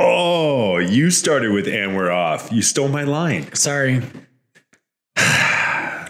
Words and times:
Oh, 0.00 0.78
you 0.78 1.10
started 1.10 1.52
with 1.52 1.68
and 1.68 1.96
we're 1.96 2.10
off. 2.10 2.50
You 2.50 2.62
stole 2.62 2.88
my 2.88 3.04
line. 3.04 3.52
Sorry. 3.54 4.00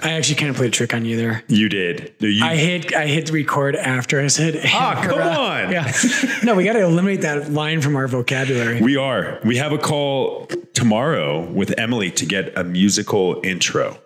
I 0.04 0.10
actually 0.14 0.34
kind 0.36 0.50
of 0.50 0.56
played 0.56 0.68
a 0.68 0.70
trick 0.72 0.94
on 0.94 1.04
you 1.04 1.16
there. 1.16 1.44
You 1.48 1.68
did. 1.68 2.14
No, 2.20 2.26
You, 2.28 2.44
I 2.44 2.56
hit 2.56 2.94
I 2.94 3.06
hit 3.06 3.30
record 3.30 3.76
after 3.76 4.20
I 4.20 4.26
said. 4.26 4.60
ah, 4.66 5.00
come 5.04 5.20
on. 5.20 5.70
Yeah. 5.72 5.92
No, 6.44 6.56
we 6.56 6.64
got 6.64 6.72
to 6.72 6.80
eliminate 6.82 7.20
that 7.20 7.52
line 7.52 7.80
from 7.80 7.94
our 7.94 8.08
vocabulary. 8.08 8.80
We 8.82 8.96
are. 8.96 9.38
We 9.44 9.56
have 9.58 9.70
a 9.72 9.78
call 9.78 10.46
tomorrow 10.74 11.40
with 11.48 11.72
Emily 11.78 12.10
to 12.12 12.26
get 12.26 12.56
a 12.58 12.64
musical 12.64 13.40
intro, 13.44 13.96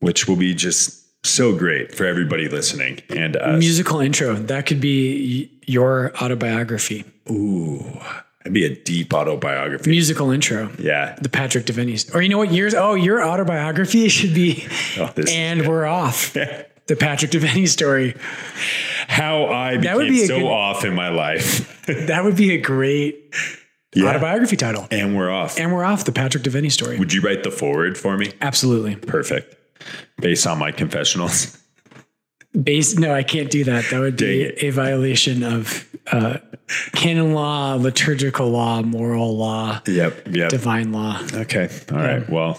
which 0.00 0.26
will 0.26 0.36
be 0.36 0.54
just 0.54 1.02
so 1.26 1.54
great 1.54 1.94
for 1.94 2.06
everybody 2.06 2.48
listening 2.48 3.00
and 3.10 3.36
us. 3.36 3.58
Musical 3.58 4.00
intro. 4.00 4.34
That 4.34 4.64
could 4.64 4.80
be 4.80 5.50
y- 5.52 5.58
your 5.66 6.16
autobiography. 6.22 7.04
Ooh, 7.30 7.84
that'd 8.46 8.54
be 8.54 8.64
a 8.64 8.76
deep 8.76 9.12
autobiography. 9.12 9.90
Musical 9.90 10.30
intro. 10.30 10.70
Yeah. 10.78 11.16
The 11.20 11.28
Patrick 11.28 11.66
Devaney's. 11.66 12.14
Or 12.14 12.22
you 12.22 12.28
know 12.28 12.38
what? 12.38 12.52
Yours. 12.52 12.74
Oh, 12.74 12.94
your 12.94 13.24
autobiography 13.24 14.08
should 14.16 14.34
be. 14.34 14.66
Oh, 14.98 15.12
and 15.28 15.66
we're 15.66 15.86
off. 15.86 16.36
The 16.86 16.94
Patrick 16.94 17.32
Devaney 17.32 17.66
story. 17.66 18.14
How 19.08 19.46
I 19.46 19.72
would 19.72 19.80
became 19.80 20.08
be 20.08 20.24
so 20.26 20.38
good- 20.38 20.46
off 20.46 20.84
in 20.84 20.94
my 20.94 21.08
life. 21.08 21.72
That 22.06 22.22
would 22.22 22.36
be 22.36 22.52
a 22.54 22.58
great 22.60 23.34
yeah. 23.92 24.08
autobiography 24.08 24.54
title. 24.56 24.86
And 24.92 25.16
we're 25.16 25.28
off. 25.28 25.58
And 25.58 25.72
we're 25.74 25.82
off. 25.82 26.04
The 26.04 26.12
Patrick 26.12 26.44
Devaney 26.44 26.70
story. 26.70 26.96
Would 26.96 27.12
you 27.12 27.22
write 27.22 27.42
the 27.42 27.50
forward 27.50 27.98
for 27.98 28.16
me? 28.16 28.32
Absolutely. 28.40 28.94
Perfect. 28.94 29.56
Based 30.20 30.46
on 30.46 30.58
my 30.60 30.70
confessionals. 30.70 31.60
Based, 32.60 32.98
no, 32.98 33.12
I 33.12 33.22
can't 33.22 33.50
do 33.50 33.64
that. 33.64 33.84
That 33.90 34.00
would 34.00 34.16
be 34.16 34.44
a 34.64 34.70
violation 34.70 35.42
of 35.42 35.86
uh, 36.10 36.38
canon 36.92 37.34
law, 37.34 37.74
liturgical 37.74 38.48
law, 38.48 38.80
moral 38.82 39.36
law, 39.36 39.82
Yep. 39.86 40.28
Yep. 40.34 40.48
divine 40.50 40.92
law. 40.92 41.20
Okay. 41.34 41.68
All 41.90 41.98
right. 41.98 42.28
Well, 42.30 42.58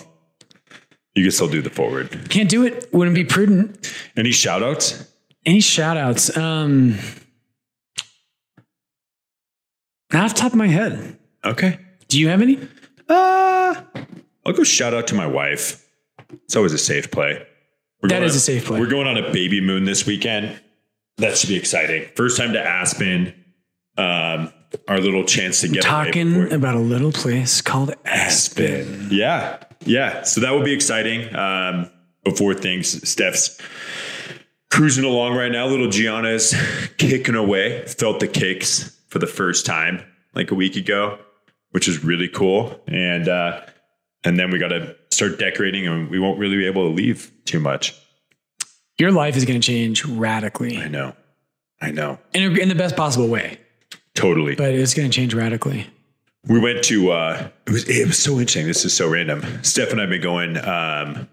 you 1.15 1.23
can 1.23 1.31
still 1.31 1.49
do 1.49 1.63
the 1.63 1.71
forward. 1.71 2.29
Can't 2.29 2.49
do 2.49 2.63
it. 2.63 2.87
Wouldn't 2.93 3.15
be 3.15 3.23
prudent. 3.23 3.91
Any 4.15 4.31
shout 4.31 4.61
outs? 4.61 5.11
Any 5.47 5.61
shout 5.61 5.97
outs? 5.97 6.35
Um, 6.37 6.97
not 10.13 10.25
off 10.25 10.33
the 10.35 10.39
top 10.41 10.51
of 10.51 10.57
my 10.57 10.67
head. 10.67 11.17
Okay. 11.43 11.79
Do 12.07 12.19
you 12.19 12.27
have 12.27 12.41
any? 12.43 12.59
Uh, 13.09 13.81
I'll 14.45 14.53
go 14.53 14.63
shout 14.63 14.93
out 14.93 15.07
to 15.07 15.15
my 15.15 15.25
wife. 15.25 15.87
It's 16.43 16.55
always 16.55 16.73
a 16.73 16.77
safe 16.77 17.09
play. 17.09 17.46
We're 18.07 18.19
That 18.19 18.23
is 18.23 18.33
on- 18.33 18.37
a 18.37 18.39
safe 18.39 18.65
play. 18.65 18.79
We're 18.79 18.87
going 18.87 19.07
on 19.07 19.17
a 19.17 19.31
baby 19.31 19.61
moon 19.61 19.83
this 19.85 20.05
weekend. 20.05 20.59
That 21.17 21.37
should 21.37 21.49
be 21.49 21.55
exciting. 21.55 22.07
First 22.15 22.37
time 22.37 22.53
to 22.53 22.61
Aspen. 22.61 23.33
Um, 23.97 24.53
our 24.87 24.99
little 24.99 25.23
chance 25.23 25.61
to 25.61 25.67
get 25.67 25.81
Talking 25.83 26.51
about 26.51 26.75
a 26.75 26.79
little 26.79 27.11
place 27.11 27.61
called 27.61 27.93
Aspen. 28.05 28.65
Aspen. 28.65 29.07
Yeah. 29.11 29.57
Yeah. 29.85 30.21
So 30.23 30.41
that 30.41 30.51
will 30.51 30.63
be 30.63 30.73
exciting. 30.73 31.33
Um, 31.35 31.89
before 32.23 32.53
things, 32.53 33.07
Steph's 33.09 33.59
cruising 34.69 35.05
along 35.05 35.35
right 35.35 35.51
now. 35.51 35.65
Little 35.65 35.89
Gianna's 35.89 36.53
kicking 36.97 37.35
away. 37.35 37.85
Felt 37.87 38.19
the 38.19 38.27
kicks 38.27 38.95
for 39.07 39.19
the 39.19 39.27
first 39.27 39.65
time 39.65 40.03
like 40.35 40.51
a 40.51 40.55
week 40.55 40.75
ago, 40.75 41.17
which 41.71 41.87
is 41.87 42.03
really 42.03 42.27
cool. 42.27 42.79
And, 42.87 43.27
uh, 43.27 43.61
and 44.27 44.37
then 44.39 44.51
we 44.51 44.59
got 44.59 44.69
to 44.69 44.95
start 45.11 45.39
decorating 45.39 45.87
and 45.87 46.09
we 46.09 46.19
won't 46.19 46.37
really 46.39 46.57
be 46.57 46.65
able 46.65 46.87
to 46.89 46.93
leave 46.93 47.31
too 47.45 47.59
much. 47.59 47.95
Your 48.99 49.11
life 49.11 49.35
is 49.37 49.45
going 49.45 49.59
to 49.61 49.65
change 49.65 50.03
radically 50.05 50.77
I 50.77 50.87
know. 50.87 51.15
I 51.81 51.91
know. 51.91 52.19
in, 52.33 52.43
a, 52.43 52.59
in 52.59 52.69
the 52.69 52.75
best 52.75 52.95
possible 52.95 53.27
way, 53.27 53.59
Totally. 54.15 54.55
but 54.55 54.73
it's 54.73 54.93
going 54.93 55.09
to 55.09 55.15
change 55.15 55.33
radically. 55.33 55.85
we 56.47 56.59
went 56.59 56.83
to 56.85 57.11
uh 57.11 57.49
it 57.67 57.71
was 57.71 57.87
it 57.89 58.07
was 58.07 58.17
so 58.17 58.31
interesting 58.39 58.65
this 58.67 58.85
is 58.85 58.93
so 58.93 59.07
random 59.09 59.41
steph 59.63 59.91
and 59.91 59.99
i've 60.01 60.09
been 60.09 60.21
going 60.21 60.55
um 60.57 61.27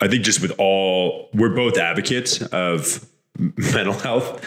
i 0.00 0.08
think 0.08 0.24
just 0.24 0.40
with 0.40 0.52
all 0.58 1.28
we're 1.34 1.54
both 1.54 1.76
advocates 1.76 2.40
of 2.46 3.06
mental 3.74 3.92
health 3.92 4.42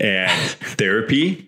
and 0.00 0.30
therapy 0.78 1.44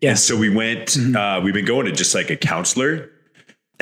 Yes. 0.00 0.24
so 0.24 0.36
we 0.36 0.48
went 0.48 0.96
uh 1.14 1.40
we've 1.44 1.52
been 1.54 1.66
going 1.66 1.86
to 1.86 1.92
just 1.92 2.14
like 2.14 2.30
a 2.30 2.36
counselor 2.36 3.10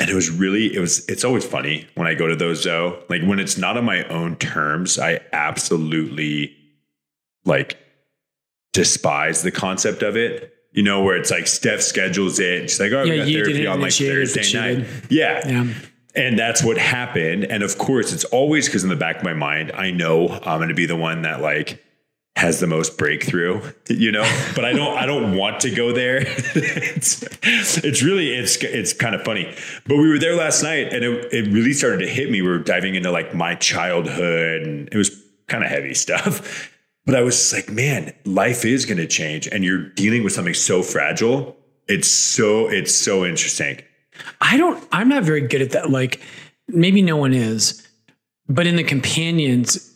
and 0.01 0.09
it 0.09 0.15
was 0.15 0.29
really 0.29 0.75
it 0.75 0.79
was 0.79 1.05
it's 1.07 1.23
always 1.23 1.45
funny 1.45 1.87
when 1.95 2.07
i 2.07 2.13
go 2.13 2.27
to 2.27 2.35
those 2.35 2.63
though. 2.63 3.01
Like 3.09 3.21
when 3.23 3.39
it's 3.39 3.57
not 3.57 3.77
on 3.77 3.85
my 3.85 4.03
own 4.05 4.35
terms 4.35 4.97
i 4.99 5.19
absolutely 5.31 6.55
like 7.45 7.77
despise 8.73 9.41
the 9.41 9.51
concept 9.51 10.01
of 10.01 10.15
it. 10.15 10.53
You 10.73 10.83
know 10.83 11.01
where 11.03 11.17
it's 11.17 11.31
like 11.31 11.47
steph 11.47 11.81
schedules 11.81 12.39
it 12.39 12.69
she's 12.69 12.79
like 12.79 12.91
oh 12.93 13.03
Yeah, 13.03 13.25
we 13.25 13.33
got 13.33 13.45
therapy 13.45 13.67
on 13.67 13.81
like 13.81 13.93
thursday 13.93 14.53
night. 14.53 14.87
Yeah. 15.09 15.47
Yeah. 15.47 15.73
and 16.15 16.37
that's 16.39 16.63
what 16.63 16.77
happened. 16.77 17.43
And 17.45 17.63
of 17.63 17.77
course, 17.77 18.11
it's 18.13 18.23
always 18.25 18.67
because 18.67 18.83
in 18.83 18.89
the 18.89 18.95
back 18.95 19.17
of 19.17 19.23
my 19.23 19.33
mind, 19.33 19.71
I 19.73 19.91
know 19.91 20.29
I'm 20.29 20.59
going 20.59 20.69
to 20.69 20.75
be 20.75 20.85
the 20.85 20.95
one 20.95 21.21
that 21.23 21.41
like 21.41 21.83
has 22.41 22.59
the 22.59 22.65
most 22.65 22.97
breakthrough, 22.97 23.61
you 23.87 24.11
know. 24.11 24.23
But 24.55 24.65
I 24.65 24.73
don't. 24.73 24.97
I 24.97 25.05
don't 25.05 25.37
want 25.37 25.59
to 25.61 25.69
go 25.69 25.93
there. 25.93 26.17
it's, 26.25 27.23
it's 27.77 28.01
really 28.01 28.33
it's 28.33 28.57
it's 28.57 28.93
kind 28.93 29.13
of 29.13 29.21
funny. 29.21 29.53
But 29.85 29.97
we 29.97 30.09
were 30.09 30.17
there 30.17 30.35
last 30.35 30.63
night, 30.63 30.91
and 30.91 31.05
it, 31.05 31.31
it 31.31 31.53
really 31.53 31.71
started 31.71 31.99
to 31.99 32.07
hit 32.07 32.31
me. 32.31 32.41
We 32.41 32.47
were 32.47 32.57
diving 32.57 32.95
into 32.95 33.11
like 33.11 33.35
my 33.35 33.53
childhood, 33.55 34.63
and 34.63 34.89
it 34.91 34.97
was 34.97 35.11
kind 35.47 35.63
of 35.63 35.69
heavy 35.69 35.93
stuff. 36.05 36.69
But 37.05 37.15
I 37.15 37.21
was 37.21 37.53
like, 37.53 37.69
man, 37.69 38.13
life 38.25 38.65
is 38.65 38.85
going 38.85 38.97
to 38.97 39.07
change, 39.07 39.47
and 39.47 39.63
you're 39.63 39.89
dealing 39.89 40.23
with 40.23 40.33
something 40.33 40.55
so 40.55 40.81
fragile. 40.81 41.55
It's 41.87 42.07
so 42.07 42.67
it's 42.67 42.93
so 42.93 43.23
interesting. 43.23 43.81
I 44.41 44.57
don't, 44.57 44.83
I'm 44.91 45.09
not 45.09 45.23
very 45.23 45.41
good 45.41 45.61
at 45.61 45.71
that. 45.71 45.89
Like, 45.89 46.21
maybe 46.67 47.01
no 47.01 47.17
one 47.17 47.33
is, 47.33 47.87
but 48.49 48.67
in 48.67 48.75
the 48.75 48.83
companions, 48.83 49.90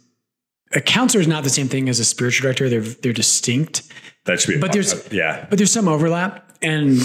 a 0.75 0.81
counselor 0.81 1.21
is 1.21 1.27
not 1.27 1.43
the 1.43 1.49
same 1.49 1.67
thing 1.67 1.89
as 1.89 1.99
a 1.99 2.05
spiritual 2.05 2.43
director. 2.43 2.69
They're, 2.69 2.81
they're 2.81 3.13
distinct, 3.13 3.83
That 4.25 4.39
should 4.41 4.55
be. 4.55 4.59
But 4.59 4.73
there's- 4.73 5.11
yeah. 5.11 5.45
but 5.49 5.57
there's 5.57 5.71
some 5.71 5.87
overlap. 5.87 6.51
And 6.61 6.97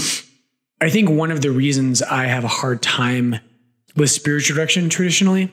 I 0.81 0.91
think 0.91 1.08
one 1.10 1.31
of 1.31 1.41
the 1.42 1.50
reasons 1.50 2.03
I 2.03 2.25
have 2.26 2.44
a 2.44 2.48
hard 2.48 2.82
time 2.82 3.38
with 3.97 4.10
spiritual 4.10 4.56
direction 4.56 4.88
traditionally 4.88 5.53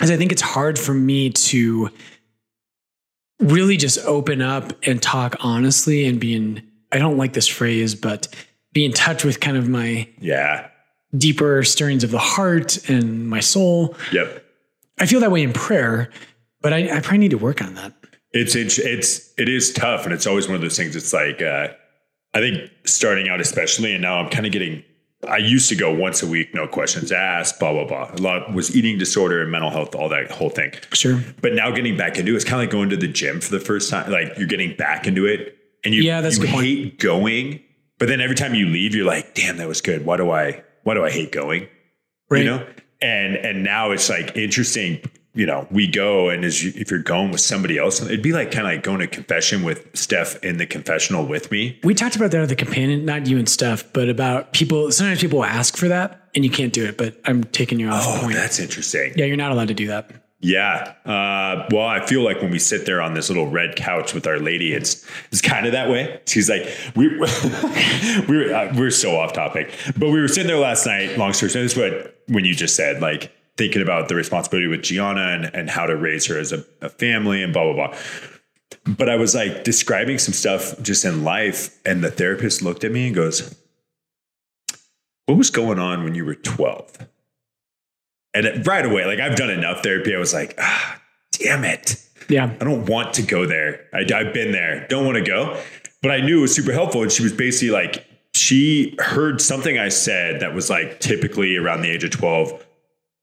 is 0.00 0.10
I 0.10 0.16
think 0.16 0.32
it's 0.32 0.42
hard 0.42 0.78
for 0.78 0.94
me 0.94 1.30
to 1.30 1.90
really 3.40 3.76
just 3.76 3.98
open 4.04 4.42
up 4.42 4.72
and 4.84 5.00
talk 5.00 5.36
honestly 5.40 6.06
and 6.06 6.18
be 6.20 6.34
in, 6.34 6.62
I 6.92 6.98
don't 6.98 7.16
like 7.16 7.32
this 7.34 7.46
phrase, 7.46 7.94
but 7.94 8.28
be 8.72 8.84
in 8.84 8.92
touch 8.92 9.24
with 9.24 9.40
kind 9.40 9.56
of 9.56 9.68
my 9.68 10.08
Yeah. 10.20 10.68
deeper 11.16 11.62
stirrings 11.62 12.02
of 12.04 12.10
the 12.10 12.18
heart 12.18 12.88
and 12.88 13.28
my 13.28 13.40
soul. 13.40 13.96
Yep. 14.12 14.44
I 14.98 15.06
feel 15.06 15.20
that 15.20 15.30
way 15.30 15.42
in 15.42 15.52
prayer, 15.52 16.10
but 16.60 16.72
I, 16.72 16.96
I 16.96 17.00
probably 17.00 17.18
need 17.18 17.30
to 17.32 17.38
work 17.38 17.62
on 17.62 17.74
that. 17.74 17.92
It's 18.32 18.54
it's 18.54 18.78
it's 18.78 19.32
it 19.38 19.48
is 19.48 19.72
tough, 19.72 20.04
and 20.04 20.12
it's 20.12 20.26
always 20.26 20.46
one 20.46 20.54
of 20.56 20.60
those 20.62 20.76
things. 20.76 20.94
It's 20.96 21.12
like 21.12 21.40
uh, 21.40 21.68
I 22.34 22.40
think 22.40 22.70
starting 22.84 23.28
out, 23.28 23.40
especially, 23.40 23.92
and 23.94 24.02
now 24.02 24.18
I'm 24.18 24.28
kind 24.30 24.46
of 24.46 24.52
getting. 24.52 24.84
I 25.28 25.38
used 25.38 25.68
to 25.70 25.74
go 25.74 25.92
once 25.92 26.22
a 26.22 26.28
week, 26.28 26.54
no 26.54 26.68
questions 26.68 27.10
asked, 27.10 27.58
blah 27.58 27.72
blah 27.72 27.86
blah. 27.86 28.10
A 28.14 28.20
lot 28.22 28.52
was 28.54 28.76
eating 28.76 28.98
disorder 28.98 29.42
and 29.42 29.50
mental 29.50 29.70
health, 29.70 29.94
all 29.94 30.08
that 30.10 30.30
whole 30.30 30.50
thing. 30.50 30.72
Sure. 30.92 31.20
But 31.40 31.54
now 31.54 31.70
getting 31.72 31.96
back 31.96 32.18
into 32.18 32.32
it, 32.32 32.36
it's 32.36 32.44
kind 32.44 32.54
of 32.62 32.66
like 32.66 32.70
going 32.70 32.90
to 32.90 32.96
the 32.96 33.08
gym 33.08 33.40
for 33.40 33.50
the 33.50 33.58
first 33.60 33.90
time. 33.90 34.12
Like 34.12 34.36
you're 34.38 34.46
getting 34.46 34.76
back 34.76 35.06
into 35.08 35.26
it, 35.26 35.56
and 35.84 35.92
you 35.94 36.02
Yeah, 36.02 36.20
that's 36.20 36.36
you 36.36 36.42
good 36.42 36.50
point. 36.52 36.66
hate 36.66 36.98
going, 37.00 37.60
but 37.98 38.06
then 38.08 38.20
every 38.20 38.36
time 38.36 38.54
you 38.54 38.66
leave, 38.66 38.94
you're 38.94 39.06
like, 39.06 39.34
damn, 39.34 39.56
that 39.56 39.66
was 39.66 39.80
good. 39.80 40.04
Why 40.04 40.16
do 40.18 40.30
I 40.30 40.62
why 40.84 40.94
do 40.94 41.04
I 41.04 41.10
hate 41.10 41.32
going? 41.32 41.66
Right. 42.30 42.40
you 42.40 42.50
know 42.50 42.66
and 43.00 43.36
and 43.36 43.64
now 43.64 43.90
it's 43.92 44.10
like 44.10 44.36
interesting 44.36 45.00
you 45.34 45.44
know 45.46 45.66
we 45.70 45.86
go 45.86 46.28
and 46.30 46.44
as 46.44 46.64
you, 46.64 46.72
if 46.74 46.90
you're 46.90 47.02
going 47.02 47.30
with 47.30 47.40
somebody 47.40 47.76
else 47.78 48.00
it'd 48.02 48.22
be 48.22 48.32
like 48.32 48.50
kind 48.50 48.66
of 48.66 48.72
like 48.72 48.82
going 48.82 48.98
to 48.98 49.06
confession 49.06 49.62
with 49.62 49.86
steph 49.94 50.42
in 50.42 50.56
the 50.56 50.66
confessional 50.66 51.24
with 51.26 51.50
me 51.50 51.78
We 51.84 51.94
talked 51.94 52.16
about 52.16 52.30
that 52.32 52.42
at 52.42 52.48
the 52.48 52.56
companion, 52.56 53.04
not 53.04 53.26
you 53.26 53.38
and 53.38 53.48
Steph, 53.48 53.92
but 53.92 54.08
about 54.08 54.52
people. 54.52 54.90
Sometimes 54.90 55.20
people 55.20 55.44
ask 55.44 55.76
for 55.76 55.88
that 55.88 56.28
and 56.34 56.44
you 56.44 56.50
can't 56.50 56.72
do 56.72 56.84
it, 56.86 56.96
but 56.98 57.20
I'm 57.24 57.44
taking 57.44 57.78
you 57.80 57.88
off 57.90 58.04
oh 58.06 58.20
point. 58.22 58.34
that's 58.34 58.58
interesting 58.58 59.12
Yeah, 59.16 59.26
you're 59.26 59.36
not 59.36 59.52
allowed 59.52 59.68
to 59.68 59.74
do 59.74 59.86
that. 59.88 60.10
yeah 60.40 60.94
uh, 61.04 61.66
well 61.72 61.86
i 61.86 62.04
feel 62.06 62.22
like 62.22 62.40
when 62.40 62.50
we 62.50 62.58
sit 62.60 62.86
there 62.86 63.02
on 63.02 63.14
this 63.14 63.28
little 63.28 63.48
red 63.50 63.74
couch 63.76 64.14
with 64.14 64.26
our 64.26 64.38
lady 64.38 64.72
it's 64.72 65.04
it's 65.32 65.40
kind 65.42 65.66
of 65.66 65.72
that 65.72 65.88
way 65.90 66.20
she's 66.26 66.48
like 66.48 66.64
we 66.96 67.08
we 68.28 68.36
were 68.36 68.54
uh, 68.54 68.72
we're 68.76 68.90
so 68.90 69.16
off 69.18 69.32
topic 69.32 69.72
but 69.98 70.10
we 70.10 70.20
were 70.20 70.28
sitting 70.28 70.46
there 70.46 70.58
last 70.58 70.86
night 70.86 71.16
long 71.18 71.32
story 71.32 71.50
short 71.50 71.62
this 71.64 71.72
is 71.72 71.78
what 71.78 72.16
when 72.28 72.44
you 72.44 72.54
just 72.54 72.76
said 72.76 73.00
like 73.02 73.32
thinking 73.58 73.82
about 73.82 74.08
the 74.08 74.14
responsibility 74.14 74.66
with 74.66 74.82
gianna 74.82 75.32
and, 75.34 75.54
and 75.54 75.68
how 75.68 75.84
to 75.84 75.96
raise 75.96 76.24
her 76.26 76.38
as 76.38 76.52
a, 76.52 76.64
a 76.80 76.88
family 76.88 77.42
and 77.42 77.52
blah 77.52 77.64
blah 77.64 77.88
blah 77.88 77.98
but 78.96 79.08
I 79.08 79.16
was 79.16 79.34
like 79.34 79.64
describing 79.64 80.18
some 80.18 80.32
stuff 80.32 80.80
just 80.82 81.04
in 81.04 81.24
life, 81.24 81.78
and 81.84 82.02
the 82.02 82.10
therapist 82.10 82.62
looked 82.62 82.84
at 82.84 82.92
me 82.92 83.06
and 83.06 83.14
goes, 83.14 83.54
What 85.26 85.36
was 85.36 85.50
going 85.50 85.78
on 85.78 86.04
when 86.04 86.14
you 86.14 86.24
were 86.24 86.34
12? 86.34 87.06
And 88.34 88.66
right 88.66 88.84
away, 88.84 89.04
like 89.04 89.20
I've 89.20 89.36
done 89.36 89.50
enough 89.50 89.82
therapy, 89.82 90.14
I 90.14 90.18
was 90.18 90.32
like, 90.32 90.54
ah, 90.58 91.00
damn 91.32 91.64
it. 91.64 91.96
Yeah. 92.28 92.54
I 92.60 92.64
don't 92.64 92.86
want 92.86 93.14
to 93.14 93.22
go 93.22 93.46
there. 93.46 93.86
I, 93.92 94.00
I've 94.00 94.32
been 94.32 94.52
there, 94.52 94.86
don't 94.88 95.06
want 95.06 95.16
to 95.16 95.24
go. 95.24 95.58
But 96.02 96.12
I 96.12 96.20
knew 96.20 96.38
it 96.38 96.42
was 96.42 96.54
super 96.54 96.72
helpful. 96.72 97.02
And 97.02 97.10
she 97.10 97.22
was 97.22 97.32
basically 97.32 97.70
like, 97.70 98.06
she 98.34 98.94
heard 99.00 99.40
something 99.40 99.78
I 99.78 99.88
said 99.88 100.40
that 100.40 100.54
was 100.54 100.70
like 100.70 101.00
typically 101.00 101.56
around 101.56 101.80
the 101.82 101.90
age 101.90 102.04
of 102.04 102.10
12. 102.10 102.66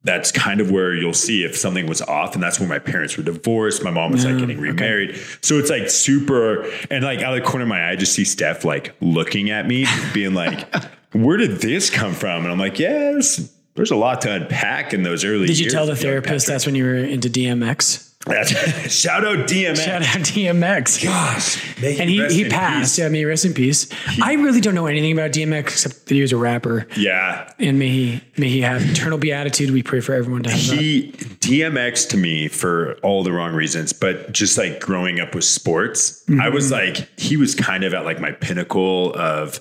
That's 0.06 0.31
kind 0.31 0.62
of 0.62 0.72
where 0.72 0.94
you'll 0.94 1.13
see 1.13 1.44
if 1.44 1.57
something 1.57 1.88
was 1.88 2.02
off. 2.02 2.36
And 2.36 2.42
that's 2.42 2.60
when 2.60 2.69
my 2.69 2.80
parents 2.80 3.18
were 3.18 3.24
divorced. 3.24 3.84
My 3.84 3.92
mom 3.92 4.12
was 4.12 4.24
like 4.24 4.38
getting 4.38 4.57
mm, 4.57 4.62
remarried. 4.62 5.19
So 5.42 5.56
it's 5.56 5.69
like 5.69 5.90
super. 5.90 6.63
And 6.90 7.04
like 7.04 7.22
out 7.22 7.38
of 7.38 7.44
the 7.44 7.50
corner 7.50 7.63
of 7.63 7.69
my 7.69 7.81
eye, 7.81 7.92
I 7.92 7.96
just 7.96 8.13
see 8.13 8.24
Steph 8.24 8.63
like 8.63 8.96
looking 9.02 9.50
at 9.50 9.68
me, 9.68 9.86
being 10.13 10.34
like, 10.34 10.74
where 11.12 11.38
did 11.38 11.60
this 11.60 11.90
come 11.90 12.13
from? 12.13 12.44
And 12.44 12.52
I'm 12.52 12.60
like, 12.60 12.80
yes, 12.80 13.40
yeah, 13.40 13.46
there's 13.75 13.92
a 13.92 13.96
lot 13.96 14.22
to 14.22 14.31
unpack 14.31 14.94
in 14.94 15.04
those 15.04 15.25
early 15.25 15.48
days. 15.48 15.57
Did 15.57 15.60
you 15.60 15.63
years, 15.66 15.74
tell 15.74 15.86
the 15.86 15.96
therapist 15.96 16.48
that's 16.48 16.66
when 16.66 16.75
you 16.75 16.86
were 16.86 16.96
into 16.96 17.30
DMX? 17.30 18.05
Patrick. 18.25 18.57
Shout 18.92 19.24
out 19.24 19.48
DMX. 19.48 19.77
Shout 19.77 20.01
out 20.01 20.22
DMX. 20.22 21.04
Gosh. 21.04 21.75
And 21.83 22.10
he, 22.10 22.25
he 22.27 22.50
passed. 22.50 22.95
peace. 22.95 23.00
Yeah, 23.00 23.10
may 23.10 23.19
he 23.19 23.25
rest 23.25 23.45
in 23.45 23.54
peace. 23.54 23.88
I 24.22 24.33
really 24.33 24.62
don't 24.62 24.75
know 24.75 24.88
anything 24.88 25.12
about 25.12 25.31
DMX 25.31 25.62
except 25.62 26.06
that 26.07 26.16
he 26.16 26.22
was 26.22 26.31
a 26.31 26.38
rapper. 26.38 26.88
Yeah. 26.98 27.51
And 27.60 27.77
may 27.80 27.89
he 27.89 28.22
may 28.38 28.50
he 28.50 28.62
have 28.62 28.81
eternal 28.89 29.18
beatitude. 29.18 29.72
We 29.72 29.83
pray 29.83 30.01
for 30.01 30.13
everyone 30.13 30.44
to 30.44 30.50
have 30.50 30.68
that. 30.68 30.77
He 30.77 31.12
DMX 31.12 32.10
to 32.10 32.18
me 32.18 32.48
for 32.48 32.95
all 33.04 33.24
the 33.24 33.31
wrong 33.31 33.54
reasons, 33.54 33.94
but 33.94 34.31
just 34.31 34.57
like 34.57 34.80
growing 34.80 35.19
up 35.19 35.36
with 35.36 35.44
sports, 35.44 36.24
I 36.42 36.50
was 36.50 36.72
mm-hmm. 36.72 36.95
like, 36.95 37.19
he 37.19 37.38
was 37.38 37.54
kind 37.54 37.83
of 37.83 37.94
at 37.94 38.06
like 38.06 38.19
my 38.19 38.31
pinnacle 38.31 39.13
of 39.16 39.60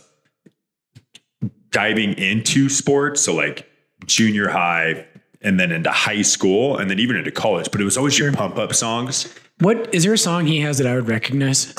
diving 1.70 2.14
into 2.14 2.68
sports. 2.68 3.20
So 3.20 3.34
like 3.34 3.68
junior 4.06 4.48
high 4.48 5.06
and 5.44 5.60
then 5.60 5.70
into 5.70 5.90
high 5.90 6.22
school 6.22 6.76
and 6.76 6.90
then 6.90 6.98
even 6.98 7.16
into 7.16 7.30
college, 7.30 7.70
but 7.70 7.80
it 7.80 7.84
was 7.84 7.96
always 7.96 8.18
your 8.18 8.32
pump 8.32 8.58
up 8.58 8.74
songs. 8.74 9.32
What 9.60 9.94
is 9.94 10.02
there 10.02 10.14
a 10.14 10.18
song 10.18 10.46
he 10.46 10.60
has 10.60 10.78
that 10.78 10.86
I 10.86 10.94
would 10.96 11.06
recognize? 11.06 11.72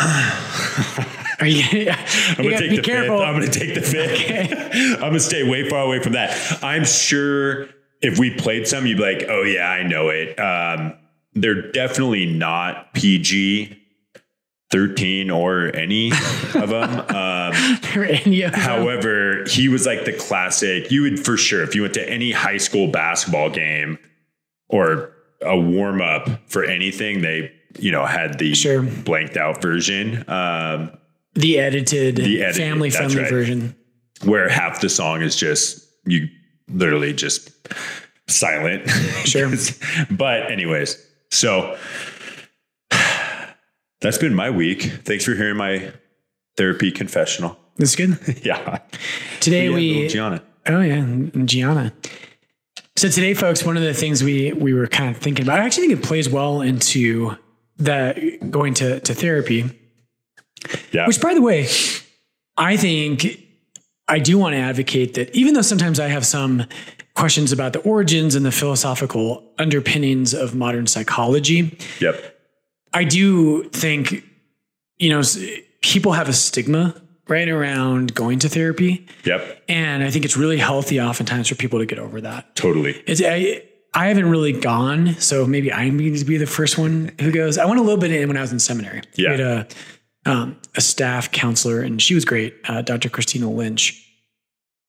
Are 1.40 1.48
you, 1.48 1.64
you 1.78 1.90
I'm 1.92 2.38
gonna 2.38 2.58
take 2.58 2.70
be 2.70 2.76
the 2.78 2.82
careful. 2.82 3.18
fifth. 3.18 3.28
I'm 3.28 3.34
gonna 3.34 3.52
take 3.52 3.76
the 3.76 3.82
fifth. 3.82 4.72
I'm 4.96 5.10
gonna 5.10 5.20
stay 5.20 5.44
way 5.44 5.68
far 5.70 5.82
away 5.82 6.00
from 6.00 6.14
that. 6.14 6.64
I'm 6.64 6.86
sure 6.86 7.68
if 8.02 8.18
we 8.18 8.32
played 8.34 8.68
some, 8.68 8.86
you'd 8.86 8.98
be 8.98 9.04
like, 9.04 9.26
"Oh 9.28 9.44
yeah, 9.44 9.70
I 9.70 9.84
know 9.84 10.08
it." 10.10 10.40
Um, 10.40 10.94
they're 11.34 11.70
definitely 11.74 12.26
not 12.26 12.94
PG. 12.94 13.82
13 14.72 15.30
or 15.30 15.76
any 15.76 16.12
of 16.56 16.70
them. 16.70 17.06
Um, 17.16 17.54
any 17.96 18.42
of 18.42 18.52
them. 18.52 18.60
however, 18.60 19.46
he 19.48 19.70
was 19.70 19.86
like 19.86 20.04
the 20.06 20.12
classic. 20.14 20.92
You 20.92 21.04
would 21.04 21.24
for 21.24 21.38
sure, 21.38 21.64
if 21.64 21.76
you 21.76 21.84
went 21.84 21.94
to 21.94 22.10
any 22.10 22.32
high 22.32 22.58
school 22.58 22.88
basketball 22.90 23.50
game 23.50 23.98
or 24.68 25.14
a 25.42 25.58
warm 25.58 26.02
up 26.02 26.28
for 26.50 26.64
anything, 26.66 27.22
they, 27.22 27.54
you 27.80 27.92
know, 27.92 28.06
had 28.06 28.38
the 28.40 28.54
Sure. 28.56 28.82
blanked 28.82 29.38
out 29.38 29.62
version. 29.62 30.26
Um, 30.30 30.92
the 31.36 31.60
edited, 31.60 32.20
edited, 32.20 32.56
family 32.56 32.90
friendly 32.90 33.22
right. 33.22 33.30
version. 33.30 33.76
where 34.24 34.50
half 34.50 34.82
the 34.82 34.90
song 34.90 35.22
is 35.22 35.36
just 35.36 35.88
you 36.06 36.28
literally 36.70 37.14
just 37.14 37.52
silent. 38.28 38.90
Sure. 39.26 39.52
but 40.12 40.52
anyways, 40.52 41.02
so 41.32 41.78
that's 44.06 44.18
been 44.18 44.36
my 44.36 44.50
week. 44.50 44.84
Thanks 45.04 45.25
for 45.25 45.34
hearing 45.34 45.57
my 45.57 45.92
therapy 46.57 46.92
confessional. 46.92 47.57
That's 47.78 47.96
good. 47.96 48.18
Yeah. 48.44 48.80
Today 49.40 49.69
Yeah, 49.69 49.75
we 49.75 50.07
Gianna. 50.07 50.44
Oh 50.68 50.81
yeah, 50.81 51.06
Gianna. 51.46 51.94
So 52.96 53.10
today, 53.10 53.34
folks, 53.34 53.63
one 53.63 53.75
of 53.78 53.84
the 53.84 53.94
things 53.94 54.24
we 54.24 54.54
we 54.54 54.74
were 54.74 54.88
kind 54.88 55.10
of 55.10 55.22
thinking 55.22 55.46
about, 55.46 55.60
I 55.60 55.66
actually 55.66 55.88
think 55.88 56.00
it 56.00 56.06
plays 56.06 56.30
well 56.30 56.62
into 56.62 57.36
the 57.78 58.38
going 58.50 58.74
to 58.75 59.00
to 59.00 59.13
therapy. 59.13 59.69
Yeah. 60.92 61.08
Which, 61.08 61.19
by 61.19 61.34
the 61.34 61.42
way, 61.42 61.68
I 62.58 62.78
think 62.78 63.40
I 64.08 64.19
do 64.19 64.38
want 64.38 64.54
to 64.54 64.60
advocate 64.60 65.16
that 65.16 65.36
even 65.36 65.54
though 65.54 65.62
sometimes 65.62 66.00
I 66.00 66.08
have 66.08 66.25
some 66.25 66.66
questions 67.16 67.51
about 67.51 67.74
the 67.74 67.80
origins 67.80 68.36
and 68.36 68.46
the 68.46 68.51
philosophical 68.51 69.51
underpinnings 69.58 70.34
of 70.34 70.54
modern 70.54 70.86
psychology, 70.86 71.78
yep. 72.00 72.35
I 72.96 73.04
do 73.04 73.66
think, 73.70 74.24
you 74.98 75.10
know, 75.10 75.22
people 75.82 76.14
have 76.14 76.30
a 76.30 76.34
stigma 76.34 77.00
right 77.28 77.50
around 77.50 78.16
going 78.16 78.40
to 78.40 78.50
therapy. 78.50 79.06
Yep. 79.26 79.64
And 79.68 80.02
I 80.02 80.10
think 80.10 80.24
it's 80.24 80.38
really 80.38 80.58
healthy 80.58 81.02
oftentimes 81.02 81.50
for 81.50 81.56
people 81.56 81.80
to 81.80 81.86
get 81.86 82.00
over 82.00 82.22
that. 82.22 82.56
Totally. 82.56 83.04
It's, 83.06 83.22
I, 83.22 83.64
I 83.94 84.08
haven't 84.08 84.30
really 84.30 84.54
gone, 84.54 85.16
so 85.16 85.46
maybe 85.46 85.74
I 85.74 85.90
need 85.90 86.18
to 86.18 86.26
be 86.26 86.38
the 86.38 86.48
first 86.48 86.78
one 86.78 87.12
who 87.20 87.32
goes. 87.32 87.58
I 87.58 87.66
went 87.66 87.80
a 87.80 87.84
little 87.84 88.00
bit 88.00 88.12
in 88.12 88.28
when 88.30 88.38
I 88.38 88.42
was 88.42 88.54
in 88.54 88.60
seminary. 88.60 89.02
Yeah. 89.16 89.32
We 89.32 89.38
had 89.38 89.40
a, 89.40 89.68
um, 90.26 90.58
a 90.76 90.82
staff 90.82 91.32
counselor, 91.32 91.82
and 91.82 92.02
she 92.02 92.16
was 92.16 92.24
great, 92.24 92.56
uh, 92.68 92.82
Dr. 92.82 93.10
Christina 93.10 93.50
Lynch. 93.50 94.02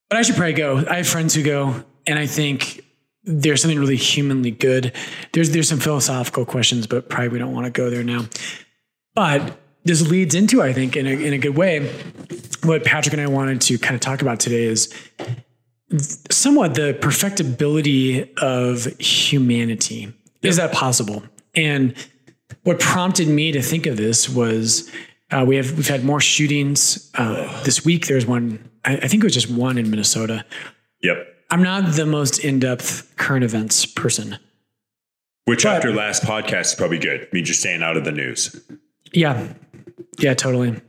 But 0.08 0.19
I 0.19 0.23
should 0.23 0.37
probably 0.37 0.55
go. 0.55 0.85
I 0.88 0.99
have 0.99 1.08
friends 1.08 1.35
who 1.35 1.43
go, 1.43 1.85
and 2.06 2.19
I 2.19 2.26
think 2.26 2.85
there's 3.26 3.61
something 3.61 3.78
really 3.78 3.96
humanly 3.96 4.52
good. 4.52 4.93
There's 5.32 5.50
there's 5.50 5.69
some 5.69 5.81
philosophical 5.81 6.46
questions, 6.46 6.87
but 6.87 7.08
probably 7.08 7.28
we 7.28 7.38
don't 7.38 7.52
want 7.52 7.67
to 7.67 7.70
go 7.70 7.90
there 7.90 8.05
now. 8.05 8.26
But 9.14 9.58
this 9.84 10.08
leads 10.08 10.34
into, 10.34 10.62
I 10.62 10.73
think, 10.73 10.96
in 10.96 11.06
a, 11.06 11.11
in 11.11 11.32
a 11.32 11.38
good 11.38 11.56
way, 11.56 11.88
what 12.64 12.84
Patrick 12.84 13.12
and 13.12 13.23
I 13.23 13.26
wanted 13.26 13.61
to 13.62 13.78
kind 13.78 13.94
of 13.94 14.00
talk 14.00 14.23
about 14.23 14.40
today 14.40 14.64
is 14.64 14.93
somewhat 16.31 16.75
the 16.75 16.99
perfectibility 17.00 18.34
of 18.37 18.84
humanity. 18.99 20.12
Is 20.43 20.56
that 20.56 20.72
possible? 20.72 21.22
And 21.55 21.94
what 22.64 22.81
prompted 22.81 23.29
me 23.29 23.52
to 23.52 23.62
think 23.62 23.87
of 23.87 23.96
this 23.96 24.29
was 24.29 24.90
uh, 25.31 25.44
we 25.46 25.56
have 25.56 25.72
we've 25.72 25.88
had 25.88 26.05
more 26.05 26.20
shootings 26.20 27.11
uh, 27.14 27.62
this 27.62 27.84
week. 27.84 28.06
There's 28.06 28.26
one, 28.26 28.69
I, 28.84 28.96
I 28.96 29.08
think 29.08 29.22
it 29.22 29.25
was 29.25 29.34
just 29.34 29.50
one 29.50 29.79
in 29.79 29.90
Minnesota. 29.90 30.44
Yep. 31.02 31.35
I'm 31.50 31.62
not 31.62 31.93
the 31.94 32.06
most 32.06 32.38
in-depth 32.38 33.16
current 33.16 33.44
events 33.44 33.87
person. 33.87 34.38
Which 35.44 35.62
But- 35.62 35.76
after 35.76 35.93
last 35.93 36.22
podcast 36.25 36.60
is 36.62 36.75
probably 36.75 36.98
good. 36.98 37.32
Me 37.32 37.40
just 37.43 37.60
staying 37.60 37.82
out 37.82 37.96
of 37.96 38.04
the 38.04 38.12
news. 38.12 38.60
Yeah, 39.12 39.46
yeah, 40.19 40.34
totally. 40.34 40.81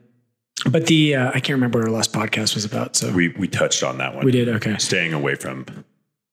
But 0.69 0.87
the 0.87 1.15
uh, 1.15 1.27
I 1.29 1.33
can't 1.33 1.49
remember 1.49 1.77
what 1.79 1.87
our 1.87 1.93
last 1.93 2.11
podcast 2.11 2.55
was 2.55 2.65
about. 2.65 2.95
So 2.95 3.11
we, 3.11 3.27
We 3.29 3.47
touched 3.47 3.83
on 3.83 3.99
that 3.99 4.15
one. 4.15 4.25
We 4.25 4.31
did 4.31 4.49
okay. 4.49 4.75
Staying 4.79 5.13
away 5.13 5.35
from 5.35 5.65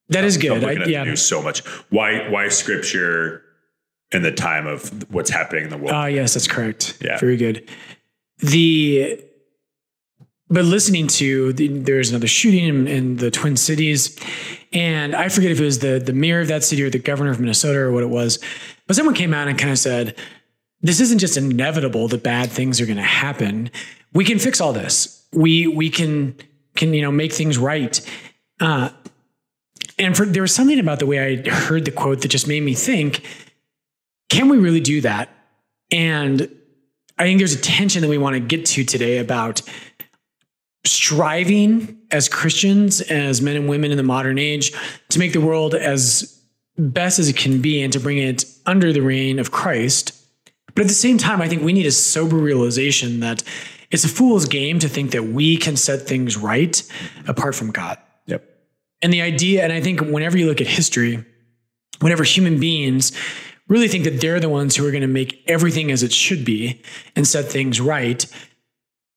That 0.09 0.23
is 0.23 0.35
I'm 0.37 0.41
good. 0.41 0.63
I, 0.63 0.71
yeah. 0.85 1.03
the 1.03 1.11
news 1.11 1.21
so 1.21 1.43
much. 1.43 1.59
Why 1.91 2.27
why 2.29 2.47
scripture 2.49 3.43
in 4.11 4.23
the 4.23 4.31
time 4.31 4.65
of 4.65 4.89
what's 5.13 5.29
happening 5.29 5.65
in 5.65 5.69
the 5.69 5.77
world? 5.77 5.91
Ah, 5.91 6.07
yes, 6.07 6.33
that's 6.33 6.47
correct. 6.47 6.97
Yeah. 7.01 7.19
very 7.19 7.37
good. 7.37 7.69
The 8.39 9.23
but 10.49 10.65
listening 10.65 11.07
to 11.07 11.53
the, 11.53 11.67
there's 11.67 12.09
another 12.09 12.27
shooting 12.27 12.65
in, 12.65 12.87
in 12.87 13.15
the 13.17 13.31
Twin 13.31 13.57
Cities, 13.57 14.17
and 14.71 15.15
I 15.15 15.29
forget 15.29 15.51
if 15.51 15.59
it 15.59 15.63
was 15.63 15.79
the 15.79 15.99
the 15.99 16.13
mayor 16.13 16.41
of 16.41 16.47
that 16.49 16.63
city 16.63 16.83
or 16.83 16.89
the 16.89 16.99
governor 16.99 17.31
of 17.31 17.39
Minnesota 17.39 17.79
or 17.79 17.91
what 17.91 18.03
it 18.03 18.09
was, 18.09 18.39
but 18.87 18.95
someone 18.95 19.15
came 19.15 19.33
out 19.33 19.47
and 19.47 19.57
kind 19.57 19.71
of 19.71 19.79
said, 19.79 20.15
"This 20.81 20.99
isn't 20.99 21.19
just 21.19 21.37
inevitable 21.37 22.07
that 22.09 22.23
bad 22.23 22.51
things 22.51 22.79
are 22.79 22.85
going 22.85 22.97
to 22.97 23.03
happen. 23.03 23.71
We 24.13 24.23
can 24.23 24.39
fix 24.39 24.61
all 24.61 24.73
this. 24.73 25.25
We 25.33 25.67
we 25.67 25.89
can 25.89 26.35
can 26.75 26.93
you 26.93 27.01
know 27.01 27.11
make 27.11 27.33
things 27.33 27.57
right." 27.57 27.99
Uh, 28.59 28.89
and 29.97 30.15
for, 30.15 30.25
there 30.25 30.41
was 30.41 30.53
something 30.53 30.79
about 30.79 30.99
the 30.99 31.05
way 31.05 31.19
I 31.19 31.49
heard 31.49 31.85
the 31.85 31.91
quote 31.91 32.21
that 32.21 32.27
just 32.27 32.47
made 32.47 32.63
me 32.63 32.73
think, 32.73 33.25
can 34.29 34.49
we 34.49 34.57
really 34.57 34.79
do 34.79 35.01
that? 35.01 35.29
And 35.91 36.49
I 37.17 37.23
think 37.23 37.39
there's 37.39 37.53
a 37.53 37.61
tension 37.61 38.01
that 38.01 38.09
we 38.09 38.17
want 38.17 38.33
to 38.35 38.39
get 38.39 38.65
to 38.67 38.83
today 38.83 39.19
about 39.19 39.61
striving 40.85 41.97
as 42.11 42.29
Christians, 42.29 43.01
as 43.01 43.41
men 43.41 43.55
and 43.55 43.67
women 43.67 43.91
in 43.91 43.97
the 43.97 44.03
modern 44.03 44.37
age, 44.37 44.71
to 45.09 45.19
make 45.19 45.33
the 45.33 45.41
world 45.41 45.75
as 45.75 46.39
best 46.77 47.19
as 47.19 47.29
it 47.29 47.37
can 47.37 47.61
be 47.61 47.81
and 47.81 47.91
to 47.93 47.99
bring 47.99 48.17
it 48.17 48.45
under 48.65 48.91
the 48.91 49.01
reign 49.01 49.39
of 49.39 49.51
Christ. 49.51 50.13
But 50.73 50.81
at 50.81 50.87
the 50.87 50.93
same 50.93 51.17
time, 51.17 51.41
I 51.41 51.47
think 51.47 51.63
we 51.63 51.73
need 51.73 51.85
a 51.85 51.91
sober 51.91 52.35
realization 52.35 53.21
that 53.21 53.43
it's 53.91 54.03
a 54.03 54.09
fool's 54.09 54.45
game 54.45 54.79
to 54.79 54.89
think 54.89 55.11
that 55.11 55.23
we 55.23 55.57
can 55.57 55.77
set 55.77 56.01
things 56.01 56.35
right 56.35 56.81
apart 57.27 57.55
from 57.55 57.71
God. 57.71 57.97
Yep. 58.25 58.43
And 59.01 59.13
the 59.13 59.21
idea, 59.21 59.63
and 59.63 59.71
I 59.71 59.79
think 59.79 60.01
whenever 60.01 60.37
you 60.37 60.47
look 60.47 60.59
at 60.59 60.67
history, 60.67 61.23
whenever 61.99 62.23
human 62.23 62.59
beings 62.59 63.13
really 63.67 63.87
think 63.87 64.03
that 64.03 64.19
they're 64.19 64.39
the 64.39 64.49
ones 64.49 64.75
who 64.75 64.85
are 64.85 64.91
going 64.91 65.01
to 65.01 65.07
make 65.07 65.43
everything 65.47 65.91
as 65.91 66.03
it 66.03 66.11
should 66.11 66.43
be 66.43 66.81
and 67.15 67.25
set 67.25 67.45
things 67.45 67.79
right, 67.79 68.25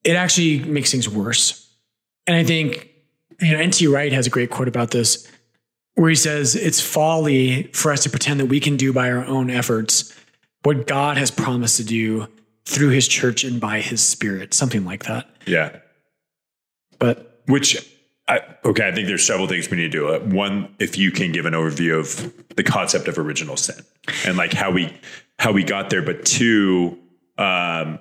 it 0.05 0.15
actually 0.15 0.61
makes 0.61 0.91
things 0.91 1.09
worse. 1.09 1.58
And 2.29 2.37
I 2.37 2.45
think, 2.45 2.91
you 3.41 3.53
know, 3.53 3.59
N.T. 3.59 3.87
Wright 3.87 4.13
has 4.13 4.27
a 4.27 4.31
great 4.31 4.51
quote 4.51 4.69
about 4.69 4.91
this 4.91 5.27
where 5.95 6.11
he 6.11 6.15
says, 6.15 6.55
It's 6.55 6.79
folly 6.79 7.65
for 7.73 7.91
us 7.91 8.03
to 8.03 8.11
pretend 8.11 8.39
that 8.39 8.47
we 8.47 8.61
can 8.61 8.77
do 8.77 8.93
by 8.93 9.11
our 9.11 9.25
own 9.25 9.51
efforts 9.51 10.15
what 10.63 10.87
God 10.87 11.17
has 11.17 11.31
promised 11.31 11.79
to 11.79 11.85
do 11.85 12.29
through 12.67 12.91
his 12.91 13.09
church 13.09 13.45
and 13.45 13.59
by 13.59 13.81
his 13.81 14.03
spirit, 14.03 14.53
something 14.53 14.85
like 14.85 15.05
that. 15.05 15.27
Yeah. 15.47 15.79
But 16.99 17.41
Which 17.47 17.97
I, 18.29 18.41
okay, 18.63 18.87
I 18.87 18.93
think 18.93 19.09
there's 19.09 19.27
several 19.27 19.49
things 19.49 19.71
we 19.71 19.79
need 19.79 19.91
to 19.93 19.99
do. 19.99 20.09
Uh, 20.09 20.19
One, 20.19 20.75
if 20.79 20.99
you 20.99 21.11
can 21.11 21.33
give 21.33 21.47
an 21.47 21.55
overview 21.55 21.99
of 21.99 22.57
the 22.57 22.63
concept 22.63 23.09
of 23.09 23.17
original 23.17 23.57
sin 23.57 23.83
and 24.27 24.37
like 24.37 24.53
how 24.53 24.71
we 24.71 24.95
how 25.39 25.53
we 25.53 25.65
got 25.65 25.89
there. 25.89 26.03
But 26.03 26.27
two, 26.27 26.99
um, 27.39 27.99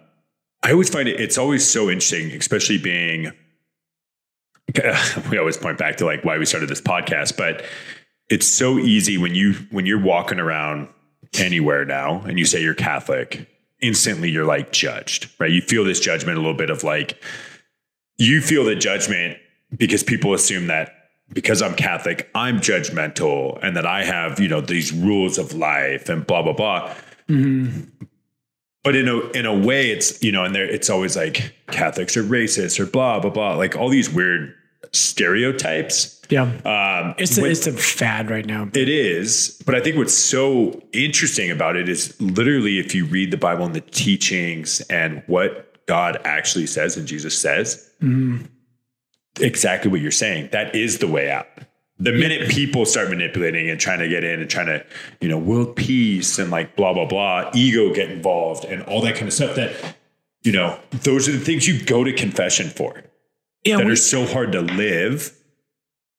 I 0.63 0.71
always 0.71 0.89
find 0.89 1.07
it 1.07 1.17
it's 1.21 1.37
always 1.37 1.65
so 1.65 1.89
interesting, 1.89 2.31
especially 2.31 2.77
being 2.77 3.31
we 5.29 5.37
always 5.37 5.57
point 5.57 5.77
back 5.77 5.97
to 5.97 6.05
like 6.05 6.23
why 6.23 6.37
we 6.37 6.45
started 6.45 6.69
this 6.69 6.81
podcast, 6.81 7.37
but 7.37 7.63
it's 8.29 8.47
so 8.47 8.77
easy 8.77 9.17
when 9.17 9.35
you 9.35 9.53
when 9.71 9.85
you're 9.85 10.01
walking 10.01 10.39
around 10.39 10.89
anywhere 11.35 11.85
now 11.85 12.21
and 12.21 12.37
you 12.37 12.45
say 12.45 12.61
you're 12.61 12.73
Catholic, 12.73 13.47
instantly 13.81 14.29
you're 14.29 14.45
like 14.45 14.71
judged, 14.71 15.29
right? 15.39 15.51
You 15.51 15.61
feel 15.61 15.83
this 15.83 15.99
judgment 15.99 16.37
a 16.37 16.41
little 16.41 16.57
bit 16.57 16.69
of 16.69 16.83
like 16.83 17.21
you 18.17 18.41
feel 18.41 18.63
the 18.63 18.75
judgment 18.75 19.37
because 19.75 20.03
people 20.03 20.33
assume 20.33 20.67
that 20.67 20.93
because 21.33 21.61
I'm 21.61 21.75
Catholic, 21.75 22.29
I'm 22.35 22.59
judgmental 22.59 23.59
and 23.61 23.75
that 23.75 23.85
I 23.85 24.03
have, 24.03 24.39
you 24.39 24.47
know, 24.47 24.61
these 24.61 24.91
rules 24.91 25.37
of 25.37 25.53
life 25.53 26.09
and 26.09 26.25
blah 26.25 26.41
blah 26.41 26.53
blah. 26.53 26.93
Mm-hmm. 27.29 28.05
But 28.87 28.95
in 28.95 29.09
a 29.09 29.19
in 29.31 29.45
a 29.45 29.53
way, 29.53 29.91
it's 29.91 30.23
you 30.23 30.31
know, 30.31 30.45
and 30.45 30.55
there 30.55 30.63
it's 30.63 30.89
always 30.89 31.17
like 31.17 31.53
Catholics 31.71 32.15
are 32.15 32.23
racist 32.23 32.79
or 32.79 32.85
blah 32.85 33.19
blah 33.19 33.29
blah, 33.29 33.55
like 33.55 33.75
all 33.75 33.89
these 33.89 34.09
weird 34.09 34.53
stereotypes. 34.93 36.21
Yeah. 36.29 36.43
Um, 36.43 37.13
It's 37.17 37.37
a, 37.37 37.43
it's 37.43 37.67
a 37.67 37.73
fad 37.73 38.29
right 38.29 38.45
now. 38.45 38.69
it 38.73 38.87
is, 38.87 39.61
but 39.65 39.75
I 39.75 39.81
think 39.81 39.97
what's 39.97 40.15
so 40.15 40.81
interesting 40.93 41.51
about 41.51 41.75
it 41.75 41.89
is 41.89 42.15
literally 42.21 42.79
if 42.79 42.95
you 42.95 43.03
read 43.03 43.31
the 43.31 43.37
Bible 43.37 43.65
and 43.65 43.75
the 43.75 43.81
teachings 43.81 44.79
and 44.89 45.21
what 45.27 45.85
God 45.85 46.21
actually 46.23 46.67
says 46.67 46.95
and 46.95 47.05
Jesus 47.05 47.37
says, 47.37 47.91
exactly 49.41 49.91
what 49.91 49.99
you're 49.99 50.11
saying. 50.11 50.47
That 50.53 50.73
is 50.73 50.99
the 50.99 51.07
way 51.07 51.29
out. 51.29 51.47
The 51.99 52.11
minute 52.11 52.49
people 52.49 52.85
start 52.85 53.09
manipulating 53.09 53.69
and 53.69 53.79
trying 53.79 53.99
to 53.99 54.07
get 54.07 54.23
in 54.23 54.39
and 54.39 54.49
trying 54.49 54.67
to, 54.67 54.85
you 55.19 55.27
know, 55.29 55.37
world 55.39 55.75
peace 55.75 56.37
and 56.37 56.51
like 56.51 56.75
blah, 56.75 56.93
blah, 56.93 57.05
blah, 57.05 57.49
ego 57.55 57.91
get 57.93 58.11
involved 58.11 58.65
and 58.65 58.83
all 58.83 59.01
that 59.01 59.15
kind 59.15 59.27
of 59.27 59.33
stuff 59.33 59.55
that, 59.55 59.73
you 60.43 60.51
know, 60.51 60.79
those 60.91 61.27
are 61.27 61.31
the 61.31 61.39
things 61.43 61.67
you 61.67 61.83
go 61.83 62.03
to 62.03 62.13
confession 62.13 62.69
for 62.69 63.01
Yeah, 63.63 63.77
that 63.77 63.85
we- 63.87 63.91
are 63.93 63.95
so 63.95 64.25
hard 64.27 64.51
to 64.51 64.61
live. 64.61 65.33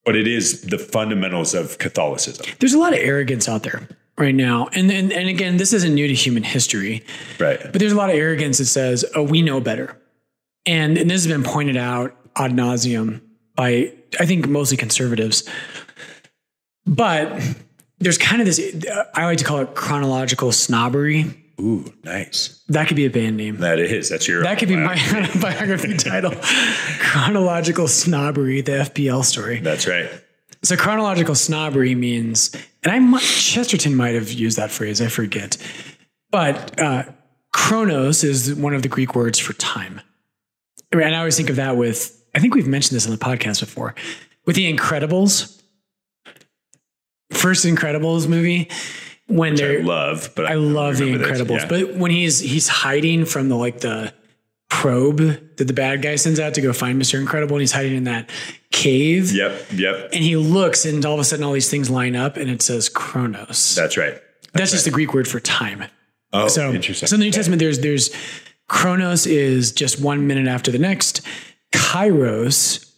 But 0.05 0.17
it 0.17 0.27
is 0.27 0.63
the 0.63 0.79
fundamentals 0.79 1.55
of 1.55 1.79
Catholicism. 1.79 2.47
there's 2.61 2.73
a 2.73 2.79
lot 2.79 2.93
of 2.95 2.99
arrogance 2.99 3.47
out 3.49 3.63
there 3.63 3.87
right 4.17 4.35
now. 4.35 4.69
And, 4.73 4.91
and 4.91 5.13
and 5.13 5.29
again, 5.29 5.59
this 5.59 5.73
isn't 5.75 5.95
new 5.95 6.09
to 6.09 6.15
human 6.15 6.43
history, 6.45 7.05
Right. 7.39 7.61
but 7.61 7.75
there's 7.75 7.93
a 7.93 7.97
lot 7.97 8.09
of 8.09 8.17
arrogance 8.17 8.57
that 8.59 8.65
says, 8.67 9.05
"Oh, 9.15 9.23
we 9.23 9.43
know 9.43 9.61
better," 9.61 9.97
and 10.65 10.97
and 10.97 11.11
this 11.11 11.25
has 11.25 11.27
been 11.31 11.43
pointed 11.45 11.77
out 11.77 12.17
ad 12.37 12.53
nauseum 12.53 13.21
by 13.59 13.93
I 14.19 14.25
think 14.25 14.49
mostly 14.49 14.79
conservatives. 14.79 15.47
But 16.87 17.43
there's 17.99 18.17
kind 18.17 18.41
of 18.41 18.47
this 18.47 18.61
I 19.15 19.27
like 19.27 19.39
to 19.39 19.45
call 19.45 19.59
it 19.59 19.75
chronological 19.75 20.53
snobbery. 20.53 21.45
Ooh, 21.61 21.93
nice. 22.05 22.63
That 22.69 22.87
could 22.87 22.97
be 22.97 23.05
a 23.05 23.11
band 23.11 23.37
name. 23.37 23.57
That 23.59 23.81
is. 23.81 24.09
That's 24.09 24.29
your. 24.29 24.45
That 24.45 24.59
could 24.59 24.69
be 24.69 24.77
my 24.77 24.97
biography 25.43 25.97
title. 25.97 26.33
Chronological 27.01 27.89
snobbery, 27.89 28.61
the 28.61 28.73
FPL 28.73 29.25
story. 29.25 29.59
That's 29.61 29.89
right. 29.89 30.09
So 30.63 30.77
chronological 30.77 31.35
snobbery 31.35 31.95
means, 31.95 32.55
and 32.83 32.93
I 32.93 32.99
might, 33.01 33.23
Chesterton 33.23 33.97
might 33.97 34.15
have 34.15 34.31
used 34.31 34.57
that 34.57 34.71
phrase. 34.71 35.01
I 35.01 35.09
forget, 35.09 35.57
but 36.31 36.81
uh, 36.81 37.05
chronos 37.53 38.23
is 38.23 38.55
one 38.55 38.75
of 38.75 38.83
the 38.83 38.89
Greek 38.89 39.17
words 39.17 39.39
for 39.39 39.53
time. 39.55 40.01
I 40.93 41.01
And 41.01 41.15
I 41.15 41.19
always 41.19 41.37
think 41.37 41.51
of 41.51 41.57
that 41.57 41.77
with. 41.77 42.18
I 42.39 42.41
think 42.41 42.55
we've 42.55 42.69
mentioned 42.69 42.95
this 42.95 43.05
on 43.05 43.11
the 43.11 43.19
podcast 43.19 43.59
before, 43.59 43.97
with 44.47 44.55
the 44.55 44.73
Incredibles. 44.73 45.61
First 47.33 47.67
Incredibles 47.67 48.29
movie 48.29 48.71
when 49.27 49.55
I 49.55 49.57
they're 49.57 49.83
love, 49.83 50.31
but 50.37 50.47
I 50.47 50.55
love 50.55 50.99
the 50.99 51.13
Incredibles, 51.13 51.61
yeah. 51.63 51.67
but 51.69 51.97
when 51.97 52.13
he's 52.13 52.39
he's 52.39 52.69
hiding 52.69 53.25
from 53.25 53.49
the 53.49 53.57
like 53.57 53.81
the 53.81 54.15
probe 54.71 55.19
that 55.57 55.65
the 55.67 55.73
bad 55.73 56.01
guy 56.01 56.15
sends 56.15 56.39
out 56.39 56.55
to 56.55 56.61
go 56.61 56.73
find 56.73 57.03
Mr. 57.03 57.19
Incredible, 57.19 57.57
and 57.57 57.61
he's 57.63 57.73
hiding 57.73 57.97
in 57.97 58.05
that 58.05 58.31
cave, 58.71 59.33
Yep. 59.33 59.67
Yep. 59.75 60.11
and 60.13 60.23
he 60.23 60.37
looks, 60.37 60.85
and 60.85 61.05
all 61.05 61.15
of 61.15 61.21
a 61.21 61.25
sudden, 61.25 61.45
all 61.45 61.53
these 61.53 61.69
things 61.69 61.91
line 61.91 62.15
up, 62.15 62.37
and 62.37 62.49
it 62.49 62.63
says 62.63 62.89
Chronos. 62.89 63.75
That's 63.75 63.97
right. 63.97 64.15
That's 64.53 64.71
just 64.71 64.85
the 64.85 64.93
Greek 64.93 65.13
word 65.13 65.27
for 65.27 65.41
time. 65.41 65.85
Oh, 66.33 66.47
So, 66.47 66.73
interesting. 66.73 67.09
so 67.09 67.17
in 67.17 67.21
the 67.21 67.27
New 67.27 67.33
Testament, 67.33 67.59
there's 67.59 67.81
there's 67.81 68.11
Chronos 68.69 69.27
is 69.27 69.73
just 69.73 70.01
one 70.01 70.27
minute 70.29 70.47
after 70.47 70.71
the 70.71 70.79
next. 70.79 71.21
Kairos, 71.89 72.93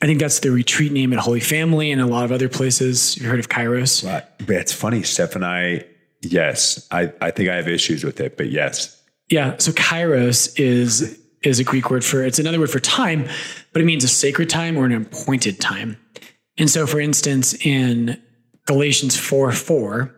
I 0.00 0.06
think 0.06 0.20
that's 0.20 0.40
the 0.40 0.50
retreat 0.50 0.90
name 0.90 1.12
at 1.12 1.18
Holy 1.18 1.40
Family 1.40 1.92
and 1.92 2.00
a 2.00 2.06
lot 2.06 2.24
of 2.24 2.32
other 2.32 2.48
places. 2.48 3.16
You've 3.16 3.30
heard 3.30 3.40
of 3.40 3.50
Kairos? 3.50 4.04
But 4.38 4.56
it's 4.56 4.72
funny. 4.72 5.02
Steph 5.02 5.34
and 5.34 5.44
I. 5.44 5.84
Yes, 6.22 6.88
I. 6.90 7.12
I 7.20 7.30
think 7.30 7.50
I 7.50 7.56
have 7.56 7.68
issues 7.68 8.04
with 8.04 8.20
it, 8.20 8.38
but 8.38 8.50
yes. 8.50 9.02
Yeah. 9.28 9.56
So 9.58 9.72
kairos 9.72 10.58
is 10.58 11.20
is 11.42 11.58
a 11.60 11.64
Greek 11.64 11.90
word 11.90 12.04
for 12.04 12.22
it's 12.22 12.38
another 12.38 12.58
word 12.58 12.70
for 12.70 12.80
time, 12.80 13.28
but 13.72 13.82
it 13.82 13.84
means 13.84 14.02
a 14.02 14.08
sacred 14.08 14.48
time 14.48 14.78
or 14.78 14.86
an 14.86 14.92
appointed 14.92 15.60
time. 15.60 15.98
And 16.56 16.70
so, 16.70 16.86
for 16.86 17.00
instance, 17.00 17.52
in 17.66 18.20
Galatians 18.64 19.18
4 19.18 19.52
4, 19.52 20.14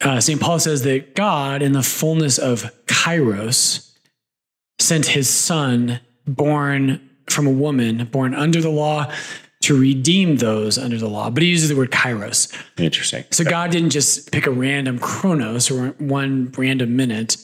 uh, 0.00 0.20
St. 0.20 0.40
Paul 0.40 0.58
says 0.58 0.82
that 0.82 1.14
God, 1.14 1.62
in 1.62 1.72
the 1.72 1.84
fullness 1.84 2.36
of 2.36 2.64
kairos, 2.86 3.94
sent 4.80 5.06
his 5.06 5.30
son, 5.30 6.00
born 6.26 7.08
from 7.28 7.46
a 7.46 7.50
woman, 7.50 8.04
born 8.06 8.34
under 8.34 8.60
the 8.60 8.70
law, 8.70 9.12
to 9.62 9.78
redeem 9.78 10.36
those 10.36 10.78
under 10.78 10.96
the 10.96 11.08
law. 11.08 11.30
But 11.30 11.42
he 11.42 11.50
uses 11.50 11.68
the 11.68 11.76
word 11.76 11.90
kairos. 11.90 12.52
Interesting. 12.78 13.24
So 13.30 13.44
God 13.44 13.70
didn't 13.70 13.90
just 13.90 14.32
pick 14.32 14.46
a 14.46 14.50
random 14.50 14.98
chronos 14.98 15.70
or 15.70 15.88
one 15.98 16.52
random 16.56 16.96
minute, 16.96 17.36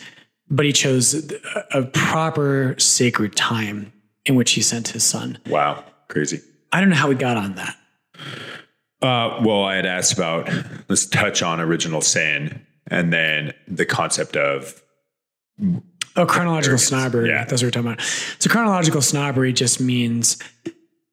but 0.49 0.65
he 0.65 0.73
chose 0.73 1.31
a 1.73 1.83
proper 1.83 2.75
sacred 2.79 3.37
time 3.37 3.93
in 4.25 4.35
which 4.35 4.53
he 4.53 4.63
sent 4.63 4.89
his 4.89 5.05
son. 5.05 5.39
Wow. 5.47 5.85
Crazy. 6.09 6.41
I 6.73 6.81
don't 6.81 6.91
know 6.91 6.97
how 6.97 7.09
we 7.09 7.15
got 7.15 7.37
on 7.37 7.55
that. 7.57 7.77
Uh, 9.03 9.41
well, 9.45 9.65
I 9.65 9.77
had 9.77 9.87
asked 9.87 10.15
about. 10.15 10.51
Let's 10.89 11.07
touch 11.07 11.43
on 11.43 11.61
original 11.61 12.01
sin, 12.01 12.65
and 12.87 13.13
then 13.13 13.53
the 13.69 13.85
concept 13.85 14.37
of 14.37 14.83
Oh, 16.17 16.27
chronological 16.27 16.79
snobbery. 16.79 17.29
Yeah. 17.29 17.45
That's 17.45 17.63
what 17.63 17.67
we're 17.67 17.71
talking 17.71 17.93
about. 17.93 18.01
So 18.39 18.49
chronological 18.51 19.03
snobbery 19.03 19.53
just 19.53 19.81
means 19.81 20.39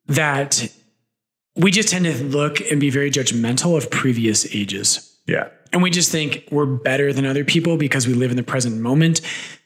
that 0.08 0.72
we 1.56 1.72
just 1.72 1.90
tend 1.90 2.06
to 2.06 2.24
look 2.24 2.60
and 2.72 2.80
be 2.80 2.90
very 2.90 3.12
judgmental 3.12 3.78
of 3.78 3.90
previous 3.92 4.54
ages. 4.56 5.18
yeah. 5.28 5.50
and 5.72 5.82
we 5.82 5.90
just 5.90 6.12
think 6.12 6.44
we're 6.52 6.66
better 6.66 7.12
than 7.14 7.26
other 7.26 7.44
people 7.44 7.78
because 7.78 8.08
we 8.08 8.14
live 8.14 8.32
in 8.32 8.38
the 8.38 8.44
present 8.44 8.80
moment. 8.80 9.22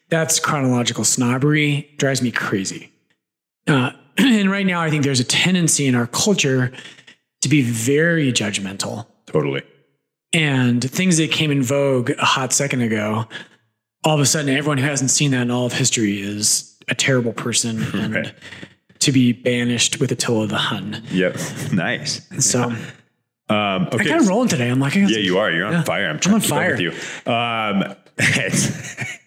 That's 0.09 0.39
chronological 0.39 1.03
snobbery. 1.03 1.89
Drives 1.97 2.21
me 2.21 2.31
crazy. 2.31 2.91
Uh, 3.67 3.91
and 4.17 4.49
right 4.49 4.65
now, 4.65 4.81
I 4.81 4.89
think 4.89 5.03
there's 5.03 5.19
a 5.19 5.25
tendency 5.25 5.85
in 5.85 5.95
our 5.95 6.07
culture 6.07 6.71
to 7.41 7.49
be 7.49 7.61
very 7.61 8.31
judgmental. 8.31 9.05
Totally. 9.25 9.63
And 10.33 10.83
things 10.89 11.17
that 11.17 11.31
came 11.31 11.51
in 11.51 11.61
vogue 11.63 12.11
a 12.11 12.25
hot 12.25 12.53
second 12.53 12.81
ago, 12.81 13.27
all 14.03 14.15
of 14.15 14.19
a 14.21 14.25
sudden, 14.25 14.49
everyone 14.55 14.77
who 14.77 14.85
hasn't 14.85 15.11
seen 15.11 15.31
that 15.31 15.41
in 15.43 15.51
all 15.51 15.65
of 15.65 15.73
history 15.73 16.21
is 16.21 16.77
a 16.87 16.95
terrible 16.95 17.33
person 17.33 17.81
and 17.93 18.13
Right. 18.15 18.33
to 18.99 19.11
be 19.11 19.31
banished 19.33 19.99
with 19.99 20.11
Attila 20.11 20.47
the 20.47 20.57
Hun. 20.57 21.03
Yep. 21.11 21.37
Nice. 21.73 22.21
So 22.39 22.73
Um, 23.49 23.87
I'm 23.93 23.99
kind 23.99 24.19
of 24.19 24.27
rolling 24.27 24.49
today. 24.49 24.67
I'm 24.69 24.81
like, 24.81 24.97
I 24.97 24.99
Yeah, 24.99 25.19
you 25.19 25.37
are. 25.37 25.49
You're 25.49 25.67
on 25.67 25.71
Yeah. 25.71 25.83
fire. 25.83 26.09
I'm 26.09 26.19
trying 26.19 26.35
on 26.35 26.41
fire. 26.41 26.71
with 26.71 26.81
you. 26.81 26.89
Um, 27.31 27.95
it's, 28.17 28.67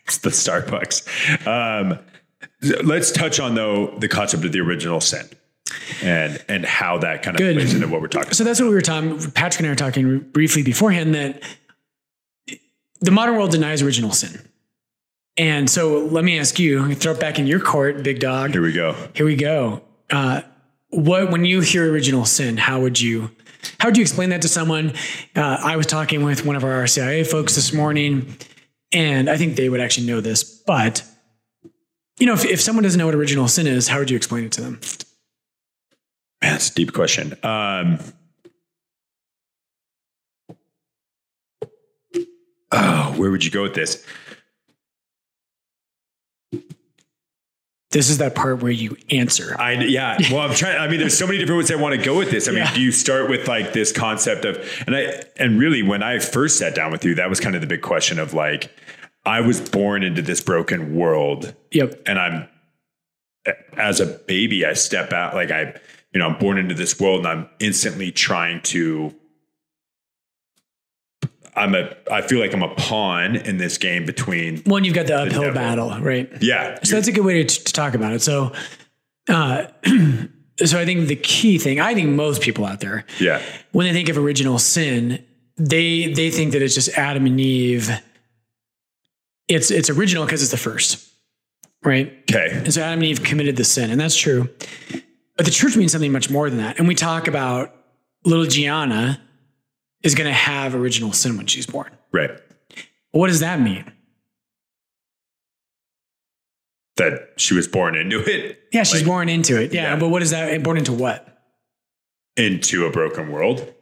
it's 0.04 0.18
the 0.18 0.28
Starbucks. 0.28 1.46
Um, 1.46 1.98
let's 2.84 3.12
touch 3.12 3.40
on 3.40 3.54
though 3.54 3.96
the 3.98 4.08
concept 4.08 4.44
of 4.44 4.52
the 4.52 4.60
original 4.60 5.00
sin 5.00 5.26
and 6.02 6.38
and 6.50 6.66
how 6.66 6.98
that 6.98 7.22
kind 7.22 7.34
of 7.34 7.38
Good. 7.38 7.56
plays 7.56 7.72
into 7.72 7.88
what 7.88 8.02
we're 8.02 8.08
talking. 8.08 8.32
So 8.34 8.44
that's 8.44 8.60
what 8.60 8.68
we 8.68 8.74
were 8.74 8.82
talking. 8.82 9.18
Patrick 9.30 9.60
and 9.60 9.68
I 9.68 9.70
were 9.70 9.74
talking 9.76 10.18
briefly 10.18 10.62
beforehand 10.64 11.14
that 11.14 11.42
the 13.00 13.10
modern 13.10 13.36
world 13.36 13.52
denies 13.52 13.80
original 13.80 14.12
sin. 14.12 14.38
And 15.40 15.70
so 15.70 16.00
let 16.00 16.22
me 16.22 16.38
ask 16.38 16.58
you, 16.58 16.94
throw 16.94 17.12
it 17.12 17.18
back 17.18 17.38
in 17.38 17.46
your 17.46 17.60
court, 17.60 18.02
big 18.02 18.20
dog. 18.20 18.50
Here 18.50 18.60
we 18.60 18.74
go. 18.74 18.94
Here 19.14 19.24
we 19.24 19.36
go. 19.36 19.80
Uh, 20.10 20.42
what 20.90 21.30
when 21.30 21.46
you 21.46 21.62
hear 21.62 21.90
original 21.90 22.26
sin, 22.26 22.58
how 22.58 22.82
would 22.82 23.00
you 23.00 23.30
how 23.78 23.88
would 23.88 23.96
you 23.96 24.02
explain 24.02 24.28
that 24.30 24.42
to 24.42 24.48
someone? 24.48 24.92
Uh, 25.34 25.56
I 25.62 25.78
was 25.78 25.86
talking 25.86 26.24
with 26.24 26.44
one 26.44 26.56
of 26.56 26.64
our 26.64 26.82
RCIA 26.82 27.26
folks 27.26 27.54
this 27.54 27.72
morning, 27.72 28.36
and 28.92 29.30
I 29.30 29.38
think 29.38 29.56
they 29.56 29.70
would 29.70 29.80
actually 29.80 30.08
know 30.08 30.20
this. 30.20 30.44
But 30.44 31.02
you 32.18 32.26
know, 32.26 32.34
if, 32.34 32.44
if 32.44 32.60
someone 32.60 32.82
doesn't 32.82 32.98
know 32.98 33.06
what 33.06 33.14
original 33.14 33.48
sin 33.48 33.66
is, 33.66 33.88
how 33.88 33.98
would 33.98 34.10
you 34.10 34.18
explain 34.18 34.44
it 34.44 34.52
to 34.52 34.60
them? 34.60 34.80
Man, 36.42 36.52
that's 36.52 36.68
a 36.68 36.74
deep 36.74 36.92
question. 36.92 37.32
Um, 37.42 37.98
oh, 42.72 43.14
where 43.16 43.30
would 43.30 43.42
you 43.42 43.50
go 43.50 43.62
with 43.62 43.74
this? 43.74 44.04
This 47.92 48.08
is 48.08 48.18
that 48.18 48.36
part 48.36 48.62
where 48.62 48.70
you 48.70 48.96
answer. 49.10 49.56
I 49.58 49.72
yeah. 49.72 50.16
Well, 50.30 50.40
I'm 50.48 50.54
trying. 50.54 50.78
I 50.78 50.86
mean, 50.86 51.00
there's 51.00 51.18
so 51.18 51.26
many 51.26 51.38
different 51.38 51.58
ways 51.58 51.72
I 51.72 51.74
want 51.74 51.98
to 51.98 52.04
go 52.04 52.16
with 52.16 52.30
this. 52.30 52.46
I 52.46 52.52
mean, 52.52 52.58
Yeah. 52.60 52.72
do 52.74 52.80
you 52.80 52.92
start 52.92 53.28
with 53.28 53.48
like 53.48 53.72
this 53.72 53.90
concept 53.90 54.44
of 54.44 54.58
and 54.86 54.94
I 54.94 55.22
and 55.36 55.58
really 55.58 55.82
when 55.82 56.00
I 56.02 56.20
first 56.20 56.56
sat 56.58 56.74
down 56.76 56.92
with 56.92 57.04
you, 57.04 57.16
that 57.16 57.28
was 57.28 57.40
kind 57.40 57.56
of 57.56 57.60
the 57.60 57.66
big 57.66 57.82
question 57.82 58.20
of 58.20 58.32
like, 58.32 58.70
I 59.26 59.40
was 59.40 59.60
born 59.60 60.04
into 60.04 60.22
this 60.22 60.40
broken 60.40 60.94
world, 60.94 61.52
Yep. 61.72 62.02
and 62.06 62.18
I'm 62.20 62.48
as 63.76 63.98
a 63.98 64.06
baby, 64.06 64.64
I 64.64 64.74
step 64.74 65.12
out, 65.12 65.34
like 65.34 65.50
I, 65.50 65.74
you 66.12 66.20
know, 66.20 66.28
I'm 66.28 66.38
born 66.38 66.58
into 66.58 66.74
this 66.76 67.00
world 67.00 67.20
and 67.20 67.28
I'm 67.28 67.48
instantly 67.58 68.12
trying 68.12 68.60
to. 68.62 69.14
I'm 71.60 71.74
a. 71.74 71.94
I 72.10 72.22
feel 72.22 72.40
like 72.40 72.52
I'm 72.54 72.62
a 72.62 72.74
pawn 72.74 73.36
in 73.36 73.58
this 73.58 73.78
game 73.78 74.04
between. 74.06 74.62
One, 74.62 74.84
you've 74.84 74.94
got 74.94 75.06
the 75.06 75.16
uphill 75.16 75.42
devil. 75.42 75.54
battle, 75.54 76.00
right? 76.00 76.30
Yeah, 76.40 76.78
So 76.82 76.94
that's 76.96 77.08
a 77.08 77.12
good 77.12 77.24
way 77.24 77.42
to, 77.44 77.64
to 77.64 77.72
talk 77.72 77.94
about 77.94 78.12
it. 78.12 78.22
So, 78.22 78.52
uh, 79.28 79.66
so 80.64 80.80
I 80.80 80.84
think 80.84 81.08
the 81.08 81.16
key 81.16 81.58
thing, 81.58 81.80
I 81.80 81.94
think 81.94 82.08
most 82.10 82.40
people 82.42 82.64
out 82.64 82.80
there, 82.80 83.04
yeah, 83.18 83.42
when 83.72 83.86
they 83.86 83.92
think 83.92 84.08
of 84.08 84.16
original 84.18 84.58
sin, 84.58 85.24
they 85.56 86.12
they 86.12 86.30
think 86.30 86.52
that 86.52 86.62
it's 86.62 86.74
just 86.74 86.96
Adam 86.96 87.26
and 87.26 87.38
Eve. 87.38 87.90
It's 89.48 89.70
it's 89.70 89.90
original 89.90 90.24
because 90.24 90.42
it's 90.42 90.50
the 90.52 90.56
first, 90.56 91.06
right? 91.82 92.12
okay, 92.30 92.50
And 92.52 92.72
so 92.72 92.82
Adam 92.82 93.00
and 93.00 93.04
Eve 93.04 93.22
committed 93.22 93.56
the 93.56 93.64
sin, 93.64 93.90
and 93.90 94.00
that's 94.00 94.16
true. 94.16 94.48
But 95.36 95.46
the 95.46 95.52
church 95.52 95.76
means 95.76 95.92
something 95.92 96.12
much 96.12 96.30
more 96.30 96.48
than 96.48 96.58
that. 96.58 96.78
And 96.78 96.86
we 96.86 96.94
talk 96.94 97.26
about 97.26 97.74
little 98.24 98.44
Gianna 98.44 99.20
is 100.02 100.14
going 100.14 100.26
to 100.28 100.32
have 100.34 100.74
original 100.74 101.12
sin 101.12 101.36
when 101.36 101.46
she's 101.46 101.66
born. 101.66 101.90
right. 102.12 102.30
What 103.12 103.26
does 103.26 103.40
that 103.40 103.60
mean? 103.60 103.90
That 106.96 107.30
she 107.36 107.54
was 107.54 107.66
born 107.66 107.94
into 107.96 108.20
it, 108.20 108.58
Yeah, 108.72 108.82
she's 108.84 109.00
Like- 109.00 109.06
born 109.06 109.28
into 109.28 109.60
it. 109.60 109.72
Yeah, 109.72 109.82
Yeah. 109.94 109.96
but 109.96 110.08
what 110.10 110.22
is 110.22 110.30
that? 110.30 110.62
Born 110.62 110.76
into 110.76 110.92
what? 110.92 111.26
into 112.36 112.86
a 112.86 112.90
broken 112.90 113.30
world. 113.32 113.74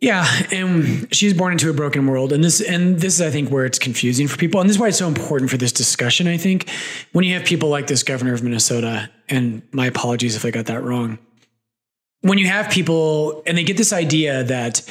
Yeah, 0.00 0.26
and 0.50 1.06
she's 1.14 1.34
born 1.34 1.52
into 1.52 1.68
a 1.68 1.74
broken 1.74 2.06
world, 2.06 2.32
and 2.32 2.42
this 2.42 2.60
and 2.62 2.98
this 2.98 3.14
is 3.16 3.20
I 3.20 3.30
think 3.30 3.50
where 3.50 3.66
it's 3.66 3.78
confusing 3.78 4.26
for 4.26 4.38
people, 4.38 4.58
and 4.60 4.68
this 4.68 4.76
is 4.76 4.80
why 4.80 4.88
it's 4.88 4.96
so 4.98 5.06
important 5.06 5.50
for 5.50 5.58
this 5.58 5.70
discussion. 5.72 6.26
I 6.26 6.38
think 6.38 6.68
when 7.12 7.24
you 7.24 7.34
have 7.34 7.44
people 7.44 7.68
like 7.68 7.86
this 7.86 8.02
governor 8.02 8.32
of 8.32 8.42
Minnesota, 8.42 9.10
and 9.28 9.62
my 9.72 9.86
apologies 9.86 10.34
if 10.34 10.44
I 10.46 10.50
got 10.50 10.64
that 10.66 10.82
wrong, 10.82 11.18
when 12.22 12.38
you 12.38 12.46
have 12.46 12.70
people 12.70 13.42
and 13.46 13.58
they 13.58 13.62
get 13.64 13.76
this 13.76 13.92
idea 13.92 14.42
that 14.44 14.82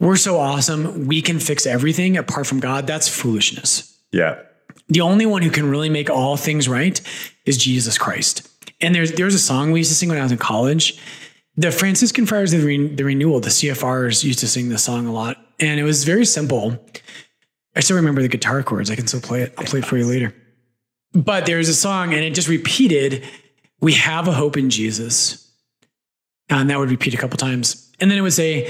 we're 0.00 0.16
so 0.16 0.38
awesome, 0.38 1.06
we 1.06 1.22
can 1.22 1.38
fix 1.38 1.66
everything 1.66 2.16
apart 2.16 2.46
from 2.46 2.60
God, 2.60 2.86
that's 2.86 3.08
foolishness. 3.08 3.96
Yeah, 4.12 4.40
The 4.88 5.00
only 5.00 5.26
one 5.26 5.42
who 5.42 5.50
can 5.50 5.68
really 5.68 5.88
make 5.88 6.08
all 6.10 6.36
things 6.36 6.68
right 6.68 7.00
is 7.46 7.56
Jesus 7.56 7.98
Christ. 7.98 8.48
And 8.80 8.94
there's 8.94 9.12
there's 9.12 9.34
a 9.34 9.38
song 9.38 9.72
we 9.72 9.80
used 9.80 9.90
to 9.90 9.96
sing 9.96 10.08
when 10.08 10.18
I 10.18 10.22
was 10.22 10.32
in 10.32 10.38
college. 10.38 10.98
The 11.56 11.70
Franciscan 11.70 12.26
Friars 12.26 12.52
of 12.52 12.60
the, 12.62 12.66
Re- 12.66 12.94
the 12.94 13.04
Renewal, 13.04 13.40
the 13.40 13.48
CFRs, 13.48 14.24
used 14.24 14.40
to 14.40 14.48
sing 14.48 14.68
this 14.68 14.82
song 14.84 15.06
a 15.06 15.12
lot, 15.12 15.36
and 15.60 15.78
it 15.78 15.84
was 15.84 16.04
very 16.04 16.24
simple. 16.24 16.84
I 17.76 17.80
still 17.80 17.96
remember 17.96 18.22
the 18.22 18.28
guitar 18.28 18.62
chords. 18.62 18.90
I 18.90 18.96
can 18.96 19.06
still 19.06 19.20
play 19.20 19.42
it. 19.42 19.54
I'll 19.56 19.64
play 19.64 19.78
it 19.80 19.84
for 19.86 19.96
you 19.96 20.06
later. 20.06 20.34
But 21.12 21.46
there's 21.46 21.68
a 21.68 21.74
song, 21.74 22.12
and 22.12 22.22
it 22.24 22.34
just 22.34 22.48
repeated, 22.48 23.24
"We 23.80 23.92
have 23.94 24.26
a 24.28 24.32
hope 24.32 24.56
in 24.56 24.68
Jesus," 24.70 25.48
and 26.48 26.68
that 26.70 26.78
would 26.78 26.90
repeat 26.90 27.14
a 27.14 27.16
couple 27.16 27.36
times, 27.36 27.90
and 28.00 28.10
then 28.10 28.18
it 28.18 28.22
would 28.22 28.32
say 28.32 28.68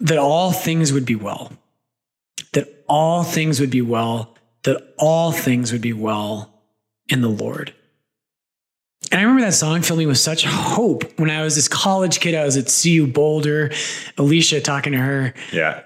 that 0.00 0.18
all 0.18 0.52
things 0.52 0.92
would 0.92 1.06
be 1.06 1.16
well, 1.16 1.52
that 2.52 2.84
all 2.88 3.22
things 3.22 3.60
would 3.60 3.70
be 3.70 3.82
well, 3.82 4.34
that 4.64 4.94
all 4.98 5.32
things 5.32 5.72
would 5.72 5.80
be 5.80 5.92
well 5.92 6.62
in 7.08 7.20
the 7.20 7.28
Lord. 7.28 7.74
And 9.12 9.20
I 9.20 9.22
remember 9.22 9.42
that 9.42 9.54
song 9.54 9.82
filled 9.82 10.00
me 10.00 10.06
with 10.06 10.18
such 10.18 10.44
hope 10.44 11.18
when 11.18 11.30
I 11.30 11.42
was 11.42 11.54
this 11.54 11.68
college 11.68 12.20
kid. 12.20 12.34
I 12.34 12.44
was 12.44 12.56
at 12.56 12.66
CU 12.66 13.06
Boulder. 13.06 13.70
Alicia 14.18 14.60
talking 14.60 14.92
to 14.92 14.98
her, 14.98 15.32
yeah, 15.52 15.82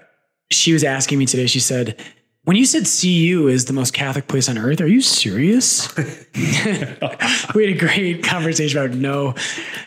she 0.49 0.73
was 0.73 0.83
asking 0.83 1.19
me 1.19 1.25
today, 1.25 1.45
she 1.45 1.59
said, 1.59 1.99
when 2.43 2.57
you 2.57 2.65
said 2.65 2.85
CU 2.85 3.47
is 3.47 3.65
the 3.65 3.73
most 3.73 3.93
Catholic 3.93 4.27
place 4.27 4.49
on 4.49 4.57
earth, 4.57 4.81
are 4.81 4.87
you 4.87 5.01
serious? 5.01 5.95
we 6.35 6.41
had 6.41 7.55
a 7.55 7.77
great 7.77 8.23
conversation 8.23 8.79
about 8.79 8.97
no, 8.97 9.35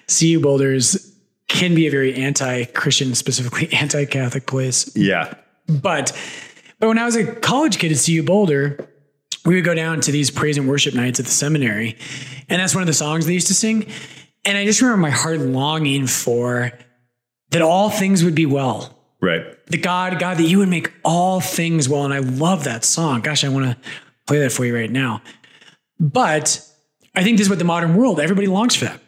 CU 0.06 0.38
Boulders 0.40 1.13
can 1.48 1.74
be 1.74 1.86
a 1.86 1.90
very 1.90 2.14
anti-Christian, 2.14 3.14
specifically 3.14 3.72
anti-Catholic 3.72 4.46
place. 4.46 4.90
yeah, 4.96 5.34
But 5.68 6.12
but 6.80 6.88
when 6.88 6.98
I 6.98 7.04
was 7.04 7.16
a 7.16 7.34
college 7.36 7.78
kid 7.78 7.92
at 7.92 7.98
CU 8.04 8.22
Boulder, 8.22 8.88
we 9.44 9.54
would 9.54 9.64
go 9.64 9.74
down 9.74 10.00
to 10.02 10.12
these 10.12 10.30
praise 10.30 10.56
and 10.58 10.68
worship 10.68 10.94
nights 10.94 11.20
at 11.20 11.26
the 11.26 11.32
seminary, 11.32 11.96
and 12.48 12.60
that's 12.60 12.74
one 12.74 12.82
of 12.82 12.86
the 12.86 12.92
songs 12.94 13.26
they 13.26 13.34
used 13.34 13.46
to 13.48 13.54
sing. 13.54 13.86
And 14.44 14.58
I 14.58 14.64
just 14.64 14.80
remember 14.82 15.00
my 15.00 15.10
heart 15.10 15.38
longing 15.40 16.06
for 16.06 16.72
that 17.50 17.62
all 17.62 17.88
things 17.90 18.22
would 18.24 18.34
be 18.34 18.46
well. 18.46 18.98
right. 19.20 19.46
The 19.68 19.78
God, 19.78 20.18
God, 20.18 20.36
that 20.36 20.42
you 20.42 20.58
would 20.58 20.68
make 20.68 20.92
all 21.04 21.40
things 21.40 21.88
well. 21.88 22.04
And 22.04 22.12
I 22.12 22.18
love 22.18 22.64
that 22.64 22.84
song. 22.84 23.22
Gosh, 23.22 23.44
I 23.44 23.48
want 23.48 23.64
to 23.64 23.76
play 24.26 24.40
that 24.40 24.52
for 24.52 24.66
you 24.66 24.74
right 24.76 24.90
now. 24.90 25.22
But 25.98 26.60
I 27.14 27.22
think 27.22 27.38
this 27.38 27.46
is 27.46 27.50
what 27.50 27.58
the 27.58 27.64
modern 27.64 27.94
world, 27.96 28.20
everybody 28.20 28.46
longs 28.46 28.76
for 28.76 28.84
that. 28.86 29.00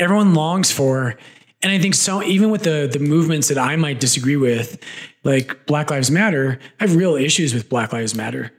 Everyone 0.00 0.34
longs 0.34 0.72
for, 0.72 1.16
and 1.62 1.70
I 1.70 1.78
think 1.78 1.94
so, 1.94 2.22
even 2.22 2.50
with 2.50 2.64
the 2.64 2.88
the 2.90 2.98
movements 2.98 3.48
that 3.48 3.58
I 3.58 3.76
might 3.76 4.00
disagree 4.00 4.36
with, 4.36 4.82
like 5.22 5.66
Black 5.66 5.90
Lives 5.90 6.10
Matter, 6.10 6.58
I 6.80 6.84
have 6.84 6.96
real 6.96 7.14
issues 7.14 7.54
with 7.54 7.68
Black 7.68 7.92
Lives 7.92 8.14
Matter. 8.14 8.52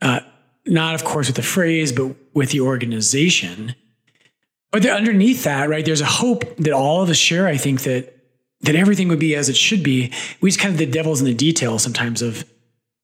Uh, 0.00 0.20
not, 0.66 0.94
of 0.94 1.04
course, 1.04 1.26
with 1.26 1.36
the 1.36 1.42
phrase, 1.42 1.92
but 1.92 2.14
with 2.32 2.50
the 2.50 2.60
organization. 2.60 3.74
But 4.70 4.82
there, 4.82 4.94
underneath 4.94 5.44
that, 5.44 5.68
right, 5.68 5.84
there's 5.84 6.00
a 6.00 6.06
hope 6.06 6.56
that 6.56 6.72
all 6.72 7.02
of 7.02 7.10
us 7.10 7.16
share. 7.16 7.46
I 7.46 7.56
think 7.56 7.82
that 7.82 8.14
that 8.62 8.74
everything 8.74 9.08
would 9.08 9.18
be 9.18 9.34
as 9.36 9.48
it 9.48 9.56
should 9.56 9.82
be. 9.82 10.12
We 10.40 10.50
just 10.50 10.60
kind 10.60 10.72
of 10.72 10.78
the 10.78 10.86
devil's 10.86 11.20
in 11.20 11.26
the 11.26 11.34
details 11.34 11.82
sometimes 11.82 12.22
of, 12.22 12.44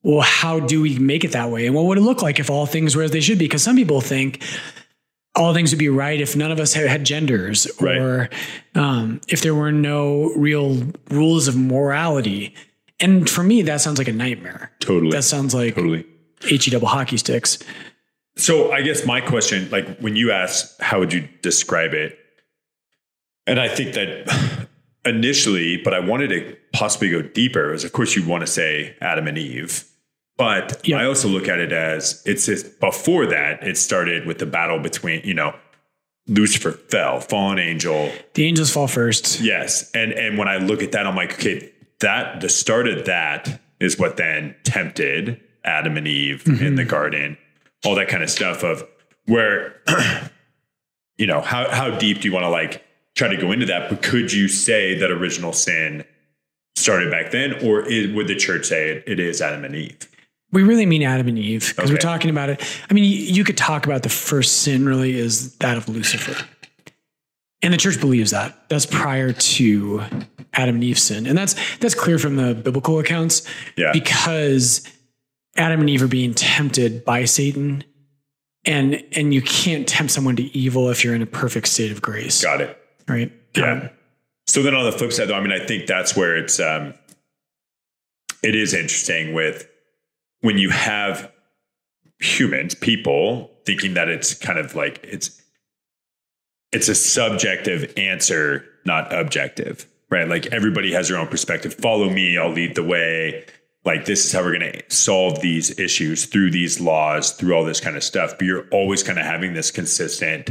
well, 0.03 0.23
how 0.23 0.59
do 0.61 0.81
we 0.81 0.99
make 0.99 1.23
it 1.23 1.33
that 1.33 1.51
way? 1.51 1.67
And 1.67 1.75
what 1.75 1.85
would 1.85 1.99
it 1.99 2.03
look 2.03 2.23
like 2.23 2.41
if 2.41 2.49
all 2.49 2.67
things 2.67 2.97
were 2.97 3.03
as 3.03 3.11
they 3.11 3.21
should 3.21 3.39
be? 3.39 3.45
Because 3.45 3.63
some 3.63 3.77
people 3.77 4.01
think 4.01 4.43
all 5.37 5.55
things 5.55 5.71
would 5.73 5.79
be 5.79 5.89
right 5.89 6.21
if 6.21 6.35
none 6.37 6.51
of 6.51 6.59
us 6.59 6.73
had, 6.75 7.05
genders 7.05 7.69
Right. 7.81 7.99
or 7.99 8.29
um, 8.75 9.21
if 9.29 9.43
there 9.43 9.55
were 9.55 9.73
no 9.73 10.33
real 10.37 10.83
rules 11.11 11.47
of 11.49 11.57
morality. 11.57 12.55
And 12.99 13.29
for 13.31 13.43
me, 13.43 13.63
that 13.63 13.81
sounds 13.81 13.99
like 13.99 14.09
a 14.09 14.13
nightmare. 14.13 14.73
Totally. 14.81 15.13
That 15.13 15.23
sounds 15.25 15.55
like 15.55 15.75
totally. 15.77 16.05
HE 16.43 16.71
double 16.71 16.89
hockey 16.89 17.17
sticks. 17.17 17.59
So 18.37 18.73
I 18.73 18.83
guess 18.83 19.07
my 19.07 19.21
question, 19.21 19.69
like 19.71 19.99
when 19.99 20.17
you 20.17 20.31
asked, 20.33 20.81
how 20.81 20.99
would 20.99 21.13
you 21.13 21.29
describe 21.43 21.95
it? 21.95 22.19
And 23.47 23.59
I 23.61 23.69
think 23.69 23.95
that 23.95 24.67
initially, 25.05 25.77
but 25.79 25.95
I 25.95 26.01
wanted 26.01 26.29
to 26.29 26.57
possibly 26.73 27.11
go 27.11 27.23
deeper, 27.23 27.73
is 27.73 27.85
of 27.85 27.93
course 27.93 28.15
you 28.17 28.27
want 28.27 28.43
to 28.43 28.47
say 28.47 28.97
Adam 29.01 29.27
and 29.27 29.39
Eve. 29.39 29.85
But. 30.41 30.89
I 30.91 31.05
also 31.05 31.29
look 31.29 31.49
at 31.49 31.59
it 31.59 31.71
as 31.71 32.23
it's 32.25 32.47
just 32.47 32.81
before 32.81 33.27
that, 33.27 33.63
it 33.63 33.77
started 33.77 34.27
with 34.27 34.39
the 34.39 34.47
battle 34.47 34.79
between, 34.79 35.21
you 35.23 35.35
know, 35.35 35.55
Lucifer 36.27 36.73
fell, 36.73 37.21
fallen 37.21 37.59
angel. 37.59 38.11
The 38.35 38.47
angels 38.47 38.71
fall 38.73 38.89
first. 38.89 39.41
Yes. 39.41 39.91
And 39.93 40.13
and 40.13 40.39
when 40.39 40.49
I 40.49 40.57
look 40.57 40.83
at 40.83 40.93
that, 40.93 41.07
I'm 41.07 41.15
like, 41.15 41.35
okay, 41.35 41.71
that 42.01 42.41
the 42.41 42.49
start 42.49 42.89
of 42.89 43.05
that 43.05 43.61
is 43.81 43.99
what 43.99 44.17
then 44.17 44.55
tempted 44.65 45.41
Adam 45.65 45.99
and 45.99 46.09
Eve 46.09 46.47
in 46.47 46.55
mm-hmm. 46.55 46.75
the 46.77 46.85
garden, 46.85 47.37
all 47.85 47.95
that 47.97 48.09
kind 48.09 48.23
of 48.23 48.31
stuff 48.31 48.63
of 48.63 48.83
where, 49.27 49.81
you 51.19 51.27
know, 51.27 51.43
how 51.43 51.69
how 51.71 51.91
deep 51.99 52.23
do 52.23 52.29
you 52.29 52.33
want 52.33 52.45
to 52.45 52.51
like 52.51 52.83
try 53.15 53.29
to 53.29 53.37
go 53.37 53.53
into 53.53 53.67
that? 53.67 53.91
But 53.91 54.03
could 54.03 54.33
you 54.33 54.49
say 54.49 54.95
that 54.95 55.11
original 55.11 55.53
sin 55.53 56.05
started 56.77 57.11
back 57.11 57.31
then, 57.31 57.55
or 57.63 57.83
is, 57.83 58.11
would 58.15 58.29
the 58.29 58.37
church 58.37 58.67
say 58.67 58.91
it, 58.91 59.05
it 59.07 59.21
is 59.21 59.43
Adam 59.43 59.65
and 59.65 59.75
Eve? 59.75 60.09
We 60.53 60.63
really 60.65 60.87
mean 60.87 61.03
Adam 61.03 61.29
and 61.29 61.39
Eve 61.39 61.73
because 61.75 61.91
we're 61.91 61.99
talking 61.99 62.31
about 62.31 62.49
it. 62.51 62.61
I 62.91 62.95
mean, 62.95 63.05
you, 63.05 63.11
you 63.11 63.45
could 63.45 63.57
talk 63.57 63.87
about 63.87 64.03
the 64.03 64.09
first 64.09 64.63
sin 64.63 64.85
really 64.85 65.17
is 65.17 65.55
that 65.59 65.77
of 65.77 65.89
Lucifer. 65.89 66.45
And 67.63 67.73
the 67.73 67.77
church 67.79 68.01
believes 68.01 68.31
that. 68.33 68.69
That's 68.69 68.87
prior 68.87 69.33
to 69.33 70.03
Adam 70.55 70.77
and 70.77 70.85
Eve's 70.85 71.03
sin. 71.03 71.27
And 71.27 71.37
that's 71.39 71.55
that's 71.79 71.95
clear 71.95 72.19
from 72.19 72.37
the 72.37 72.55
biblical 72.55 72.99
accounts 72.99 73.47
Yeah. 73.77 73.93
because 73.93 74.87
Adam 75.57 75.81
and 75.81 75.91
Eve 75.91 76.03
are 76.03 76.09
being 76.09 76.35
tempted 76.35 77.05
by 77.05 77.27
Satan. 77.27 77.85
And 78.65 79.03
and 79.13 79.33
you 79.33 79.41
can't 79.43 79.87
tempt 79.87 80.13
someone 80.13 80.37
to 80.37 80.43
evil 80.57 80.91
if 80.91 81.05
you're 81.05 81.15
in 81.15 81.23
a 81.23 81.27
perfect 81.27 81.69
state 81.69 81.93
of 81.93 82.03
grace. 82.03 82.43
Got 82.43 82.61
it. 82.61 82.77
Right? 83.09 83.33
Yeah. 83.57 83.73
Um, 83.73 83.91
so 84.47 84.63
then 84.63 84.75
on 84.75 84.85
the 84.85 84.93
flip 84.93 85.13
side, 85.13 85.29
though, 85.29 85.35
I 85.35 85.41
mean, 85.41 85.53
I 85.53 85.65
think 85.65 85.87
that's 85.87 86.17
where 86.17 86.37
it's 86.37 86.59
um, 86.59 86.95
it 88.43 88.55
is 88.55 88.75
interesting 88.75 89.33
with 89.33 89.70
when 90.41 90.59
you 90.59 90.71
have 90.71 91.31
humans, 92.19 92.75
people 92.75 93.51
thinking 93.65 93.95
that 93.95 94.09
it's 94.09 94.35
kind 94.35 94.59
of 94.59 94.75
like 94.75 95.01
it's 95.03 95.41
it's 96.73 96.89
a 96.89 96.95
subjective 96.95 97.93
answer, 97.97 98.65
not 98.85 99.13
objective, 99.13 99.87
right? 100.11 100.29
Like 100.29 100.47
everybody 100.47 100.93
has 100.93 101.09
their 101.09 101.19
own 101.19 101.27
perspective. 101.27 101.75
Follow 101.75 102.09
me, 102.09 102.39
I'll 102.39 102.53
lead 102.53 102.77
the 102.77 102.85
way. 102.85 103.45
Like 103.85 104.05
this 104.05 104.25
is 104.27 104.33
how 104.33 104.43
we're 104.43 104.59
going 104.59 104.73
to 104.73 104.83
solve 104.95 105.41
these 105.41 105.79
issues 105.79 106.27
through 106.27 106.51
these 106.51 106.81
laws, 106.81 107.33
through 107.33 107.55
all 107.55 107.65
this 107.65 107.81
kind 107.81 107.97
of 107.97 108.05
stuff. 108.05 108.35
But 108.39 108.47
you're 108.47 108.69
always 108.69 109.03
kind 109.03 109.19
of 109.19 109.25
having 109.25 109.55
this 109.55 109.71
consistent 109.71 110.51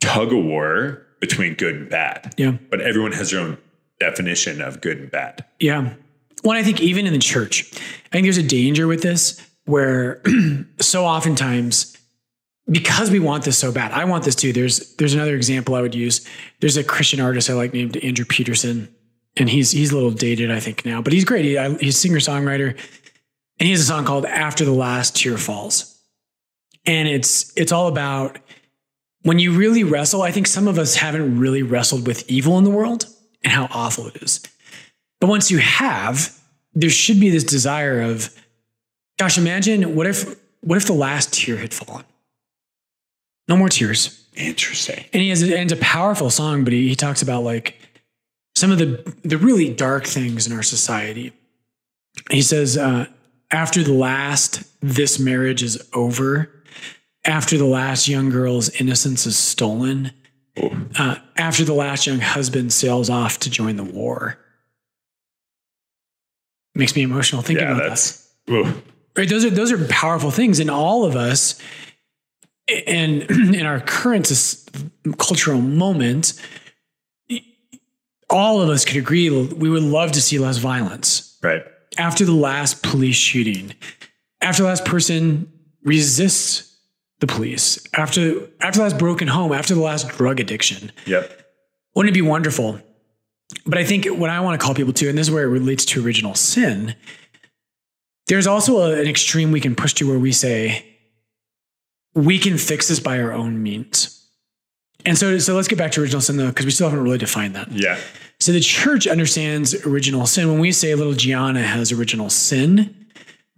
tug 0.00 0.32
of 0.32 0.42
war 0.44 1.06
between 1.20 1.54
good 1.54 1.76
and 1.76 1.90
bad. 1.90 2.34
yeah. 2.38 2.52
But 2.70 2.80
everyone 2.80 3.12
has 3.12 3.30
their 3.30 3.40
own 3.40 3.58
definition 4.00 4.62
of 4.62 4.80
good 4.80 4.98
and 4.98 5.10
bad. 5.10 5.44
Yeah. 5.60 5.92
Well, 6.42 6.56
I 6.56 6.62
think 6.62 6.80
even 6.80 7.06
in 7.06 7.12
the 7.12 7.18
church, 7.18 7.70
I 7.74 8.08
think 8.12 8.24
there's 8.24 8.38
a 8.38 8.42
danger 8.42 8.86
with 8.86 9.02
this 9.02 9.40
where 9.66 10.22
so 10.80 11.04
oftentimes 11.04 11.96
because 12.70 13.10
we 13.10 13.18
want 13.18 13.44
this 13.44 13.58
so 13.58 13.72
bad. 13.72 13.92
I 13.92 14.04
want 14.04 14.24
this 14.24 14.34
too. 14.34 14.52
There's 14.52 14.94
there's 14.96 15.14
another 15.14 15.34
example 15.34 15.74
I 15.74 15.80
would 15.80 15.94
use. 15.94 16.26
There's 16.60 16.76
a 16.76 16.84
Christian 16.84 17.20
artist 17.20 17.50
I 17.50 17.54
like 17.54 17.72
named 17.74 17.96
Andrew 17.98 18.24
Peterson, 18.24 18.94
and 19.36 19.48
he's 19.48 19.70
he's 19.70 19.92
a 19.92 19.94
little 19.94 20.10
dated 20.10 20.50
I 20.50 20.60
think 20.60 20.84
now, 20.84 21.02
but 21.02 21.12
he's 21.12 21.24
great. 21.24 21.44
He, 21.44 21.58
I, 21.58 21.74
he's 21.76 21.98
singer 21.98 22.18
songwriter, 22.18 22.70
and 22.70 23.66
he 23.66 23.70
has 23.70 23.80
a 23.80 23.84
song 23.84 24.04
called 24.04 24.24
"After 24.26 24.64
the 24.64 24.72
Last 24.72 25.16
Tear 25.16 25.36
Falls," 25.36 26.00
and 26.86 27.08
it's 27.08 27.52
it's 27.56 27.72
all 27.72 27.88
about 27.88 28.38
when 29.22 29.38
you 29.38 29.52
really 29.52 29.84
wrestle. 29.84 30.22
I 30.22 30.30
think 30.30 30.46
some 30.46 30.68
of 30.68 30.78
us 30.78 30.96
haven't 30.96 31.38
really 31.38 31.62
wrestled 31.62 32.06
with 32.06 32.28
evil 32.30 32.58
in 32.58 32.64
the 32.64 32.70
world 32.70 33.06
and 33.42 33.52
how 33.52 33.68
awful 33.72 34.06
it 34.06 34.22
is, 34.22 34.40
but 35.20 35.28
once 35.28 35.50
you 35.50 35.58
have, 35.58 36.36
there 36.74 36.90
should 36.90 37.20
be 37.20 37.30
this 37.30 37.44
desire 37.44 38.00
of, 38.00 38.34
gosh, 39.18 39.38
imagine 39.38 39.94
what 39.94 40.06
if 40.06 40.36
what 40.62 40.76
if 40.76 40.86
the 40.86 40.92
last 40.92 41.32
tear 41.32 41.56
had 41.56 41.72
fallen 41.72 42.04
no 43.50 43.56
more 43.56 43.68
tears. 43.68 44.24
Interesting. 44.36 45.04
And 45.12 45.20
he 45.20 45.28
has 45.28 45.42
and 45.42 45.52
it's 45.52 45.72
a 45.72 45.76
powerful 45.76 46.30
song, 46.30 46.62
but 46.62 46.72
he, 46.72 46.88
he 46.88 46.94
talks 46.94 47.20
about 47.20 47.42
like 47.42 47.76
some 48.54 48.70
of 48.70 48.78
the 48.78 49.12
the 49.24 49.36
really 49.36 49.74
dark 49.74 50.06
things 50.06 50.46
in 50.46 50.52
our 50.54 50.62
society. 50.62 51.32
He 52.30 52.40
says, 52.40 52.78
uh, 52.78 53.06
after 53.50 53.82
the 53.82 53.92
last 53.92 54.62
this 54.80 55.18
marriage 55.18 55.62
is 55.62 55.82
over, 55.92 56.48
after 57.24 57.58
the 57.58 57.66
last 57.66 58.08
young 58.08 58.30
girl's 58.30 58.68
innocence 58.80 59.26
is 59.26 59.36
stolen, 59.36 60.12
uh, 60.96 61.16
after 61.36 61.64
the 61.64 61.74
last 61.74 62.06
young 62.06 62.20
husband 62.20 62.72
sails 62.72 63.10
off 63.10 63.40
to 63.40 63.50
join 63.50 63.76
the 63.76 63.84
war. 63.84 64.38
Makes 66.74 66.94
me 66.96 67.02
emotional 67.02 67.42
thinking 67.42 67.66
Yeah, 67.66 67.74
about 67.76 67.88
that's. 67.88 68.28
that. 68.46 68.74
Right, 69.16 69.28
those 69.28 69.44
are 69.44 69.50
those 69.50 69.72
are 69.72 69.84
powerful 69.88 70.30
things, 70.30 70.60
and 70.60 70.70
all 70.70 71.04
of 71.04 71.16
us, 71.16 71.60
and 72.86 73.22
in 73.54 73.66
our 73.66 73.80
current 73.80 74.30
cultural 75.18 75.60
moment, 75.60 76.40
all 78.28 78.60
of 78.62 78.68
us 78.68 78.84
could 78.84 78.96
agree 78.96 79.28
we 79.30 79.68
would 79.68 79.82
love 79.82 80.12
to 80.12 80.20
see 80.20 80.38
less 80.38 80.58
violence. 80.58 81.36
Right. 81.42 81.62
After 81.98 82.24
the 82.24 82.32
last 82.32 82.82
police 82.84 83.16
shooting, 83.16 83.74
after 84.40 84.62
the 84.62 84.68
last 84.68 84.84
person 84.84 85.52
resists 85.82 86.76
the 87.18 87.26
police, 87.26 87.84
after 87.94 88.48
after 88.60 88.78
the 88.78 88.84
last 88.84 88.98
broken 88.98 89.26
home, 89.28 89.52
after 89.52 89.74
the 89.74 89.80
last 89.80 90.08
drug 90.10 90.38
addiction, 90.38 90.92
Yep. 91.06 91.46
wouldn't 91.94 92.10
it 92.10 92.14
be 92.14 92.22
wonderful? 92.22 92.80
But 93.66 93.78
I 93.78 93.84
think 93.84 94.06
what 94.06 94.30
I 94.30 94.40
want 94.40 94.60
to 94.60 94.64
call 94.64 94.74
people 94.74 94.92
to, 94.94 95.08
and 95.08 95.18
this 95.18 95.28
is 95.28 95.32
where 95.32 95.44
it 95.44 95.48
relates 95.48 95.84
to 95.86 96.04
original 96.04 96.34
sin, 96.34 96.94
there's 98.28 98.46
also 98.46 98.78
a- 98.78 99.00
an 99.00 99.08
extreme 99.08 99.50
we 99.50 99.60
can 99.60 99.74
push 99.74 99.92
to 99.94 100.08
where 100.08 100.18
we 100.18 100.32
say, 100.32 100.84
we 102.14 102.38
can 102.38 102.58
fix 102.58 102.88
this 102.88 103.00
by 103.00 103.20
our 103.20 103.32
own 103.32 103.62
means. 103.62 104.16
And 105.04 105.16
so, 105.16 105.38
so 105.38 105.54
let's 105.54 105.68
get 105.68 105.78
back 105.78 105.92
to 105.92 106.00
original 106.02 106.20
sin 106.20 106.36
though, 106.36 106.48
because 106.48 106.64
we 106.66 106.70
still 106.72 106.88
haven't 106.88 107.04
really 107.04 107.18
defined 107.18 107.54
that. 107.56 107.72
Yeah. 107.72 107.98
So 108.38 108.52
the 108.52 108.60
church 108.60 109.06
understands 109.06 109.74
original 109.86 110.26
sin. 110.26 110.48
When 110.48 110.60
we 110.60 110.72
say 110.72 110.94
little 110.94 111.14
Gianna 111.14 111.62
has 111.62 111.92
original 111.92 112.30
sin, 112.30 113.06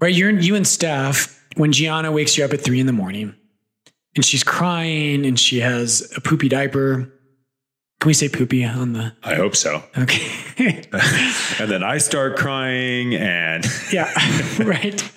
right? 0.01 0.15
You're 0.15 0.31
you 0.31 0.55
and 0.55 0.67
Steph, 0.67 1.39
when 1.57 1.73
Gianna 1.73 2.11
wakes 2.11 2.37
you 2.39 2.45
up 2.45 2.53
at 2.53 2.61
three 2.63 2.81
in 2.81 2.87
the 2.87 2.93
morning 2.93 3.35
and 4.17 4.25
she's 4.25 4.43
crying 4.45 5.27
and 5.27 5.39
she 5.39 5.61
has 5.61 6.11
a 6.17 6.21
poopy 6.21 6.49
diaper. 6.49 7.13
Can 8.03 8.09
we 8.09 8.15
say 8.15 8.29
poopy 8.29 8.65
on 8.65 8.95
the 8.95 9.13
I 9.23 9.37
hope 9.37 9.55
so. 9.55 9.81
okay? 9.97 10.27
And 11.61 11.71
then 11.71 11.85
I 11.85 11.99
start 11.99 12.37
crying 12.37 13.15
and 13.15 13.65
yeah, 13.93 14.13
right. 14.59 15.09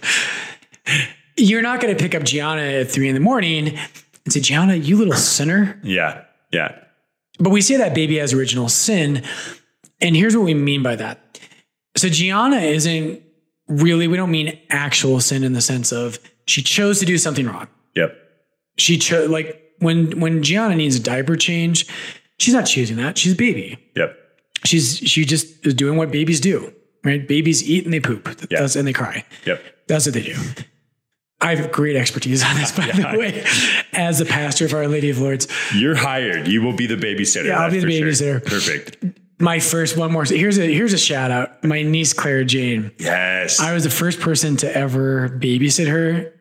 You're 1.36 1.63
not 1.63 1.82
going 1.82 1.98
to 1.98 2.00
pick 2.00 2.13
up 2.13 2.21
Gianna 2.21 2.62
at 2.62 2.91
three 2.91 3.10
in 3.10 3.15
the 3.15 3.19
morning 3.19 3.69
and 3.69 4.32
say, 4.32 4.39
Gianna, 4.39 4.76
you 4.76 4.98
little 4.98 5.15
sinner. 5.15 5.80
yeah. 5.84 6.26
Yeah. 6.52 6.78
But 7.39 7.50
we 7.50 7.62
say 7.62 7.76
that 7.78 7.95
baby 7.95 8.19
has 8.19 8.34
original 8.34 8.69
sin. 8.69 9.24
And 10.00 10.15
here's 10.15 10.38
what 10.38 10.45
we 10.45 10.54
mean 10.54 10.84
by 10.84 10.95
that. 10.95 11.39
So 11.98 12.08
Gianna 12.08 12.58
isn't 12.58 13.19
really, 13.67 14.08
we 14.08 14.15
don't 14.15 14.30
mean 14.30 14.60
actual 14.69 15.19
sin 15.21 15.43
in 15.43 15.54
the 15.54 15.62
sense 15.62 15.91
of 15.91 16.19
she 16.45 16.62
chose 16.62 17.00
to 17.00 17.08
do 17.08 17.17
something 17.17 17.48
wrong. 17.48 17.67
Yep. 17.95 18.15
She 18.78 19.00
chose, 19.00 19.28
like 19.28 19.74
when, 19.80 20.19
when 20.19 20.43
Gianna 20.43 20.76
needs 20.76 20.95
a 20.98 21.02
diaper 21.02 21.36
change, 21.36 21.88
she's 22.39 22.54
not 22.54 22.65
choosing 22.65 22.98
that. 22.98 23.17
She's 23.17 23.34
a 23.34 23.36
baby. 23.36 23.78
Yep. 23.95 24.17
She's, 24.63 24.98
she 24.98 25.26
just 25.26 25.65
is 25.65 25.74
doing 25.74 25.98
what 25.98 26.12
babies 26.12 26.39
do, 26.39 26.74
right? 27.04 27.28
Babies 27.28 27.67
eat 27.69 27.86
and 27.86 27.93
they 27.93 28.00
poop 28.00 28.28
Yeah. 28.50 28.62
That's, 28.62 28.76
and 28.76 28.88
they 28.88 28.93
cry. 28.93 29.26
Yep. 29.45 29.63
That's 29.88 30.06
what 30.06 30.13
they 30.13 30.24
do. 30.24 30.36
I 31.41 31.56
have 31.56 31.71
great 31.71 31.95
expertise 31.95 32.43
on 32.43 32.56
this, 32.56 32.71
by 32.71 32.86
the 32.91 33.17
way, 33.19 33.45
as 33.93 34.19
the 34.19 34.26
pastor 34.26 34.65
of 34.65 34.74
Our 34.74 34.88
Lady 34.88 35.10
of 35.10 35.19
Lourdes. 35.19 35.48
You're 35.76 35.95
hired. 35.95 36.48
You 36.48 36.62
will 36.62 36.74
be 36.76 36.88
the 36.88 36.95
babysitter. 36.95 37.45
Yeah, 37.48 37.60
I'll 37.60 37.69
be 37.69 37.80
the 37.80 37.86
for 37.86 37.91
sure. 37.91 38.39
babysitter. 38.39 38.45
Perfect. 38.45 39.06
My 39.39 39.60
first 39.60 39.98
one 39.98 40.12
more. 40.13 40.24
Here's 40.24 40.58
a 40.58 40.62
here's 40.74 40.93
a 40.93 40.98
shout 40.98 41.30
out. 41.30 41.62
My 41.63 41.84
niece 41.84 42.13
Clara 42.13 42.45
Jane. 42.45 42.91
Yes. 42.98 43.60
I 43.60 43.74
was 43.74 43.84
the 43.84 43.89
first 43.89 44.21
person 44.21 44.56
to 44.58 44.78
ever 44.78 45.28
babysit 45.30 45.88
her. 45.89 46.32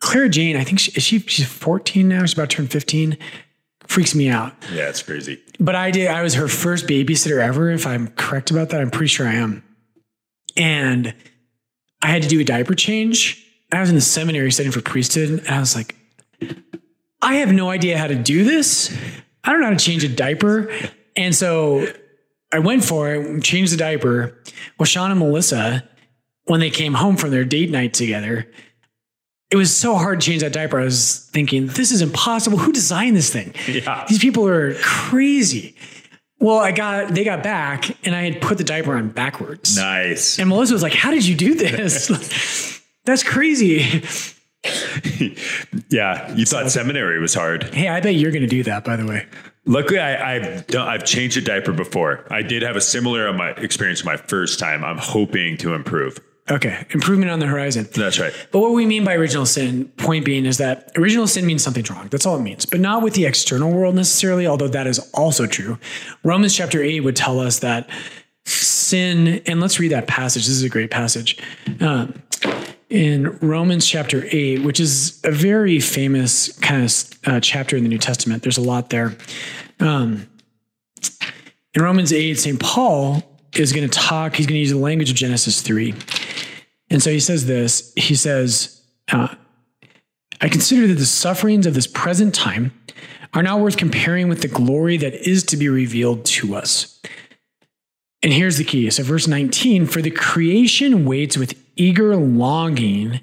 Clara 0.00 0.28
Jane, 0.28 0.56
I 0.56 0.62
think 0.62 0.78
she, 0.78 0.92
is 0.92 1.02
she 1.02 1.18
she's 1.18 1.46
14 1.46 2.06
now. 2.08 2.20
She's 2.20 2.34
about 2.34 2.48
to 2.50 2.56
turn 2.58 2.68
15. 2.68 3.18
Freaks 3.88 4.14
me 4.14 4.28
out. 4.28 4.52
yeah, 4.72 4.88
it's 4.88 5.02
crazy. 5.02 5.40
But 5.58 5.74
I 5.74 5.90
did. 5.90 6.08
I 6.08 6.22
was 6.22 6.34
her 6.34 6.46
first 6.46 6.86
babysitter 6.86 7.40
ever. 7.40 7.70
If 7.70 7.86
I'm 7.86 8.08
correct 8.08 8.50
about 8.50 8.68
that, 8.70 8.80
I'm 8.80 8.90
pretty 8.90 9.08
sure 9.08 9.26
I 9.26 9.34
am. 9.34 9.64
And 10.56 11.14
I 12.02 12.08
had 12.08 12.22
to 12.22 12.28
do 12.28 12.38
a 12.40 12.44
diaper 12.44 12.74
change. 12.74 13.44
I 13.72 13.80
was 13.80 13.88
in 13.88 13.94
the 13.94 14.00
seminary 14.00 14.52
studying 14.52 14.72
for 14.72 14.80
priesthood, 14.82 15.30
and 15.30 15.48
I 15.48 15.58
was 15.58 15.74
like, 15.74 15.94
I 17.20 17.36
have 17.36 17.52
no 17.52 17.70
idea 17.70 17.98
how 17.98 18.06
to 18.06 18.14
do 18.14 18.44
this. 18.44 18.96
I 19.42 19.50
don't 19.52 19.60
know 19.60 19.66
how 19.68 19.72
to 19.72 19.84
change 19.84 20.04
a 20.04 20.08
diaper. 20.08 20.70
And 21.16 21.34
so 21.34 21.86
I 22.52 22.60
went 22.60 22.84
for 22.84 23.12
it, 23.12 23.42
changed 23.42 23.72
the 23.72 23.76
diaper. 23.76 24.38
Well, 24.78 24.86
Sean 24.86 25.10
and 25.10 25.18
Melissa, 25.18 25.88
when 26.44 26.60
they 26.60 26.70
came 26.70 26.94
home 26.94 27.16
from 27.16 27.30
their 27.30 27.44
date 27.44 27.70
night 27.70 27.94
together, 27.94 28.50
it 29.50 29.56
was 29.56 29.74
so 29.74 29.94
hard 29.94 30.20
to 30.20 30.26
change 30.26 30.42
that 30.42 30.52
diaper. 30.52 30.78
I 30.78 30.84
was 30.84 31.26
thinking, 31.32 31.68
this 31.68 31.90
is 31.90 32.02
impossible. 32.02 32.58
Who 32.58 32.72
designed 32.72 33.16
this 33.16 33.32
thing? 33.32 33.54
Yeah. 33.66 34.04
These 34.08 34.18
people 34.18 34.46
are 34.46 34.74
crazy. 34.74 35.74
Well, 36.40 36.58
I 36.58 36.70
got 36.70 37.14
they 37.14 37.24
got 37.24 37.42
back 37.42 37.90
and 38.06 38.14
I 38.14 38.22
had 38.22 38.40
put 38.40 38.58
the 38.58 38.64
diaper 38.64 38.94
on 38.94 39.08
backwards. 39.08 39.76
Nice. 39.76 40.38
And 40.38 40.48
Melissa 40.48 40.72
was 40.72 40.82
like, 40.82 40.94
How 40.94 41.10
did 41.10 41.26
you 41.26 41.34
do 41.34 41.54
this? 41.54 42.80
That's 43.04 43.24
crazy. 43.24 44.04
Yeah. 45.88 46.34
You 46.34 46.44
thought 46.44 46.70
seminary 46.70 47.18
was 47.18 47.34
hard. 47.34 47.74
Hey, 47.74 47.88
I 47.88 48.00
bet 48.00 48.14
you're 48.14 48.32
gonna 48.32 48.46
do 48.46 48.62
that, 48.64 48.84
by 48.84 48.96
the 48.96 49.06
way. 49.06 49.26
Luckily, 49.64 49.98
I, 49.98 50.36
I've 50.36 50.66
done, 50.66 50.88
I've 50.88 51.04
changed 51.04 51.36
a 51.36 51.40
diaper 51.40 51.72
before. 51.72 52.26
I 52.30 52.42
did 52.42 52.62
have 52.62 52.76
a 52.76 52.80
similar 52.80 53.28
uh, 53.28 53.32
my 53.32 53.50
experience 53.50 54.04
my 54.04 54.16
first 54.16 54.58
time. 54.58 54.84
I'm 54.84 54.98
hoping 54.98 55.56
to 55.58 55.74
improve. 55.74 56.20
Okay. 56.50 56.86
Improvement 56.90 57.30
on 57.30 57.40
the 57.40 57.46
horizon. 57.46 57.88
That's 57.92 58.18
right. 58.18 58.32
But 58.52 58.60
what 58.60 58.72
we 58.72 58.86
mean 58.86 59.04
by 59.04 59.14
original 59.14 59.46
sin, 59.46 59.86
point 59.96 60.24
being, 60.24 60.46
is 60.46 60.58
that 60.58 60.90
original 60.96 61.26
sin 61.26 61.46
means 61.46 61.62
something's 61.62 61.90
wrong. 61.90 62.08
That's 62.08 62.26
all 62.26 62.36
it 62.36 62.42
means, 62.42 62.64
but 62.64 62.80
not 62.80 63.02
with 63.02 63.14
the 63.14 63.26
external 63.26 63.70
world 63.72 63.94
necessarily, 63.94 64.46
although 64.46 64.68
that 64.68 64.86
is 64.86 64.98
also 65.12 65.46
true. 65.46 65.78
Romans 66.22 66.54
chapter 66.54 66.82
8 66.82 67.00
would 67.00 67.16
tell 67.16 67.38
us 67.40 67.58
that 67.60 67.88
sin, 68.46 69.42
and 69.46 69.60
let's 69.60 69.78
read 69.78 69.92
that 69.92 70.06
passage. 70.06 70.46
This 70.46 70.56
is 70.56 70.62
a 70.62 70.68
great 70.68 70.90
passage. 70.90 71.38
Um, 71.80 72.22
in 72.88 73.38
Romans 73.40 73.86
chapter 73.86 74.26
8, 74.30 74.62
which 74.62 74.80
is 74.80 75.20
a 75.24 75.30
very 75.30 75.78
famous 75.78 76.50
kind 76.60 76.84
of 76.84 77.04
uh, 77.26 77.40
chapter 77.40 77.76
in 77.76 77.82
the 77.82 77.88
New 77.88 77.98
Testament, 77.98 78.42
there's 78.42 78.56
a 78.56 78.62
lot 78.62 78.88
there. 78.88 79.14
Um, 79.80 80.26
in 81.74 81.82
Romans 81.82 82.12
8, 82.12 82.38
St. 82.38 82.58
Paul 82.58 83.22
is 83.54 83.72
going 83.72 83.88
to 83.88 83.98
talk, 83.98 84.36
he's 84.36 84.46
going 84.46 84.54
to 84.54 84.60
use 84.60 84.70
the 84.70 84.78
language 84.78 85.10
of 85.10 85.16
Genesis 85.16 85.60
3. 85.60 85.94
And 86.90 87.02
so 87.02 87.10
he 87.10 87.20
says 87.20 87.46
this 87.46 87.92
he 87.96 88.14
says, 88.14 88.82
uh, 89.10 89.34
I 90.40 90.48
consider 90.48 90.86
that 90.86 90.94
the 90.94 91.06
sufferings 91.06 91.66
of 91.66 91.74
this 91.74 91.86
present 91.86 92.34
time 92.34 92.72
are 93.34 93.42
not 93.42 93.60
worth 93.60 93.76
comparing 93.76 94.28
with 94.28 94.42
the 94.42 94.48
glory 94.48 94.96
that 94.96 95.14
is 95.28 95.42
to 95.44 95.56
be 95.56 95.68
revealed 95.68 96.24
to 96.24 96.54
us. 96.54 97.00
And 98.22 98.32
here's 98.32 98.56
the 98.56 98.64
key. 98.64 98.90
So, 98.90 99.02
verse 99.02 99.26
19 99.26 99.86
For 99.86 100.02
the 100.02 100.10
creation 100.10 101.04
waits 101.04 101.36
with 101.36 101.54
eager 101.76 102.16
longing 102.16 103.20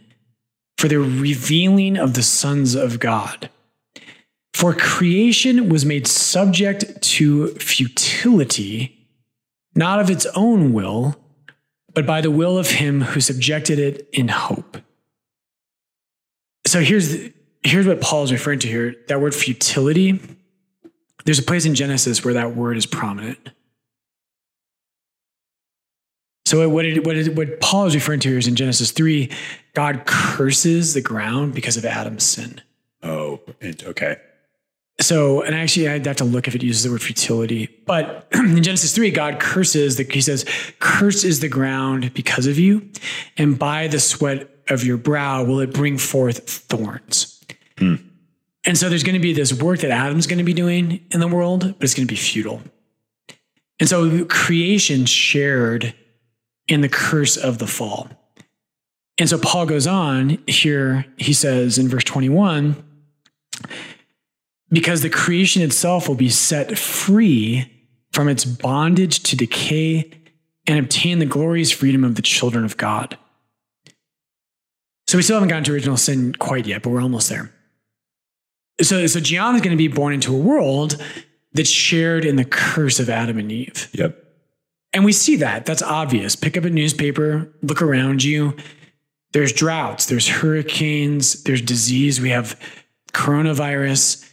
for 0.77 0.87
the 0.87 0.99
revealing 0.99 1.97
of 1.97 2.13
the 2.13 2.23
sons 2.23 2.75
of 2.75 2.99
God. 2.99 3.49
For 4.53 4.73
creation 4.73 5.67
was 5.67 5.85
made 5.85 6.07
subject 6.07 7.01
to 7.01 7.49
futility, 7.55 9.07
not 9.75 9.99
of 9.99 10.09
its 10.09 10.25
own 10.27 10.71
will 10.71 11.17
but 11.95 12.05
by 12.05 12.21
the 12.21 12.29
will 12.29 12.57
of 12.59 12.69
him 12.69 13.01
who 13.01 13.21
subjected 13.21 13.79
it 13.79 14.07
in 14.13 14.27
hope. 14.27 14.77
So 16.67 16.81
here's 16.81 17.15
here's 17.63 17.87
what 17.87 18.01
Paul 18.01 18.23
is 18.23 18.31
referring 18.31 18.59
to 18.59 18.67
here. 18.67 18.95
That 19.07 19.21
word 19.21 19.33
futility. 19.33 20.19
There's 21.23 21.39
a 21.39 21.43
place 21.43 21.65
in 21.65 21.73
Genesis 21.73 22.23
where 22.23 22.35
that 22.35 22.55
word 22.55 22.77
is 22.77 22.85
prominent. 22.85 23.49
So 26.45 26.69
what 26.69 26.85
it, 26.85 27.03
what 27.03 27.15
it, 27.15 27.35
what 27.35 27.59
Paul 27.59 27.87
is 27.87 27.95
referring 27.95 28.19
to 28.19 28.29
here 28.29 28.37
is 28.37 28.47
in 28.47 28.55
Genesis 28.55 28.91
three, 28.91 29.31
God 29.73 30.03
curses 30.05 30.93
the 30.93 31.01
ground 31.01 31.55
because 31.55 31.77
of 31.77 31.85
Adam's 31.85 32.23
sin. 32.23 32.61
Oh, 33.01 33.41
okay. 33.63 34.17
So, 35.01 35.41
and 35.41 35.53
actually, 35.53 35.89
I'd 35.89 36.05
have 36.05 36.15
to 36.17 36.23
look 36.23 36.47
if 36.47 36.55
it 36.55 36.63
uses 36.63 36.83
the 36.83 36.89
word 36.89 37.01
futility. 37.01 37.67
But 37.85 38.27
in 38.33 38.63
Genesis 38.63 38.95
3, 38.95 39.11
God 39.11 39.39
curses, 39.39 39.97
the, 39.97 40.03
he 40.03 40.21
says, 40.21 40.45
Cursed 40.79 41.25
is 41.25 41.41
the 41.41 41.49
ground 41.49 42.13
because 42.13 42.47
of 42.47 42.57
you, 42.57 42.89
and 43.37 43.59
by 43.59 43.87
the 43.87 43.99
sweat 43.99 44.49
of 44.69 44.83
your 44.83 44.97
brow 44.97 45.43
will 45.43 45.59
it 45.59 45.73
bring 45.73 45.97
forth 45.97 46.49
thorns. 46.49 47.43
Hmm. 47.77 47.95
And 48.65 48.77
so 48.77 48.89
there's 48.89 49.03
going 49.03 49.15
to 49.15 49.19
be 49.19 49.33
this 49.33 49.53
work 49.53 49.81
that 49.81 49.91
Adam's 49.91 50.27
going 50.27 50.39
to 50.39 50.43
be 50.43 50.53
doing 50.53 51.05
in 51.11 51.19
the 51.19 51.27
world, 51.27 51.75
but 51.77 51.83
it's 51.83 51.93
going 51.93 52.07
to 52.07 52.11
be 52.11 52.17
futile. 52.17 52.61
And 53.79 53.87
so 53.87 54.25
creation 54.25 55.05
shared 55.05 55.93
in 56.67 56.81
the 56.81 56.89
curse 56.89 57.37
of 57.37 57.59
the 57.59 57.67
fall. 57.67 58.09
And 59.17 59.29
so 59.29 59.37
Paul 59.37 59.65
goes 59.65 59.87
on 59.87 60.39
here, 60.47 61.05
he 61.17 61.33
says 61.33 61.77
in 61.77 61.87
verse 61.87 62.03
21 62.03 62.83
because 64.69 65.01
the 65.01 65.09
creation 65.09 65.61
itself 65.61 66.07
will 66.07 66.15
be 66.15 66.29
set 66.29 66.77
free 66.77 67.71
from 68.11 68.27
its 68.27 68.45
bondage 68.45 69.21
to 69.23 69.35
decay 69.35 70.11
and 70.67 70.79
obtain 70.79 71.19
the 71.19 71.25
glorious 71.25 71.71
freedom 71.71 72.03
of 72.03 72.15
the 72.15 72.21
children 72.21 72.65
of 72.65 72.77
God. 72.77 73.17
So 75.07 75.17
we 75.17 75.21
still 75.21 75.35
haven't 75.35 75.49
gotten 75.49 75.63
to 75.65 75.73
original 75.73 75.97
sin 75.97 76.33
quite 76.33 76.65
yet, 76.65 76.81
but 76.81 76.89
we're 76.89 77.01
almost 77.01 77.29
there. 77.29 77.51
So, 78.81 79.05
so 79.07 79.19
Gian 79.19 79.55
is 79.55 79.61
going 79.61 79.71
to 79.71 79.77
be 79.77 79.87
born 79.87 80.13
into 80.13 80.35
a 80.35 80.39
world 80.39 81.01
that's 81.53 81.69
shared 81.69 82.25
in 82.25 82.35
the 82.35 82.45
curse 82.45 82.99
of 82.99 83.09
Adam 83.09 83.37
and 83.37 83.51
Eve. 83.51 83.89
Yep. 83.93 84.21
And 84.93 85.05
we 85.05 85.11
see 85.11 85.35
that. 85.37 85.65
That's 85.65 85.81
obvious. 85.81 86.35
Pick 86.35 86.57
up 86.57 86.63
a 86.63 86.69
newspaper, 86.69 87.53
look 87.61 87.81
around 87.81 88.23
you. 88.23 88.55
There's 89.33 89.51
droughts, 89.51 90.05
there's 90.05 90.27
hurricanes, 90.27 91.43
there's 91.43 91.61
disease. 91.61 92.21
We 92.21 92.29
have 92.29 92.59
coronavirus. 93.13 94.25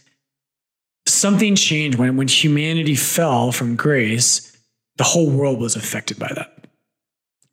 Something 1.23 1.55
changed 1.55 1.97
when, 1.97 2.17
when 2.17 2.27
humanity 2.27 2.95
fell 2.95 3.53
from 3.53 3.77
grace, 3.77 4.57
the 4.97 5.05
whole 5.05 5.29
world 5.29 5.57
was 5.57 5.77
affected 5.77 6.19
by 6.19 6.29
that. 6.35 6.67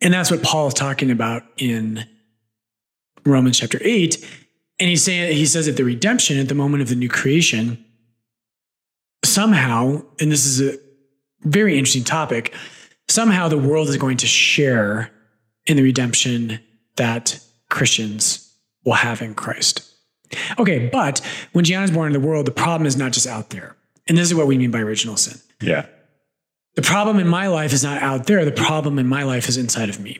And 0.00 0.12
that's 0.12 0.28
what 0.28 0.42
Paul 0.42 0.66
is 0.66 0.74
talking 0.74 1.08
about 1.08 1.44
in 1.56 2.04
Romans 3.24 3.60
chapter 3.60 3.78
8. 3.80 4.28
And 4.80 4.88
he's 4.88 5.04
saying 5.04 5.36
he 5.36 5.46
says 5.46 5.66
that 5.66 5.76
the 5.76 5.84
redemption 5.84 6.36
at 6.36 6.48
the 6.48 6.54
moment 6.56 6.82
of 6.82 6.88
the 6.88 6.96
new 6.96 7.08
creation, 7.08 7.84
somehow, 9.24 10.02
and 10.18 10.32
this 10.32 10.46
is 10.46 10.60
a 10.60 10.76
very 11.42 11.78
interesting 11.78 12.02
topic, 12.02 12.52
somehow 13.08 13.46
the 13.46 13.56
world 13.56 13.88
is 13.88 13.96
going 13.96 14.16
to 14.16 14.26
share 14.26 15.12
in 15.66 15.76
the 15.76 15.84
redemption 15.84 16.58
that 16.96 17.38
Christians 17.68 18.52
will 18.84 18.94
have 18.94 19.22
in 19.22 19.32
Christ. 19.36 19.89
Okay, 20.58 20.88
but 20.88 21.20
when 21.52 21.64
Gianna 21.64 21.84
is 21.84 21.90
born 21.90 22.14
in 22.14 22.20
the 22.20 22.26
world, 22.26 22.46
the 22.46 22.52
problem 22.52 22.86
is 22.86 22.96
not 22.96 23.12
just 23.12 23.26
out 23.26 23.50
there. 23.50 23.76
And 24.06 24.16
this 24.16 24.26
is 24.26 24.34
what 24.34 24.46
we 24.46 24.58
mean 24.58 24.70
by 24.70 24.80
original 24.80 25.16
sin. 25.16 25.40
Yeah. 25.60 25.86
The 26.76 26.82
problem 26.82 27.18
in 27.18 27.28
my 27.28 27.48
life 27.48 27.72
is 27.72 27.82
not 27.82 28.02
out 28.02 28.26
there. 28.26 28.44
The 28.44 28.52
problem 28.52 28.98
in 28.98 29.06
my 29.06 29.24
life 29.24 29.48
is 29.48 29.56
inside 29.56 29.88
of 29.88 30.00
me. 30.00 30.18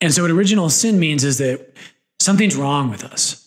And 0.00 0.12
so, 0.12 0.22
what 0.22 0.30
original 0.30 0.68
sin 0.68 0.98
means 0.98 1.22
is 1.22 1.38
that 1.38 1.74
something's 2.18 2.56
wrong 2.56 2.90
with 2.90 3.04
us. 3.04 3.38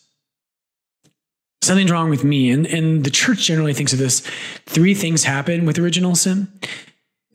Something's 1.61 1.91
wrong 1.91 2.09
with 2.09 2.23
me. 2.23 2.51
And, 2.51 2.65
and 2.67 3.03
the 3.03 3.09
church 3.09 3.39
generally 3.39 3.73
thinks 3.73 3.91
of 3.91 3.99
this 3.99 4.21
three 4.65 4.93
things 4.93 5.23
happen 5.23 5.65
with 5.65 5.79
original 5.79 6.15
sin. 6.15 6.47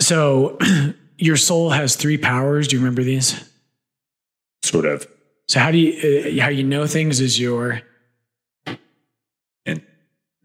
So, 0.00 0.58
your 1.18 1.36
soul 1.36 1.70
has 1.70 1.96
three 1.96 2.16
powers. 2.16 2.68
Do 2.68 2.76
you 2.76 2.80
remember 2.80 3.02
these? 3.02 3.48
Sort 4.62 4.86
of. 4.86 5.06
So, 5.50 5.58
how 5.58 5.72
do 5.72 5.78
you, 5.78 6.38
uh, 6.38 6.42
how 6.44 6.48
you 6.48 6.62
know 6.62 6.86
things 6.86 7.20
is 7.20 7.40
your 7.40 7.82
In- 9.66 9.82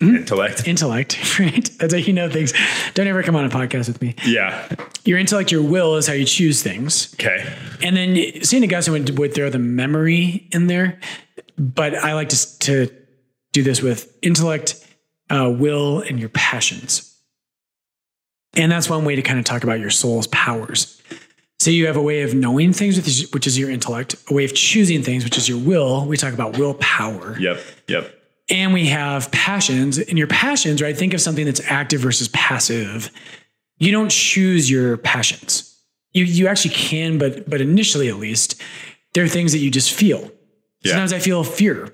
Hmm? 0.02 0.16
Intellect. 0.16 0.68
intellect, 0.68 1.40
right? 1.40 1.70
That's 1.78 1.94
how 1.94 2.00
you 2.00 2.12
know 2.12 2.28
things. 2.28 2.54
Don't 2.96 3.06
ever 3.06 3.22
come 3.22 3.36
on 3.36 3.46
a 3.46 3.50
podcast 3.50 3.88
with 3.88 4.02
me. 4.02 4.16
Yeah. 4.26 4.68
Your 5.06 5.20
intellect, 5.20 5.52
your 5.52 5.62
will 5.62 5.96
is 5.98 6.08
how 6.08 6.14
you 6.14 6.26
choose 6.26 6.64
things. 6.64 7.14
Okay. 7.20 7.46
And 7.84 7.96
then 7.96 8.44
St. 8.44 8.64
Augustine 8.64 8.94
would, 8.94 9.18
would 9.20 9.36
throw 9.36 9.52
the 9.52 9.60
memory 9.60 10.48
in 10.52 10.66
there, 10.66 11.00
but 11.56 11.94
I 11.94 12.16
like 12.16 12.30
to, 12.30 12.60
to 12.62 12.90
do 13.54 13.62
this 13.62 13.84
with 13.84 14.18
intellect, 14.24 14.84
uh, 15.30 15.54
will, 15.56 16.00
and 16.02 16.20
your 16.20 16.30
passions. 16.30 17.16
And 18.56 18.72
that's 18.72 18.90
one 18.90 19.06
way 19.06 19.16
to 19.16 19.22
kind 19.22 19.38
of 19.38 19.46
talk 19.46 19.64
about 19.64 19.80
your 19.80 19.92
soul's 19.92 20.26
powers. 20.28 21.00
So 21.66 21.72
you 21.72 21.88
have 21.88 21.98
a 21.98 22.02
way 22.02 22.22
of 22.22 22.36
knowing 22.36 22.74
things, 22.74 22.96
which 22.96 23.08
is, 23.08 23.34
which 23.34 23.48
is 23.48 23.58
your 23.58 23.72
intellect, 23.72 24.16
a 24.30 24.36
way 24.36 24.46
of 24.46 24.54
choosing 24.54 25.02
things, 25.02 25.24
which 25.24 25.36
is 25.36 25.50
your 25.50 25.58
will. 25.58 26.06
We 26.06 26.16
talk 26.16 26.32
about 26.32 26.60
willpower. 26.60 27.40
Yep. 27.40 27.60
Yep. 27.88 28.16
And 28.52 28.72
we 28.72 28.86
have 28.86 29.32
passions. 29.32 29.98
And 29.98 30.16
your 30.16 30.28
passions, 30.28 30.80
right? 30.80 30.96
Think 30.96 31.16
of 31.16 31.22
something 31.22 31.44
that's 31.44 31.62
active 31.66 32.02
versus 32.02 32.28
passive. 32.28 33.10
You 33.80 33.92
don't 33.92 34.12
choose 34.12 34.70
your 34.70 34.98
passions. 34.98 35.76
You 36.14 36.26
you 36.26 36.46
actually 36.46 36.76
can, 36.76 37.18
but 37.18 37.50
but 37.50 37.62
initially 37.62 38.10
at 38.10 38.18
least, 38.18 38.62
there 39.16 39.24
are 39.24 39.28
things 39.28 39.52
that 39.52 39.58
you 39.58 39.72
just 39.72 39.92
feel. 39.92 40.30
Yeah. 40.84 40.92
Sometimes 40.92 41.14
I 41.14 41.20
feel 41.20 41.44
fear. 41.44 41.92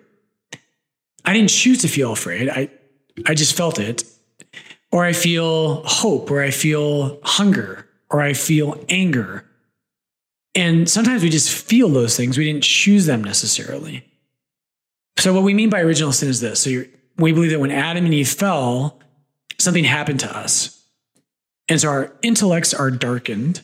I 1.24 1.32
didn't 1.32 1.50
choose 1.50 1.80
to 1.84 1.88
feel 1.88 2.12
afraid. 2.12 2.50
I 2.50 2.70
I 3.26 3.36
just 3.36 3.56
felt 3.56 3.80
it. 3.80 4.04
Or 4.92 5.06
I 5.06 5.14
feel 5.14 5.82
hope, 5.84 6.30
or 6.30 6.42
I 6.42 6.52
feel 6.52 7.22
hunger, 7.24 7.88
or 8.10 8.20
I 8.20 8.34
feel 8.34 8.78
anger. 8.90 9.46
And 10.56 10.90
sometimes 10.90 11.24
we 11.24 11.30
just 11.30 11.50
feel 11.54 11.90
those 11.90 12.18
things. 12.18 12.38
We 12.38 12.46
didn't 12.46 12.64
choose 12.64 13.06
them 13.06 13.24
necessarily. 13.24 14.06
So 15.18 15.34
what 15.34 15.44
we 15.44 15.54
mean 15.54 15.70
by 15.70 15.82
original 15.82 16.12
sin 16.12 16.30
is 16.30 16.42
this. 16.42 16.62
So 16.62 16.70
you're, 16.70 16.86
we 17.18 17.32
believe 17.32 17.52
that 17.52 17.60
when 17.60 17.72
Adam 17.72 18.06
and 18.06 18.14
Eve 18.14 18.30
fell, 18.30 19.00
something 19.60 19.84
happened 19.84 20.20
to 20.22 20.38
us. 20.38 20.84
And 21.70 21.80
so 21.80 21.90
our 21.90 22.14
intellects 22.22 22.74
are 22.74 22.92
darkened. 22.92 23.62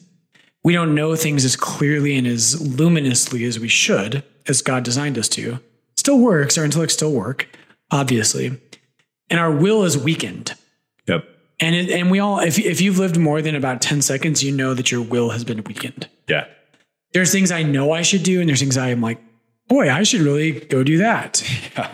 We 0.63 0.73
don't 0.73 0.95
know 0.95 1.15
things 1.15 1.43
as 1.45 1.55
clearly 1.55 2.17
and 2.17 2.27
as 2.27 2.61
luminously 2.61 3.43
as 3.43 3.59
we 3.59 3.67
should, 3.67 4.23
as 4.47 4.61
God 4.61 4.83
designed 4.83 5.17
us 5.17 5.27
to. 5.29 5.59
Still 5.95 6.19
works, 6.19 6.57
our 6.57 6.63
intellects 6.63 6.93
still 6.93 7.11
work, 7.11 7.47
obviously. 7.91 8.59
And 9.29 9.39
our 9.39 9.51
will 9.51 9.83
is 9.83 9.97
weakened. 9.97 10.53
Yep. 11.07 11.25
And 11.59 11.75
it, 11.75 11.89
and 11.89 12.11
we 12.11 12.19
all, 12.19 12.39
if, 12.39 12.59
if 12.59 12.79
you've 12.79 12.99
lived 12.99 13.17
more 13.17 13.41
than 13.41 13.55
about 13.55 13.81
10 13.81 14.01
seconds, 14.01 14.43
you 14.43 14.51
know 14.51 14.73
that 14.73 14.91
your 14.91 15.01
will 15.01 15.31
has 15.31 15.43
been 15.43 15.63
weakened. 15.63 16.07
Yeah. 16.29 16.45
There's 17.13 17.31
things 17.31 17.51
I 17.51 17.63
know 17.63 17.91
I 17.91 18.01
should 18.01 18.23
do, 18.23 18.39
and 18.39 18.49
there's 18.49 18.59
things 18.59 18.77
I 18.77 18.89
am 18.89 19.01
like, 19.01 19.19
boy, 19.67 19.89
I 19.91 20.03
should 20.03 20.21
really 20.21 20.51
go 20.59 20.83
do 20.83 20.97
that. 20.99 21.43
Yeah. 21.77 21.93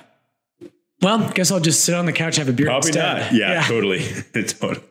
Well, 1.02 1.30
guess 1.34 1.52
I'll 1.52 1.60
just 1.60 1.84
sit 1.84 1.96
on 1.96 2.06
the 2.06 2.14
couch 2.14 2.38
and 2.38 2.48
have 2.48 2.54
a 2.54 2.56
beer 2.56 2.68
Probably 2.68 2.88
instead. 2.88 3.24
not. 3.24 3.34
Yeah, 3.38 3.62
Totally. 3.68 4.00
totally. 4.34 4.82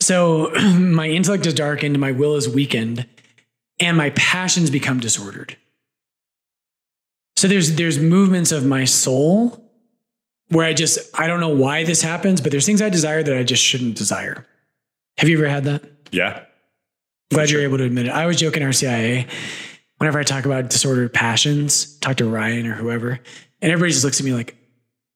So 0.00 0.50
my 0.78 1.08
intellect 1.08 1.44
is 1.46 1.54
darkened, 1.54 1.98
my 1.98 2.12
will 2.12 2.36
is 2.36 2.48
weakened, 2.48 3.04
and 3.80 3.96
my 3.96 4.10
passions 4.10 4.70
become 4.70 5.00
disordered. 5.00 5.56
So 7.36 7.48
there's 7.48 7.74
there's 7.74 7.98
movements 7.98 8.52
of 8.52 8.64
my 8.64 8.84
soul 8.84 9.62
where 10.50 10.64
I 10.64 10.72
just 10.72 10.98
I 11.18 11.26
don't 11.26 11.40
know 11.40 11.48
why 11.48 11.82
this 11.84 12.02
happens, 12.02 12.40
but 12.40 12.52
there's 12.52 12.64
things 12.64 12.80
I 12.80 12.88
desire 12.88 13.22
that 13.24 13.36
I 13.36 13.42
just 13.42 13.62
shouldn't 13.64 13.96
desire. 13.96 14.46
Have 15.18 15.28
you 15.28 15.36
ever 15.38 15.48
had 15.48 15.64
that? 15.64 15.82
Yeah. 16.12 16.42
Glad 17.30 17.50
you're 17.50 17.62
able 17.62 17.78
to 17.78 17.84
admit 17.84 18.06
it. 18.06 18.10
I 18.10 18.26
was 18.26 18.36
joking 18.38 18.62
RCIA. 18.62 19.28
Whenever 19.98 20.18
I 20.18 20.22
talk 20.24 20.44
about 20.44 20.68
disordered 20.68 21.12
passions, 21.12 21.98
talk 21.98 22.16
to 22.18 22.28
Ryan 22.28 22.66
or 22.66 22.74
whoever, 22.74 23.18
and 23.62 23.72
everybody 23.72 23.92
just 23.92 24.04
looks 24.04 24.20
at 24.20 24.26
me 24.26 24.32
like, 24.34 24.54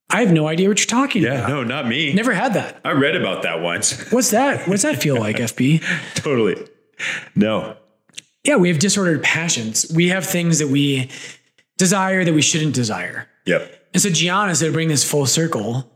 I 0.09 0.21
have 0.23 0.33
no 0.33 0.49
idea 0.49 0.69
what 0.69 0.79
you're 0.81 0.87
talking 0.87 1.23
Yeah. 1.23 1.35
about. 1.35 1.49
No, 1.51 1.63
not 1.65 1.87
me. 1.87 2.13
Never 2.15 2.33
had 2.33 2.55
that. 2.55 2.81
I 2.85 2.93
read 2.93 3.15
about 3.15 3.43
that 3.43 3.61
once. 3.61 4.11
What's 4.11 4.31
that? 4.31 4.67
What's 4.67 4.83
that 4.83 5.01
feel 5.01 5.21
like, 5.21 5.37
FB? 5.37 5.85
totally. 6.15 6.67
No. 7.37 7.77
Yeah, 8.43 8.57
we 8.57 8.69
have 8.71 8.79
disordered 8.79 9.23
passions. 9.23 9.87
We 9.95 10.09
have 10.09 10.27
things 10.27 10.59
that 10.59 10.69
we 10.69 11.11
desire 11.77 12.25
that 12.25 12.33
we 12.33 12.43
shouldn't 12.43 12.75
desire. 12.75 13.29
Yep. 13.47 13.89
And 13.93 14.03
so, 14.03 14.09
Gianna, 14.11 14.55
to 14.55 14.73
bring 14.73 14.89
this 14.89 15.09
full 15.09 15.27
circle, 15.27 15.93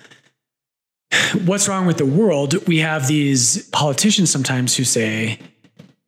what's 1.45 1.69
wrong 1.69 1.87
with 1.87 1.97
the 1.99 2.07
world? 2.07 2.55
We 2.69 2.79
have 2.79 3.09
these 3.09 3.67
politicians 3.71 4.31
sometimes 4.31 4.77
who 4.77 4.85
say, 4.85 5.39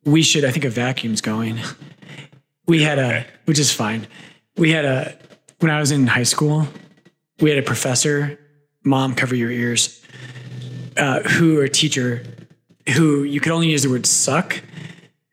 we 0.07 0.21
should, 0.23 0.45
I 0.45 0.51
think 0.51 0.65
a 0.65 0.69
vacuum's 0.69 1.21
going. 1.21 1.59
We 2.65 2.81
had 2.81 2.97
a, 2.97 3.25
which 3.45 3.59
is 3.59 3.71
fine. 3.71 4.07
We 4.57 4.71
had 4.71 4.85
a, 4.85 5.17
when 5.59 5.69
I 5.71 5.79
was 5.79 5.91
in 5.91 6.07
high 6.07 6.23
school, 6.23 6.67
we 7.41 7.49
had 7.49 7.59
a 7.59 7.61
professor, 7.63 8.39
mom, 8.83 9.13
cover 9.15 9.35
your 9.35 9.51
ears, 9.51 10.01
uh, 10.95 11.19
who, 11.21 11.59
or 11.59 11.63
a 11.63 11.69
teacher, 11.69 12.23
who 12.95 13.23
you 13.23 13.39
could 13.39 13.51
only 13.51 13.69
use 13.69 13.83
the 13.83 13.89
word 13.89 14.05
suck 14.05 14.61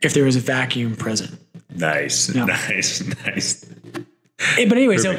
if 0.02 0.12
there 0.12 0.24
was 0.24 0.36
a 0.36 0.40
vacuum 0.40 0.96
present. 0.96 1.38
Nice. 1.74 2.34
Nice. 2.34 3.02
Nice. 3.26 3.64
Eh, 4.58 4.66
But 4.68 4.76
anyway, 4.76 4.98
so 4.98 5.14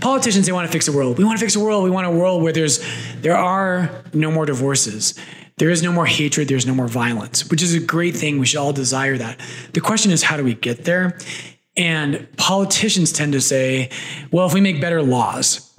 politicians 0.00 0.46
they 0.46 0.52
want 0.52 0.66
to 0.66 0.72
fix 0.72 0.86
the 0.86 0.92
world. 0.92 1.18
We 1.18 1.24
want 1.24 1.38
to 1.38 1.44
fix 1.44 1.54
the 1.54 1.60
world. 1.60 1.82
We 1.84 1.90
want 1.90 2.06
a 2.06 2.10
world 2.10 2.42
where 2.42 2.52
there's 2.52 2.80
there 3.20 3.36
are 3.36 3.90
no 4.14 4.30
more 4.30 4.46
divorces. 4.46 5.18
There 5.60 5.68
is 5.68 5.82
no 5.82 5.92
more 5.92 6.06
hatred, 6.06 6.48
there's 6.48 6.66
no 6.66 6.74
more 6.74 6.88
violence, 6.88 7.48
which 7.50 7.62
is 7.62 7.74
a 7.74 7.80
great 7.80 8.16
thing. 8.16 8.38
We 8.38 8.46
should 8.46 8.58
all 8.58 8.72
desire 8.72 9.18
that. 9.18 9.38
The 9.74 9.80
question 9.82 10.10
is 10.10 10.22
how 10.22 10.38
do 10.38 10.42
we 10.42 10.54
get 10.54 10.84
there? 10.84 11.18
And 11.76 12.26
politicians 12.38 13.12
tend 13.12 13.34
to 13.34 13.42
say, 13.42 13.90
well, 14.32 14.46
if 14.46 14.54
we 14.54 14.62
make 14.62 14.80
better 14.80 15.02
laws, 15.02 15.70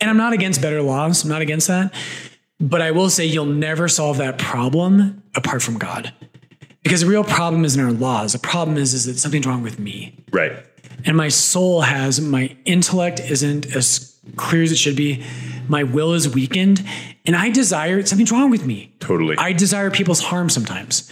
And 0.00 0.08
I'm 0.08 0.16
not 0.16 0.32
against 0.32 0.62
better 0.62 0.80
laws. 0.82 1.24
I'm 1.24 1.30
not 1.30 1.42
against 1.42 1.68
that. 1.68 1.92
But 2.58 2.82
I 2.82 2.90
will 2.90 3.10
say 3.10 3.26
you'll 3.26 3.46
never 3.46 3.88
solve 3.88 4.18
that 4.18 4.38
problem 4.38 5.22
apart 5.34 5.62
from 5.62 5.78
God. 5.78 6.12
Because 6.82 7.02
the 7.02 7.06
real 7.06 7.24
problem 7.24 7.64
isn't 7.64 7.82
our 7.82 7.92
laws. 7.92 8.32
The 8.32 8.38
problem 8.38 8.78
is, 8.78 8.94
is 8.94 9.04
that 9.06 9.18
something's 9.18 9.46
wrong 9.46 9.62
with 9.62 9.78
me. 9.78 10.16
Right. 10.32 10.52
And 11.04 11.16
my 11.16 11.28
soul 11.28 11.82
has, 11.82 12.20
my 12.20 12.56
intellect 12.64 13.20
isn't 13.20 13.74
as 13.74 14.09
clear 14.36 14.62
as 14.62 14.72
it 14.72 14.78
should 14.78 14.96
be. 14.96 15.24
My 15.68 15.84
will 15.84 16.12
is 16.14 16.32
weakened. 16.32 16.84
And 17.26 17.36
I 17.36 17.50
desire, 17.50 18.04
something's 18.04 18.32
wrong 18.32 18.50
with 18.50 18.66
me. 18.66 18.92
Totally. 19.00 19.36
I 19.38 19.52
desire 19.52 19.90
people's 19.90 20.20
harm 20.20 20.48
sometimes. 20.48 21.10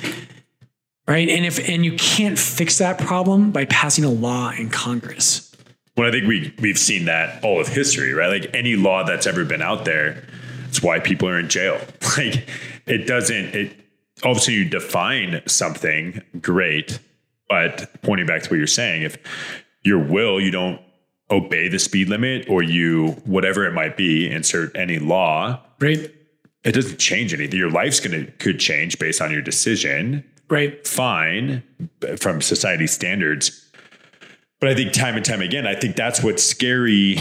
Right. 1.07 1.29
And 1.29 1.47
if, 1.47 1.69
and 1.69 1.85
you 1.85 1.97
can't 1.97 2.39
fix 2.39 2.79
that 2.79 2.99
problem 2.99 3.51
by 3.51 3.65
passing 3.67 4.05
a 4.05 4.11
law 4.11 4.51
in 4.51 4.69
Congress. 4.69 5.49
Well, 5.99 6.07
I 6.07 6.13
think 6.13 6.29
we 6.29 6.55
we've 6.61 6.79
seen 6.79 7.07
that 7.07 7.43
all 7.43 7.61
of 7.61 7.67
history, 7.67 8.15
right? 8.15 8.29
Like 8.29 8.55
any 8.55 8.77
law 8.77 9.03
that's 9.03 9.27
ever 9.27 9.45
been 9.45 9.61
out 9.61 9.85
there, 9.85 10.23
it's 10.69 10.81
why 10.81 11.01
people 11.01 11.29
are 11.29 11.39
in 11.39 11.49
jail. 11.49 11.81
Like 12.17 12.49
it 12.87 13.07
doesn't 13.07 13.55
it 13.55 13.77
obviously 14.23 14.55
you 14.55 14.65
define 14.65 15.43
something 15.47 16.23
great, 16.41 17.01
but 17.49 17.91
pointing 18.03 18.27
back 18.27 18.43
to 18.43 18.51
what 18.51 18.57
you're 18.57 18.67
saying, 18.67 19.03
if 19.03 19.19
your 19.83 19.99
will, 19.99 20.41
you 20.41 20.51
don't 20.53 20.81
obey 21.31 21.69
the 21.69 21.79
speed 21.79 22.09
limit 22.09 22.49
or 22.49 22.63
you 22.63 23.09
whatever 23.25 23.67
it 23.67 23.73
might 23.73 23.97
be, 23.97 24.31
insert 24.31 24.75
any 24.77 24.99
law, 24.99 25.61
Right. 25.81 26.11
it 26.65 26.73
doesn't 26.73 26.99
change 26.99 27.33
anything. 27.35 27.59
Your 27.59 27.71
life's 27.71 28.01
gonna 28.01 28.25
could 28.39 28.59
change 28.59 28.99
based 28.99 29.21
on 29.21 29.31
your 29.31 29.43
decision. 29.43 30.25
Right. 30.49 30.87
Fine 30.87 31.63
from 32.19 32.41
society 32.41 32.87
standards. 32.87 33.65
But 34.61 34.71
I 34.71 34.75
think 34.75 34.93
time 34.93 35.15
and 35.17 35.25
time 35.25 35.41
again, 35.43 35.67
I 35.67 35.75
think 35.75 35.95
that's 35.95 36.23
what's 36.23 36.43
scary, 36.43 37.17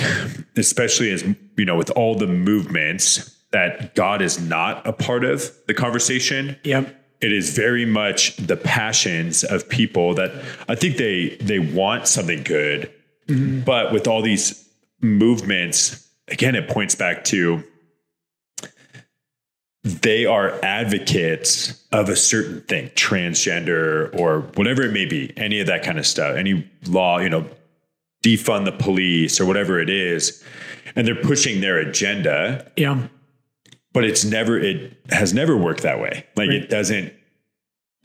especially 0.55 1.11
as 1.11 1.23
you 1.57 1.65
know, 1.65 1.75
with 1.75 1.91
all 1.91 2.15
the 2.15 2.25
movements 2.27 3.35
that 3.51 3.93
God 3.95 4.21
is 4.21 4.39
not 4.39 4.85
a 4.87 4.93
part 4.93 5.23
of 5.23 5.51
the 5.67 5.73
conversation. 5.73 6.55
Yep. 6.63 6.93
It 7.21 7.31
is 7.31 7.55
very 7.55 7.85
much 7.85 8.35
the 8.37 8.55
passions 8.57 9.43
of 9.43 9.67
people 9.69 10.13
that 10.15 10.31
I 10.67 10.75
think 10.75 10.97
they 10.97 11.37
they 11.41 11.59
want 11.59 12.07
something 12.07 12.43
good, 12.43 12.91
Mm-hmm. 13.27 13.61
but 13.61 13.91
with 13.91 14.07
all 14.07 14.21
these 14.21 14.67
movements, 15.01 16.07
again, 16.29 16.55
it 16.55 16.67
points 16.69 16.95
back 16.95 17.23
to 17.25 17.63
they 19.83 20.25
are 20.25 20.51
advocates 20.63 21.81
of 21.91 22.09
a 22.09 22.15
certain 22.15 22.61
thing, 22.61 22.89
transgender 22.89 24.13
or 24.19 24.41
whatever 24.55 24.81
it 24.83 24.91
may 24.91 25.05
be, 25.05 25.31
any 25.37 25.59
of 25.61 25.67
that 25.67 25.83
kind 25.83 25.97
of 25.97 26.05
stuff, 26.05 26.35
any 26.35 26.69
law, 26.87 27.19
you 27.19 27.29
know, 27.29 27.45
defund 28.23 28.65
the 28.65 28.71
police 28.71 29.39
or 29.39 29.45
whatever 29.45 29.79
it 29.79 29.89
is. 29.89 30.43
And 30.95 31.07
they're 31.07 31.15
pushing 31.15 31.61
their 31.61 31.77
agenda, 31.77 32.69
Yeah. 32.75 33.07
but 33.93 34.03
it's 34.03 34.25
never, 34.25 34.59
it 34.59 34.97
has 35.09 35.33
never 35.33 35.55
worked 35.55 35.83
that 35.83 36.01
way. 36.01 36.25
Like 36.35 36.49
it 36.49 36.69
doesn't 36.69 37.13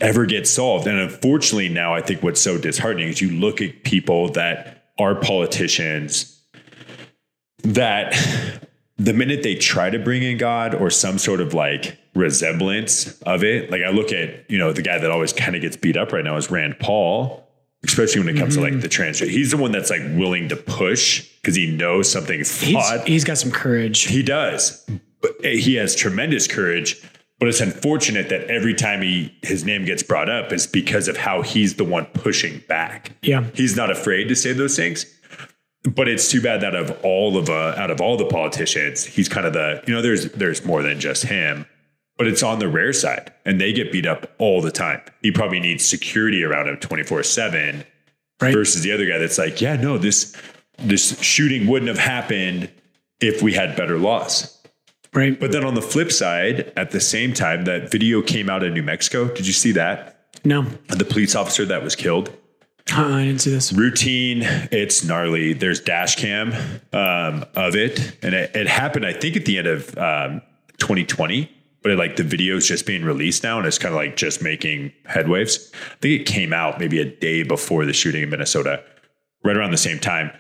ever 0.00 0.26
get 0.26 0.46
solved. 0.46 0.86
And 0.86 0.98
unfortunately, 0.98 1.68
now 1.68 1.94
I 1.94 2.00
think 2.00 2.22
what's 2.22 2.40
so 2.40 2.58
disheartening 2.58 3.08
is 3.08 3.20
you 3.20 3.30
look 3.30 3.60
at 3.60 3.82
people 3.82 4.28
that 4.32 4.81
are 4.98 5.14
politicians 5.14 6.42
that 7.64 8.14
the 8.96 9.12
minute 9.12 9.42
they 9.42 9.54
try 9.54 9.90
to 9.90 9.98
bring 9.98 10.22
in 10.22 10.38
God 10.38 10.74
or 10.74 10.90
some 10.90 11.18
sort 11.18 11.40
of 11.40 11.54
like 11.54 11.98
resemblance 12.14 13.20
of 13.22 13.42
it, 13.42 13.70
like 13.70 13.82
I 13.82 13.90
look 13.90 14.12
at, 14.12 14.50
you 14.50 14.58
know, 14.58 14.72
the 14.72 14.82
guy 14.82 14.98
that 14.98 15.10
always 15.10 15.32
kind 15.32 15.56
of 15.56 15.62
gets 15.62 15.76
beat 15.76 15.96
up 15.96 16.12
right 16.12 16.24
now 16.24 16.36
is 16.36 16.50
Rand 16.50 16.78
Paul, 16.78 17.48
especially 17.84 18.20
when 18.20 18.36
it 18.36 18.38
comes 18.38 18.54
to 18.56 18.60
like 18.60 18.72
mm-hmm. 18.72 18.80
the 18.80 18.88
trans. 18.88 19.18
He's 19.18 19.50
the 19.50 19.56
one 19.56 19.72
that's 19.72 19.90
like 19.90 20.02
willing 20.02 20.48
to 20.50 20.56
push 20.56 21.28
because 21.36 21.56
he 21.56 21.74
knows 21.74 22.10
something's 22.10 22.60
He's, 22.60 23.02
he's 23.06 23.24
got 23.24 23.38
some 23.38 23.50
courage. 23.50 24.02
He 24.02 24.22
does. 24.22 24.84
But 25.20 25.32
eh, 25.42 25.56
he 25.56 25.76
has 25.76 25.94
tremendous 25.94 26.46
courage. 26.46 27.02
But 27.42 27.48
it's 27.48 27.60
unfortunate 27.60 28.28
that 28.28 28.42
every 28.48 28.72
time 28.72 29.02
he 29.02 29.34
his 29.42 29.64
name 29.64 29.84
gets 29.84 30.00
brought 30.04 30.30
up 30.30 30.52
is 30.52 30.64
because 30.64 31.08
of 31.08 31.16
how 31.16 31.42
he's 31.42 31.74
the 31.74 31.82
one 31.82 32.06
pushing 32.14 32.62
back. 32.68 33.10
Yeah. 33.20 33.46
He's 33.52 33.74
not 33.76 33.90
afraid 33.90 34.28
to 34.28 34.36
say 34.36 34.52
those 34.52 34.76
things. 34.76 35.06
But 35.82 36.06
it's 36.06 36.30
too 36.30 36.40
bad 36.40 36.60
that 36.60 36.76
of 36.76 36.96
all 37.04 37.36
of 37.36 37.50
uh, 37.50 37.74
out 37.76 37.90
of 37.90 38.00
all 38.00 38.16
the 38.16 38.26
politicians, 38.26 39.04
he's 39.04 39.28
kind 39.28 39.44
of 39.44 39.54
the 39.54 39.82
you 39.88 39.92
know 39.92 40.00
there's 40.00 40.30
there's 40.30 40.64
more 40.64 40.84
than 40.84 41.00
just 41.00 41.24
him, 41.24 41.66
but 42.16 42.28
it's 42.28 42.44
on 42.44 42.60
the 42.60 42.68
rare 42.68 42.92
side, 42.92 43.32
and 43.44 43.60
they 43.60 43.72
get 43.72 43.90
beat 43.90 44.06
up 44.06 44.30
all 44.38 44.62
the 44.62 44.70
time. 44.70 45.00
He 45.20 45.32
probably 45.32 45.58
needs 45.58 45.84
security 45.84 46.44
around 46.44 46.68
him 46.68 46.76
twenty 46.76 47.02
four 47.02 47.24
seven, 47.24 47.84
Right. 48.40 48.54
versus 48.54 48.82
the 48.84 48.92
other 48.92 49.04
guy 49.04 49.18
that's 49.18 49.38
like, 49.38 49.60
yeah, 49.60 49.74
no, 49.74 49.98
this 49.98 50.36
this 50.78 51.20
shooting 51.20 51.66
wouldn't 51.66 51.88
have 51.88 51.98
happened 51.98 52.70
if 53.20 53.42
we 53.42 53.52
had 53.52 53.74
better 53.74 53.98
laws. 53.98 54.61
Right. 55.14 55.38
But 55.38 55.52
then 55.52 55.64
on 55.64 55.74
the 55.74 55.82
flip 55.82 56.10
side, 56.10 56.72
at 56.76 56.90
the 56.90 57.00
same 57.00 57.34
time, 57.34 57.64
that 57.64 57.90
video 57.90 58.22
came 58.22 58.48
out 58.48 58.62
in 58.62 58.72
New 58.72 58.82
Mexico. 58.82 59.28
Did 59.28 59.46
you 59.46 59.52
see 59.52 59.72
that? 59.72 60.28
No. 60.44 60.62
The 60.88 61.04
police 61.04 61.34
officer 61.34 61.66
that 61.66 61.82
was 61.82 61.94
killed. 61.94 62.30
Uh, 62.90 63.06
I 63.06 63.24
didn't 63.24 63.42
see 63.42 63.50
this. 63.50 63.72
Routine, 63.72 64.42
it's 64.72 65.04
gnarly. 65.04 65.52
There's 65.52 65.80
dash 65.80 66.16
cam 66.16 66.52
um, 66.92 67.44
of 67.54 67.76
it, 67.76 68.16
and 68.22 68.34
it, 68.34 68.54
it 68.56 68.66
happened, 68.66 69.06
I 69.06 69.12
think, 69.12 69.36
at 69.36 69.44
the 69.44 69.58
end 69.58 69.66
of 69.66 69.96
um, 69.98 70.42
2020. 70.78 71.50
But 71.82 71.92
it, 71.92 71.98
like 71.98 72.16
the 72.16 72.24
video 72.24 72.56
is 72.56 72.66
just 72.66 72.86
being 72.86 73.04
released 73.04 73.42
now, 73.42 73.58
and 73.58 73.66
it's 73.66 73.78
kind 73.78 73.94
of 73.94 73.96
like 73.96 74.16
just 74.16 74.42
making 74.42 74.92
headwaves. 75.08 75.72
I 75.74 75.96
think 76.00 76.20
it 76.20 76.24
came 76.24 76.52
out 76.52 76.80
maybe 76.80 77.00
a 77.00 77.04
day 77.04 77.42
before 77.42 77.84
the 77.86 77.92
shooting 77.92 78.22
in 78.22 78.30
Minnesota, 78.30 78.82
right 79.44 79.56
around 79.56 79.70
the 79.70 79.76
same 79.76 79.98
time. 79.98 80.30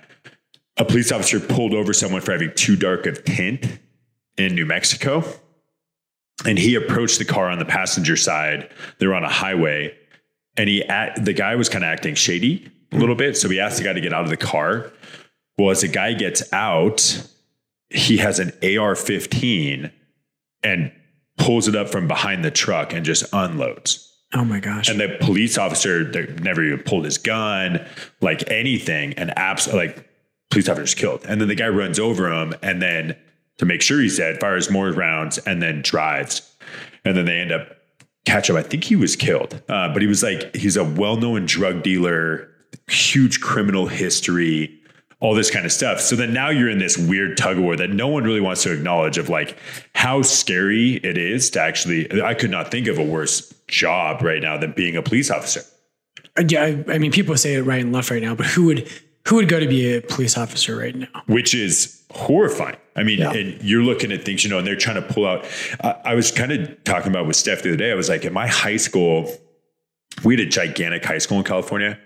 A 0.78 0.84
police 0.84 1.12
officer 1.12 1.38
pulled 1.38 1.74
over 1.74 1.92
someone 1.92 2.22
for 2.22 2.32
having 2.32 2.52
too 2.54 2.76
dark 2.76 3.06
of 3.06 3.24
tint 3.24 3.78
in 4.36 4.54
New 4.54 4.66
Mexico, 4.66 5.24
and 6.46 6.58
he 6.58 6.74
approached 6.74 7.18
the 7.18 7.24
car 7.24 7.48
on 7.48 7.58
the 7.58 7.64
passenger 7.64 8.16
side. 8.16 8.70
They 8.98 9.06
were 9.06 9.14
on 9.14 9.24
a 9.24 9.28
highway, 9.28 9.96
and 10.56 10.68
he 10.68 10.84
act, 10.84 11.24
the 11.24 11.32
guy 11.32 11.56
was 11.56 11.68
kind 11.68 11.84
of 11.84 11.88
acting 11.88 12.14
shady 12.14 12.70
a 12.92 12.96
little 12.96 13.14
bit. 13.14 13.36
So 13.36 13.48
he 13.48 13.60
asked 13.60 13.78
the 13.78 13.84
guy 13.84 13.92
to 13.92 14.00
get 14.00 14.12
out 14.12 14.24
of 14.24 14.30
the 14.30 14.36
car. 14.36 14.92
Well, 15.58 15.70
as 15.70 15.82
the 15.82 15.88
guy 15.88 16.14
gets 16.14 16.50
out, 16.52 17.28
he 17.90 18.16
has 18.18 18.38
an 18.38 18.48
AR-15 18.62 19.92
and 20.62 20.92
pulls 21.38 21.68
it 21.68 21.76
up 21.76 21.88
from 21.88 22.08
behind 22.08 22.44
the 22.44 22.50
truck 22.50 22.92
and 22.92 23.04
just 23.04 23.24
unloads. 23.32 24.08
Oh 24.34 24.44
my 24.44 24.60
gosh. 24.60 24.88
And 24.88 24.98
the 24.98 25.16
police 25.20 25.58
officer 25.58 26.10
never 26.40 26.64
even 26.64 26.82
pulled 26.84 27.04
his 27.04 27.18
gun, 27.18 27.84
like 28.20 28.50
anything, 28.50 29.12
and 29.14 29.36
abs 29.38 29.70
like 29.72 30.08
police 30.50 30.68
officer's 30.68 30.94
killed. 30.94 31.24
And 31.28 31.40
then 31.40 31.48
the 31.48 31.54
guy 31.54 31.68
runs 31.68 31.98
over 31.98 32.32
him 32.32 32.54
and 32.62 32.80
then 32.80 33.16
to 33.62 33.66
make 33.66 33.80
sure 33.80 34.00
he's 34.00 34.16
dead, 34.16 34.40
fires 34.40 34.68
more 34.70 34.90
rounds 34.90 35.38
and 35.38 35.62
then 35.62 35.82
drives. 35.82 36.52
And 37.04 37.16
then 37.16 37.26
they 37.26 37.38
end 37.38 37.52
up 37.52 37.76
catch 38.24 38.50
him. 38.50 38.56
I 38.56 38.62
think 38.62 38.82
he 38.82 38.96
was 38.96 39.14
killed. 39.14 39.62
Uh, 39.68 39.92
but 39.92 40.02
he 40.02 40.08
was 40.08 40.20
like, 40.20 40.54
he's 40.54 40.76
a 40.76 40.82
well-known 40.82 41.46
drug 41.46 41.84
dealer, 41.84 42.50
huge 42.88 43.40
criminal 43.40 43.86
history, 43.86 44.76
all 45.20 45.36
this 45.36 45.48
kind 45.48 45.64
of 45.64 45.70
stuff. 45.70 46.00
So 46.00 46.16
then 46.16 46.34
now 46.34 46.50
you're 46.50 46.68
in 46.68 46.80
this 46.80 46.98
weird 46.98 47.36
tug 47.36 47.56
of 47.56 47.62
war 47.62 47.76
that 47.76 47.90
no 47.90 48.08
one 48.08 48.24
really 48.24 48.40
wants 48.40 48.64
to 48.64 48.72
acknowledge 48.72 49.16
of 49.16 49.28
like 49.28 49.56
how 49.94 50.22
scary 50.22 50.94
it 50.96 51.16
is 51.16 51.48
to 51.50 51.60
actually 51.60 52.20
I 52.20 52.34
could 52.34 52.50
not 52.50 52.72
think 52.72 52.88
of 52.88 52.98
a 52.98 53.04
worse 53.04 53.54
job 53.68 54.22
right 54.22 54.42
now 54.42 54.58
than 54.58 54.72
being 54.72 54.96
a 54.96 55.02
police 55.02 55.30
officer. 55.30 55.62
Uh, 56.36 56.42
yeah, 56.48 56.64
I, 56.64 56.84
I 56.94 56.98
mean, 56.98 57.12
people 57.12 57.36
say 57.36 57.54
it 57.54 57.62
right 57.62 57.80
and 57.80 57.92
left 57.92 58.10
right 58.10 58.22
now, 58.22 58.34
but 58.34 58.46
who 58.46 58.64
would 58.64 58.90
who 59.28 59.36
would 59.36 59.48
go 59.48 59.60
to 59.60 59.66
be 59.66 59.94
a 59.94 60.00
police 60.02 60.36
officer 60.36 60.76
right 60.76 60.94
now? 60.96 61.06
which 61.26 61.54
is 61.54 62.02
horrifying. 62.10 62.76
I 62.96 63.02
mean, 63.04 63.20
Yeah. 63.20 63.32
and 63.32 63.62
you're 63.62 63.82
looking 63.82 64.12
at 64.12 64.22
things, 64.24 64.44
you 64.44 64.50
know, 64.50 64.58
and 64.58 64.66
they're 64.66 64.76
trying 64.76 64.96
to 64.96 65.02
pull 65.14 65.26
out. 65.26 65.46
I, 65.82 65.94
I 66.06 66.14
was 66.14 66.30
kind 66.30 66.52
of 66.52 66.84
talking 66.84 67.10
about 67.10 67.26
with 67.26 67.36
Steph 67.36 67.62
the 67.62 67.70
other 67.70 67.76
day. 67.78 67.90
I 67.90 67.94
was 67.94 68.08
like, 68.08 68.24
at 68.24 68.32
my 68.32 68.46
high 68.46 68.76
school, 68.76 69.32
we 70.24 70.34
had 70.36 70.46
a 70.46 70.50
gigantic 70.50 71.04
high 71.04 71.18
school 71.18 71.38
in 71.38 71.44
California, 71.44 71.98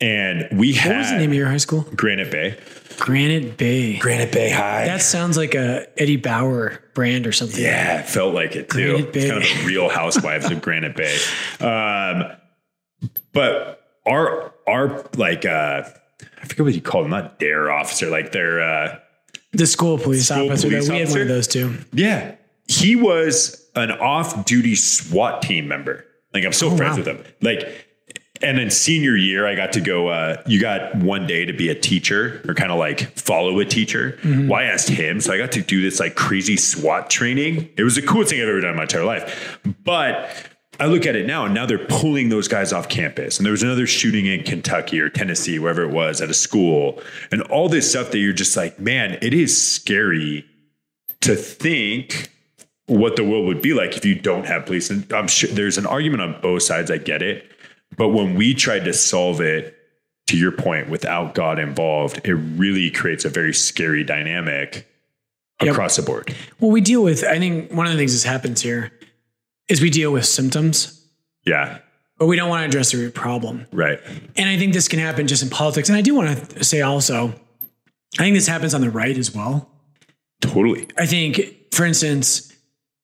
and 0.00 0.46
we 0.56 0.76
What 0.78 0.96
was 0.98 1.10
the 1.10 1.18
name 1.18 1.30
of 1.30 1.36
your 1.36 1.48
high 1.48 1.56
school? 1.56 1.82
Granite 1.96 2.30
Bay. 2.30 2.56
Granite 3.00 3.56
Bay. 3.56 3.98
Granite 3.98 4.30
Bay 4.32 4.50
High. 4.50 4.84
That 4.84 5.02
sounds 5.02 5.36
like 5.36 5.54
a 5.54 5.86
Eddie 6.00 6.16
Bauer 6.16 6.80
brand 6.94 7.26
or 7.26 7.32
something. 7.32 7.62
yeah, 7.62 8.00
it 8.00 8.08
felt 8.08 8.34
like 8.34 8.54
it 8.56 8.70
too. 8.70 8.98
Granite 8.98 9.16
It's 9.16 9.26
kind 9.30 9.36
of 9.38 9.42
Bay. 9.48 9.60
the 9.60 9.66
Real 9.66 9.88
Housewives 9.88 10.50
of 10.50 10.60
Granite 10.62 10.94
Bay. 10.96 11.16
Um, 11.60 12.24
but 13.32 13.84
our 14.06 14.52
our 14.68 15.04
like 15.16 15.44
uh, 15.44 15.82
forget 16.48 16.64
what 16.64 16.74
you 16.74 16.80
call 16.80 17.02
them, 17.02 17.10
not 17.10 17.38
dare 17.38 17.70
officer, 17.70 18.10
like 18.10 18.32
their 18.32 18.60
uh, 18.60 18.98
The 19.52 19.66
school 19.66 19.98
police 19.98 20.26
School 20.26 20.50
officer. 20.50 20.68
police 20.68 20.88
we 20.88 20.98
had 20.98 21.08
one 21.10 21.20
of 21.20 21.28
those 21.28 21.46
too. 21.46 21.76
Yeah. 21.92 22.34
He 22.66 22.96
was 22.96 23.66
an 23.76 23.90
off 23.92 24.44
duty 24.44 24.74
SWAT 24.74 25.42
team 25.42 25.68
member. 25.68 26.04
Like 26.34 26.44
I'm 26.44 26.52
still 26.52 26.76
friends 26.76 26.98
wow. 26.98 27.04
with 27.04 27.06
him. 27.06 27.24
Like, 27.40 27.86
and 28.40 28.60
in 28.60 28.70
senior 28.70 29.16
year, 29.16 29.48
I 29.48 29.56
got 29.56 29.72
to 29.72 29.80
go, 29.80 30.08
uh, 30.08 30.40
you 30.46 30.60
got 30.60 30.94
one 30.96 31.26
day 31.26 31.44
to 31.44 31.52
be 31.52 31.70
a 31.70 31.74
teacher 31.74 32.40
or 32.46 32.54
kind 32.54 32.70
of 32.70 32.78
like 32.78 33.00
follow 33.18 33.58
a 33.58 33.64
teacher. 33.64 34.16
Well, 34.22 34.54
I 34.54 34.64
asked 34.64 34.88
him. 34.88 35.20
So 35.20 35.32
I 35.32 35.38
got 35.38 35.50
to 35.52 35.62
do 35.62 35.80
this 35.82 35.98
like 35.98 36.14
crazy 36.14 36.56
SWAT 36.56 37.10
training. 37.10 37.68
It 37.76 37.82
was 37.82 37.96
the 37.96 38.02
coolest 38.02 38.30
thing 38.30 38.40
I've 38.40 38.48
ever 38.48 38.60
done 38.60 38.70
in 38.70 38.76
my 38.76 38.82
entire 38.82 39.04
life. 39.04 39.58
But 39.82 40.30
I 40.80 40.86
look 40.86 41.06
at 41.06 41.16
it 41.16 41.26
now, 41.26 41.44
and 41.44 41.54
now 41.54 41.66
they're 41.66 41.86
pulling 41.86 42.28
those 42.28 42.46
guys 42.46 42.72
off 42.72 42.88
campus. 42.88 43.38
And 43.38 43.44
there 43.46 43.50
was 43.52 43.62
another 43.62 43.86
shooting 43.86 44.26
in 44.26 44.44
Kentucky 44.44 45.00
or 45.00 45.08
Tennessee, 45.08 45.58
wherever 45.58 45.82
it 45.82 45.90
was, 45.90 46.20
at 46.20 46.30
a 46.30 46.34
school, 46.34 47.02
and 47.32 47.42
all 47.42 47.68
this 47.68 47.90
stuff 47.90 48.10
that 48.12 48.18
you're 48.18 48.32
just 48.32 48.56
like, 48.56 48.78
man, 48.78 49.18
it 49.20 49.34
is 49.34 49.56
scary 49.60 50.44
to 51.20 51.34
think 51.34 52.30
what 52.86 53.16
the 53.16 53.24
world 53.24 53.46
would 53.46 53.60
be 53.60 53.74
like 53.74 53.96
if 53.96 54.04
you 54.04 54.14
don't 54.14 54.46
have 54.46 54.66
police. 54.66 54.88
And 54.88 55.10
I'm 55.12 55.26
sure 55.28 55.50
there's 55.50 55.78
an 55.78 55.86
argument 55.86 56.22
on 56.22 56.40
both 56.40 56.62
sides. 56.62 56.90
I 56.90 56.98
get 56.98 57.22
it, 57.22 57.50
but 57.96 58.08
when 58.10 58.34
we 58.34 58.54
tried 58.54 58.84
to 58.84 58.92
solve 58.92 59.40
it, 59.40 59.74
to 60.28 60.36
your 60.36 60.52
point, 60.52 60.90
without 60.90 61.34
God 61.34 61.58
involved, 61.58 62.20
it 62.24 62.34
really 62.34 62.90
creates 62.90 63.24
a 63.24 63.30
very 63.30 63.54
scary 63.54 64.04
dynamic 64.04 64.86
Yep. 65.62 65.72
across 65.72 65.96
the 65.96 66.02
board. 66.02 66.32
Well, 66.60 66.70
we 66.70 66.80
deal 66.80 67.02
with, 67.02 67.24
I 67.24 67.38
think 67.38 67.72
one 67.72 67.86
of 67.86 67.92
the 67.92 67.98
things 67.98 68.22
that 68.22 68.28
happens 68.28 68.60
here 68.60 68.92
is 69.68 69.80
we 69.80 69.90
deal 69.90 70.12
with 70.12 70.24
symptoms, 70.26 71.04
Yeah, 71.44 71.78
but 72.18 72.26
we 72.26 72.36
don't 72.36 72.48
want 72.48 72.62
to 72.62 72.66
address 72.66 72.92
the 72.92 72.98
root 72.98 73.14
problem. 73.14 73.66
right. 73.72 74.00
And 74.36 74.48
I 74.48 74.56
think 74.58 74.72
this 74.72 74.88
can 74.88 74.98
happen 74.98 75.26
just 75.28 75.42
in 75.42 75.50
politics. 75.50 75.88
And 75.88 75.96
I 75.96 76.00
do 76.02 76.14
want 76.14 76.50
to 76.50 76.64
say 76.64 76.80
also, 76.82 77.28
I 78.18 78.22
think 78.22 78.34
this 78.34 78.46
happens 78.46 78.74
on 78.74 78.80
the 78.80 78.90
right 78.90 79.16
as 79.16 79.34
well. 79.34 79.70
Totally. 80.40 80.88
I 80.96 81.06
think, 81.06 81.72
for 81.72 81.84
instance, 81.84 82.52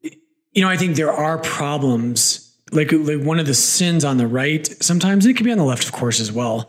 you 0.02 0.62
know, 0.62 0.68
I 0.68 0.76
think 0.76 0.96
there 0.96 1.12
are 1.12 1.38
problems. 1.38 2.40
Like, 2.72 2.90
like 2.92 3.20
one 3.20 3.38
of 3.38 3.46
the 3.46 3.54
sins 3.54 4.04
on 4.04 4.16
the 4.16 4.26
right, 4.26 4.66
sometimes 4.82 5.26
it 5.26 5.34
can 5.36 5.44
be 5.44 5.52
on 5.52 5.58
the 5.58 5.64
left, 5.64 5.84
of 5.84 5.92
course, 5.92 6.18
as 6.20 6.32
well, 6.32 6.68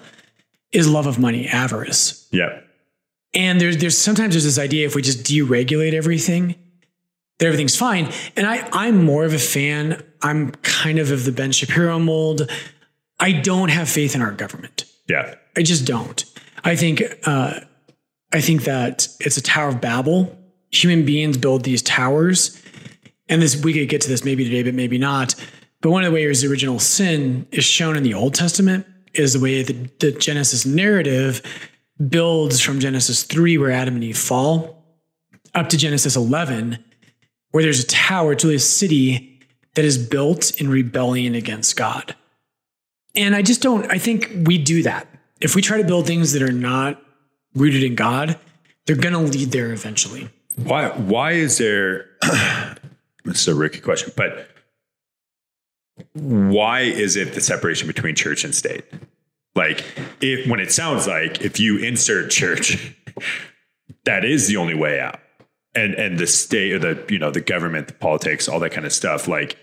is 0.72 0.88
love 0.88 1.08
of 1.08 1.18
money, 1.18 1.48
avarice. 1.48 2.28
Yeah. 2.32 2.60
And 3.34 3.60
there's 3.60 3.78
there's 3.78 3.98
sometimes 3.98 4.34
there's 4.34 4.44
this 4.44 4.60
idea 4.60 4.86
if 4.86 4.96
we 4.96 5.02
just 5.02 5.24
deregulate 5.24 5.94
everything, 5.94 6.56
everything's 7.42 7.76
fine. 7.76 8.12
And 8.36 8.48
I 8.48 8.68
I'm 8.72 9.04
more 9.04 9.26
of 9.26 9.34
a 9.34 9.40
fan. 9.40 10.04
I'm 10.22 10.52
kind 10.52 11.00
of 11.00 11.12
of 11.12 11.26
the 11.26 11.32
Ben 11.32 11.52
Shapiro 11.52 12.00
mold. 12.00 12.50
I 13.20 13.32
don't 13.32 13.70
have 13.70 13.90
faith 13.90 14.16
in 14.16 14.22
our 14.22 14.32
government. 14.32 14.86
Yeah. 15.08 15.36
I 15.56 15.62
just 15.62 15.86
don't. 15.86 16.24
I 16.64 16.76
think 16.76 17.04
uh, 17.26 17.60
I 18.34 18.42
think 18.42 18.64
that 18.64 19.08
it's 19.20 19.38
a 19.38 19.42
Tower 19.42 19.70
of 19.70 19.82
Babel. 19.82 20.38
Human 20.72 21.06
beings 21.06 21.38
build 21.38 21.64
these 21.64 21.82
towers, 21.82 22.62
and 23.30 23.42
this 23.42 23.56
we 23.64 23.72
could 23.72 23.88
get 23.88 24.02
to 24.02 24.10
this 24.10 24.26
maybe 24.26 24.44
today, 24.44 24.64
but 24.64 24.74
maybe 24.74 24.98
not. 24.98 25.36
But 25.82 25.92
one 25.92 26.04
of 26.04 26.12
the 26.12 26.16
ways 26.16 26.42
the 26.42 26.50
original 26.50 26.80
sin 26.80 27.48
is 27.52 27.64
shown 27.64 27.96
in 27.96 28.04
the 28.04 28.14
Old 28.14 28.34
Testament 28.34 28.86
is 29.14 29.34
the 29.34 29.40
way 29.40 29.62
that 29.62 30.00
the 30.00 30.12
Genesis 30.12 30.66
narrative 30.66 31.42
builds 32.10 32.60
from 32.60 32.80
Genesis 32.80 33.24
three, 33.24 33.58
where 33.58 33.72
Adam 33.72 33.94
and 33.94 34.04
Eve 34.04 34.18
fall, 34.18 34.84
up 35.54 35.70
to 35.70 35.78
Genesis 35.78 36.18
eleven, 36.18 36.84
where 37.56 37.64
there's 37.64 37.82
a 37.82 37.88
tower. 37.88 38.36
Really 38.44 38.56
a 38.56 38.60
city 38.60 39.40
that 39.76 39.86
is 39.86 39.98
built 39.98 40.60
in 40.60 40.70
rebellion 40.70 41.36
against 41.36 41.78
God. 41.78 42.14
And 43.16 43.34
I 43.34 43.44
just 43.44 43.62
don't, 43.62 43.90
I 43.90 43.98
think 43.98 44.30
we 44.44 44.58
do 44.58 44.84
that. 44.84 45.08
If 45.40 45.56
we 45.56 45.62
try 45.62 45.78
to 45.78 45.86
build 45.86 46.06
things 46.06 46.34
that 46.34 46.42
are 46.42 46.52
not 46.52 47.02
rooted 47.54 47.82
in 47.82 47.96
God, 47.96 48.38
they're 48.86 48.98
going 48.98 49.14
to 49.14 49.20
lead 49.20 49.52
there 49.52 49.72
eventually. 49.72 50.28
Why 50.58 50.90
why 50.90 51.32
is 51.32 51.58
there 51.58 52.10
this 53.24 53.40
is 53.40 53.48
a 53.48 53.56
Ricky 53.56 53.80
question, 53.80 54.12
but 54.18 54.50
why 56.12 56.82
is 56.82 57.16
it 57.16 57.36
the 57.36 57.42
separation 57.42 57.88
between 57.88 58.16
church 58.16 58.44
and 58.44 58.54
state? 58.54 58.84
Like 59.56 59.86
if 60.20 60.46
when 60.50 60.60
it 60.60 60.74
sounds 60.74 61.08
like 61.08 61.40
if 61.40 61.58
you 61.58 61.78
insert 61.78 62.32
church, 62.32 62.94
that 64.04 64.26
is 64.26 64.50
the 64.50 64.58
only 64.58 64.76
way 64.76 65.00
out. 65.00 65.22
And 65.76 65.94
and 65.96 66.18
the 66.18 66.28
state 66.28 66.72
or 66.74 66.80
the 66.80 67.06
you 67.10 67.20
know 67.20 67.32
the 67.32 67.42
government, 67.42 67.88
the 67.88 67.94
politics, 67.94 68.48
all 68.48 68.60
that 68.62 68.72
kind 68.72 68.86
of 68.86 68.94
stuff, 68.94 69.28
like 69.28 69.58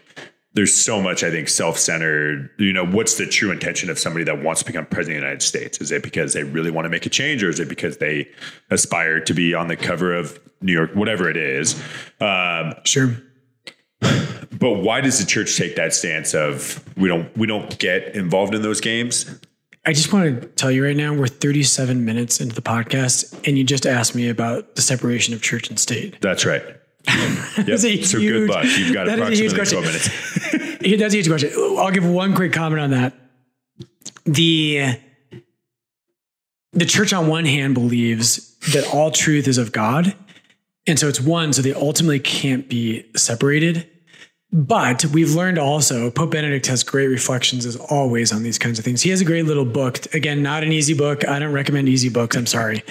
there's 0.55 0.75
so 0.75 1.01
much, 1.01 1.25
I 1.25 1.31
think, 1.31 1.49
self-centered. 1.49 2.51
You 2.59 2.73
know, 2.75 2.85
what's 2.85 3.17
the 3.17 3.27
true 3.27 3.51
intention 3.51 3.89
of 3.89 3.99
somebody 3.99 4.25
that 4.27 4.43
wants 4.43 4.61
to 4.61 4.67
become 4.67 4.85
president 4.87 5.17
of 5.17 5.23
the 5.23 5.27
United 5.27 5.43
States? 5.43 5.81
Is 5.81 5.91
it 5.91 6.03
because 6.03 6.35
they 6.35 6.45
really 6.45 6.71
want 6.71 6.85
to 6.85 6.91
make 6.91 7.07
a 7.07 7.09
change, 7.09 7.43
or 7.43 7.49
is 7.49 7.59
it 7.59 7.69
because 7.69 7.97
they 7.97 8.29
aspire 8.71 9.21
to 9.21 9.33
be 9.35 9.55
on 9.55 9.69
the 9.69 9.77
cover 9.77 10.15
of 10.15 10.39
New 10.61 10.73
York, 10.73 10.95
whatever 10.95 11.31
it 11.31 11.37
is? 11.39 11.81
Um, 12.21 12.75
Sure. 12.85 13.17
but 14.59 14.73
why 14.83 15.01
does 15.01 15.19
the 15.19 15.27
church 15.27 15.57
take 15.57 15.77
that 15.77 15.95
stance 15.95 16.35
of 16.35 16.85
we 16.97 17.09
don't 17.09 17.35
we 17.37 17.47
don't 17.47 17.79
get 17.79 18.15
involved 18.15 18.55
in 18.55 18.61
those 18.63 18.81
games? 18.81 19.41
I 19.85 19.93
just 19.93 20.13
want 20.13 20.41
to 20.41 20.47
tell 20.49 20.71
you 20.71 20.85
right 20.85 20.97
now, 20.97 21.13
we're 21.13 21.27
37 21.27 22.05
minutes 22.05 22.41
into 22.41 22.55
the 22.55 22.63
podcast, 22.63 23.35
and 23.47 23.59
you 23.59 23.65
just 23.65 23.85
asked 23.85 24.15
me 24.15 24.29
about 24.29 24.77
the 24.77 24.83
separation 24.83 25.35
of 25.35 25.43
church 25.43 25.69
and 25.69 25.79
state. 25.79 26.21
That's 26.21 26.45
right. 26.45 26.63
Yep. 27.55 27.67
That's 27.67 27.85
a 27.85 28.03
so 28.03 28.19
huge- 28.19 28.33
good 28.33 28.51
luck. 28.51 28.65
You've 28.65 28.95
got 28.95 29.07
that 29.07 29.19
is 29.19 29.41
a 29.41 29.43
huge 29.43 29.53
approximately 29.53 29.89
question. 29.91 30.11
12 30.53 30.73
minutes. 30.83 30.99
That's 31.01 31.15
a 31.15 31.17
huge 31.17 31.29
question. 31.29 31.51
I'll 31.79 31.91
give 31.91 32.07
one 32.09 32.35
quick 32.35 32.53
comment 32.53 32.81
on 32.81 32.91
that. 32.93 33.13
The 34.25 34.99
the 36.73 36.87
church 36.87 37.13
on 37.13 37.27
one 37.27 37.45
hand 37.45 37.75
believes 37.75 38.57
that 38.73 38.89
all 38.95 39.11
truth 39.11 39.49
is 39.49 39.59
of 39.59 39.73
God. 39.73 40.15
And 40.87 40.99
so 40.99 41.09
it's 41.09 41.21
one, 41.21 41.53
so 41.53 41.61
they 41.61 41.75
ultimately 41.75 42.21
can't 42.21 42.69
be 42.69 43.05
separated. 43.17 43.89
But 44.53 45.07
we've 45.07 45.35
learned 45.35 45.59
also, 45.59 46.11
Pope 46.11 46.33
Benedict 46.33 46.67
has 46.67 46.85
great 46.85 47.07
reflections 47.07 47.65
as 47.65 47.77
always 47.77 48.33
on 48.33 48.43
these 48.43 48.59
kinds 48.59 48.79
of 48.79 48.85
things. 48.85 49.01
He 49.01 49.09
has 49.09 49.23
a 49.23 49.25
great 49.25 49.47
little 49.47 49.65
book. 49.65 50.15
Again, 50.15 50.43
not 50.43 50.63
an 50.63 50.73
easy 50.73 50.93
book. 50.93 51.27
I 51.27 51.39
don't 51.39 51.53
recommend 51.53 51.89
easy 51.89 52.11
books. 52.11 52.37
I'm 52.37 52.47
sorry. 52.47 52.83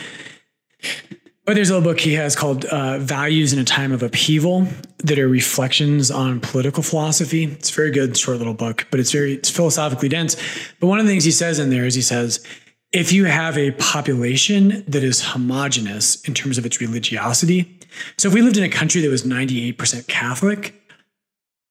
But 1.46 1.56
there's 1.56 1.70
a 1.70 1.76
little 1.76 1.92
book 1.92 2.00
he 2.00 2.14
has 2.14 2.36
called 2.36 2.66
uh, 2.66 2.98
Values 3.00 3.54
in 3.54 3.60
a 3.60 3.64
Time 3.64 3.92
of 3.92 4.02
Upheaval 4.02 4.68
that 5.00 5.20
are 5.20 5.28
reflections 5.28 6.10
on 6.10 6.40
political 6.40 6.82
philosophy. 6.82 7.44
It's 7.44 7.70
a 7.70 7.74
very 7.74 7.92
good, 7.92 8.18
short 8.18 8.40
little 8.40 8.54
book, 8.56 8.88
but 8.90 9.00
it's 9.00 9.12
very, 9.12 9.34
it's 9.34 9.50
philosophically 9.50 10.10
dense. 10.10 10.36
But 10.80 10.88
one 10.88 11.00
of 11.00 11.06
the 11.06 11.12
things 11.12 11.26
he 11.26 11.32
says 11.32 11.60
in 11.60 11.70
there 11.70 11.86
is 11.86 11.94
he 11.94 12.02
says, 12.02 12.46
if 12.92 13.12
you 13.12 13.26
have 13.26 13.58
a 13.58 13.72
population 13.72 14.84
that 14.88 15.04
is 15.04 15.24
homogenous 15.24 16.22
in 16.24 16.34
terms 16.34 16.58
of 16.58 16.66
its 16.66 16.82
religiosity, 16.82 17.80
so 18.18 18.28
if 18.28 18.34
we 18.34 18.42
lived 18.42 18.58
in 18.58 18.64
a 18.64 18.70
country 18.70 19.02
that 19.02 19.10
was 19.10 19.24
98% 19.24 20.08
Catholic, 20.08 20.81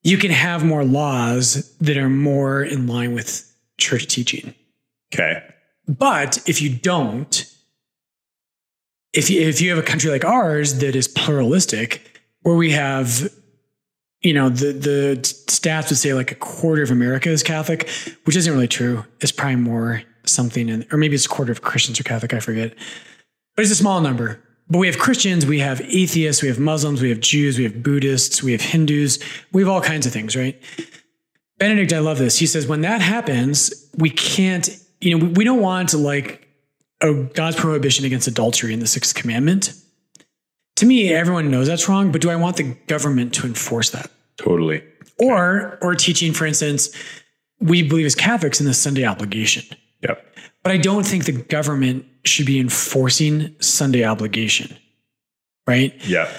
you 0.02 0.16
can 0.16 0.30
have 0.30 0.64
more 0.64 0.84
laws 0.84 1.74
that 1.78 1.96
are 1.96 2.08
more 2.08 2.62
in 2.62 2.86
line 2.86 3.14
with 3.14 3.46
church 3.78 4.06
teaching. 4.06 4.54
Okay. 5.12 5.42
But 5.88 6.38
if 6.48 6.62
you 6.62 6.70
don't, 6.70 7.44
if 9.12 9.28
you, 9.28 9.40
if 9.40 9.60
you 9.60 9.70
have 9.70 9.78
a 9.78 9.82
country 9.86 10.10
like 10.10 10.24
ours 10.24 10.78
that 10.78 10.94
is 10.94 11.08
pluralistic, 11.08 12.20
where 12.42 12.54
we 12.54 12.70
have, 12.70 13.28
you 14.22 14.32
know, 14.32 14.48
the 14.48 14.72
the 14.72 15.18
stats 15.20 15.90
would 15.90 15.98
say 15.98 16.14
like 16.14 16.30
a 16.30 16.36
quarter 16.36 16.82
of 16.82 16.90
America 16.90 17.28
is 17.28 17.42
Catholic, 17.42 17.88
which 18.24 18.36
isn't 18.36 18.52
really 18.52 18.68
true. 18.68 19.04
It's 19.20 19.32
probably 19.32 19.56
more 19.56 20.02
something, 20.24 20.68
in, 20.68 20.86
or 20.92 20.98
maybe 20.98 21.14
it's 21.14 21.26
a 21.26 21.28
quarter 21.28 21.52
of 21.52 21.62
Christians 21.62 21.98
are 21.98 22.04
Catholic. 22.04 22.32
I 22.32 22.40
forget, 22.40 22.74
but 23.56 23.62
it's 23.62 23.72
a 23.72 23.76
small 23.76 24.00
number. 24.00 24.40
But 24.70 24.78
we 24.78 24.86
have 24.86 24.98
Christians, 24.98 25.44
we 25.44 25.58
have 25.58 25.80
atheists, 25.80 26.42
we 26.42 26.48
have 26.48 26.60
Muslims, 26.60 27.02
we 27.02 27.08
have 27.08 27.18
Jews, 27.18 27.58
we 27.58 27.64
have 27.64 27.82
Buddhists, 27.82 28.40
we 28.40 28.52
have 28.52 28.60
Hindus, 28.60 29.18
we 29.52 29.62
have 29.62 29.68
all 29.68 29.80
kinds 29.80 30.06
of 30.06 30.12
things, 30.12 30.36
right? 30.36 30.60
Benedict, 31.58 31.92
I 31.92 31.98
love 31.98 32.18
this. 32.18 32.38
He 32.38 32.46
says, 32.46 32.68
when 32.68 32.82
that 32.82 33.00
happens, 33.00 33.90
we 33.98 34.10
can't, 34.10 34.68
you 35.00 35.18
know, 35.18 35.26
we, 35.36 35.44
don't 35.44 35.60
want 35.60 35.88
to 35.90 35.98
like 35.98 36.48
a 37.00 37.12
God's 37.12 37.56
prohibition 37.56 38.04
against 38.04 38.28
adultery 38.28 38.72
in 38.72 38.78
the 38.78 38.86
sixth 38.86 39.14
commandment. 39.14 39.74
To 40.76 40.86
me, 40.86 41.12
everyone 41.12 41.50
knows 41.50 41.66
that's 41.66 41.88
wrong, 41.88 42.12
but 42.12 42.20
do 42.20 42.30
I 42.30 42.36
want 42.36 42.56
the 42.56 42.74
government 42.86 43.34
to 43.34 43.46
enforce 43.46 43.90
that? 43.90 44.10
Totally. 44.36 44.82
Or, 45.18 45.78
or 45.82 45.94
teaching, 45.96 46.32
for 46.32 46.46
instance, 46.46 46.90
we 47.58 47.82
believe 47.82 48.06
as 48.06 48.14
Catholics 48.14 48.60
in 48.60 48.66
the 48.66 48.72
Sunday 48.72 49.04
obligation. 49.04 49.76
Yep. 50.02 50.29
But 50.62 50.72
I 50.72 50.76
don't 50.76 51.06
think 51.06 51.24
the 51.24 51.32
government 51.32 52.04
should 52.24 52.46
be 52.46 52.60
enforcing 52.60 53.54
Sunday 53.60 54.04
obligation, 54.04 54.76
right? 55.66 55.94
Yeah. 56.06 56.30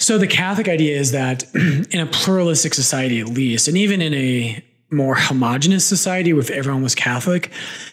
So 0.00 0.18
the 0.18 0.26
Catholic 0.26 0.68
idea 0.68 0.98
is 0.98 1.12
that 1.12 1.44
in 1.54 2.00
a 2.00 2.06
pluralistic 2.06 2.74
society, 2.74 3.20
at 3.20 3.28
least, 3.28 3.68
and 3.68 3.76
even 3.76 4.02
in 4.02 4.14
a 4.14 4.64
more 4.90 5.14
homogenous 5.14 5.86
society 5.86 6.32
where 6.32 6.42
if 6.42 6.50
everyone 6.50 6.82
was 6.82 6.94
Catholic, 6.94 7.50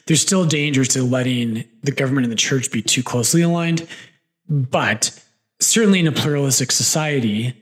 there's 0.07 0.21
still 0.21 0.45
dangers 0.45 0.89
to 0.89 1.03
letting 1.03 1.63
the 1.83 1.91
government 1.91 2.25
and 2.25 2.31
the 2.31 2.37
church 2.37 2.71
be 2.71 2.81
too 2.81 3.03
closely 3.03 3.41
aligned. 3.41 3.87
But 4.49 5.17
certainly 5.61 5.99
in 5.99 6.07
a 6.07 6.11
pluralistic 6.11 6.71
society, 6.71 7.53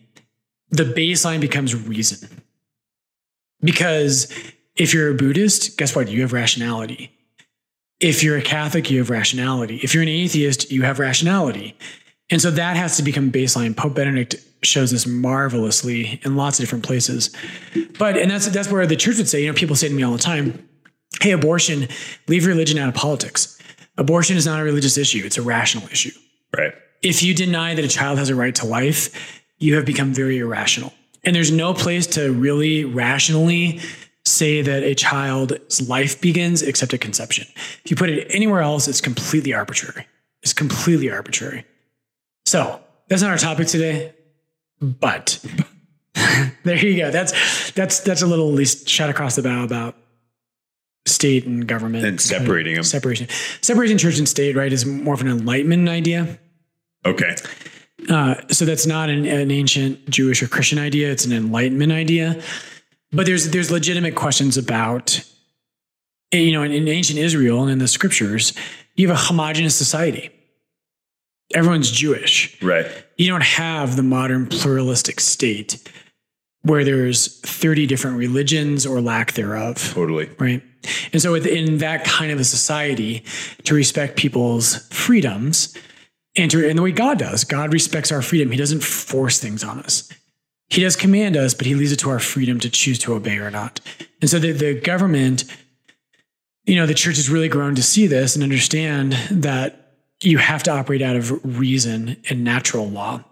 the 0.69 0.83
baseline 0.85 1.39
becomes 1.39 1.75
reason. 1.75 2.41
Because 3.61 4.31
if 4.75 4.93
you're 4.93 5.11
a 5.11 5.15
Buddhist, 5.15 5.77
guess 5.77 5.95
what? 5.95 6.09
You 6.09 6.21
have 6.21 6.33
rationality. 6.33 7.11
If 7.99 8.23
you're 8.23 8.37
a 8.37 8.41
Catholic, 8.41 8.91
you 8.91 8.99
have 8.99 9.09
rationality. 9.09 9.79
If 9.83 9.93
you're 9.93 10.03
an 10.03 10.09
atheist, 10.09 10.71
you 10.71 10.83
have 10.83 10.99
rationality. 10.99 11.77
And 12.29 12.41
so 12.41 12.51
that 12.51 12.75
has 12.75 12.97
to 12.97 13.03
become 13.03 13.31
baseline. 13.31 13.75
Pope 13.75 13.95
Benedict 13.95 14.35
shows 14.63 14.91
this 14.91 15.07
marvelously 15.07 16.19
in 16.23 16.35
lots 16.35 16.59
of 16.59 16.63
different 16.63 16.85
places. 16.85 17.33
But 17.97 18.17
and 18.17 18.29
that's 18.29 18.47
that's 18.49 18.69
where 18.69 18.85
the 18.85 18.95
church 18.95 19.17
would 19.17 19.29
say, 19.29 19.41
you 19.41 19.47
know, 19.47 19.53
people 19.53 19.75
say 19.75 19.87
to 19.87 19.93
me 19.93 20.03
all 20.03 20.11
the 20.11 20.17
time, 20.17 20.67
"Hey, 21.21 21.31
abortion, 21.31 21.87
leave 22.27 22.45
religion 22.45 22.77
out 22.77 22.89
of 22.89 22.95
politics. 22.95 23.57
Abortion 23.97 24.37
is 24.37 24.45
not 24.45 24.59
a 24.59 24.63
religious 24.63 24.97
issue, 24.97 25.23
it's 25.25 25.37
a 25.37 25.41
rational 25.41 25.87
issue. 25.89 26.11
Right. 26.55 26.73
If 27.01 27.23
you 27.23 27.33
deny 27.33 27.73
that 27.75 27.83
a 27.83 27.87
child 27.87 28.19
has 28.19 28.29
a 28.29 28.35
right 28.35 28.53
to 28.55 28.65
life, 28.65 29.41
you 29.57 29.75
have 29.75 29.85
become 29.85 30.13
very 30.13 30.37
irrational. 30.37 30.93
And 31.23 31.35
there's 31.35 31.51
no 31.51 31.73
place 31.73 32.07
to 32.07 32.31
really 32.31 32.85
rationally 32.85 33.81
say 34.27 34.61
that 34.61 34.83
a 34.83 34.93
child's 34.93 35.87
life 35.87 36.19
begins 36.19 36.61
except 36.61 36.93
at 36.93 37.01
conception. 37.01 37.47
If 37.83 37.91
you 37.91 37.95
put 37.95 38.09
it 38.09 38.27
anywhere 38.29 38.61
else, 38.61 38.87
it's 38.87 39.01
completely 39.01 39.53
arbitrary. 39.53 40.05
It's 40.43 40.53
completely 40.53 41.09
arbitrary. 41.11 41.65
So 42.45 42.79
that's 43.07 43.21
not 43.21 43.31
our 43.31 43.37
topic 43.37 43.67
today, 43.67 44.13
but 44.81 45.43
there 46.63 46.77
you 46.77 46.97
go. 46.97 47.11
That's 47.11 47.71
that's 47.71 47.99
that's 48.01 48.21
a 48.21 48.27
little 48.27 48.49
at 48.49 48.55
least 48.55 48.87
shot 48.87 49.09
across 49.09 49.35
the 49.35 49.41
bow 49.41 49.63
about 49.63 49.95
state 51.05 51.45
and 51.45 51.67
government 51.67 52.05
And 52.05 52.19
separating 52.19 52.75
them. 52.75 52.83
Separation, 52.83 53.27
separating 53.61 53.97
church 53.97 54.17
and 54.17 54.27
state, 54.27 54.55
right, 54.55 54.71
is 54.71 54.85
more 54.85 55.13
of 55.13 55.21
an 55.21 55.27
enlightenment 55.27 55.87
idea. 55.89 56.37
Okay. 57.05 57.35
Uh, 58.09 58.35
so 58.49 58.65
that's 58.65 58.85
not 58.85 59.09
an, 59.09 59.25
an 59.25 59.49
ancient 59.49 60.09
Jewish 60.09 60.43
or 60.43 60.47
Christian 60.47 60.77
idea; 60.77 61.11
it's 61.11 61.25
an 61.25 61.33
Enlightenment 61.33 61.91
idea. 61.91 62.41
But 63.11 63.25
there's 63.25 63.51
there's 63.51 63.71
legitimate 63.71 64.15
questions 64.15 64.57
about, 64.57 65.23
eh, 66.31 66.39
you 66.39 66.51
know, 66.51 66.63
in, 66.63 66.71
in 66.71 66.87
ancient 66.87 67.19
Israel 67.19 67.61
and 67.61 67.71
in 67.71 67.79
the 67.79 67.87
scriptures, 67.87 68.53
you 68.95 69.07
have 69.07 69.17
a 69.17 69.19
homogenous 69.19 69.75
society. 69.75 70.29
Everyone's 71.53 71.89
Jewish. 71.91 72.61
Right. 72.61 72.85
You 73.17 73.29
don't 73.29 73.43
have 73.43 73.95
the 73.95 74.03
modern 74.03 74.47
pluralistic 74.47 75.19
state 75.21 75.89
where 76.63 76.83
there's 76.83 77.39
30 77.41 77.85
different 77.85 78.17
religions 78.17 78.85
or 78.85 78.99
lack 78.99 79.33
thereof 79.33 79.93
Totally. 79.93 80.29
right? 80.37 80.61
And 81.13 81.21
so 81.21 81.31
within 81.31 81.77
that 81.77 82.03
kind 82.03 82.31
of 82.31 82.39
a 82.39 82.43
society, 82.43 83.23
to 83.63 83.73
respect 83.73 84.17
people's 84.17 84.87
freedoms 84.89 85.75
and 86.35 86.51
to 86.51 86.67
and 86.67 86.77
the 86.77 86.83
way 86.83 86.91
God 86.91 87.19
does, 87.19 87.43
God 87.43 87.73
respects 87.73 88.11
our 88.11 88.21
freedom. 88.21 88.51
He 88.51 88.57
doesn't 88.57 88.83
force 88.83 89.39
things 89.39 89.63
on 89.63 89.79
us. 89.79 90.11
He 90.69 90.81
does 90.81 90.95
command 90.95 91.37
us, 91.37 91.53
but 91.53 91.65
he 91.65 91.75
leaves 91.75 91.91
it 91.91 91.99
to 91.99 92.09
our 92.09 92.19
freedom 92.19 92.59
to 92.59 92.69
choose 92.69 92.99
to 92.99 93.13
obey 93.13 93.37
or 93.37 93.49
not. 93.49 93.79
And 94.21 94.29
so 94.29 94.37
the, 94.37 94.51
the 94.51 94.79
government, 94.79 95.45
you 96.65 96.75
know, 96.75 96.85
the 96.85 96.93
church 96.93 97.15
has 97.15 97.29
really 97.29 97.47
grown 97.47 97.75
to 97.75 97.83
see 97.83 98.07
this 98.07 98.35
and 98.35 98.43
understand 98.43 99.13
that 99.31 99.95
you 100.21 100.39
have 100.39 100.63
to 100.63 100.71
operate 100.71 101.01
out 101.01 101.15
of 101.15 101.57
reason 101.59 102.17
and 102.29 102.43
natural 102.43 102.89
law. 102.89 103.23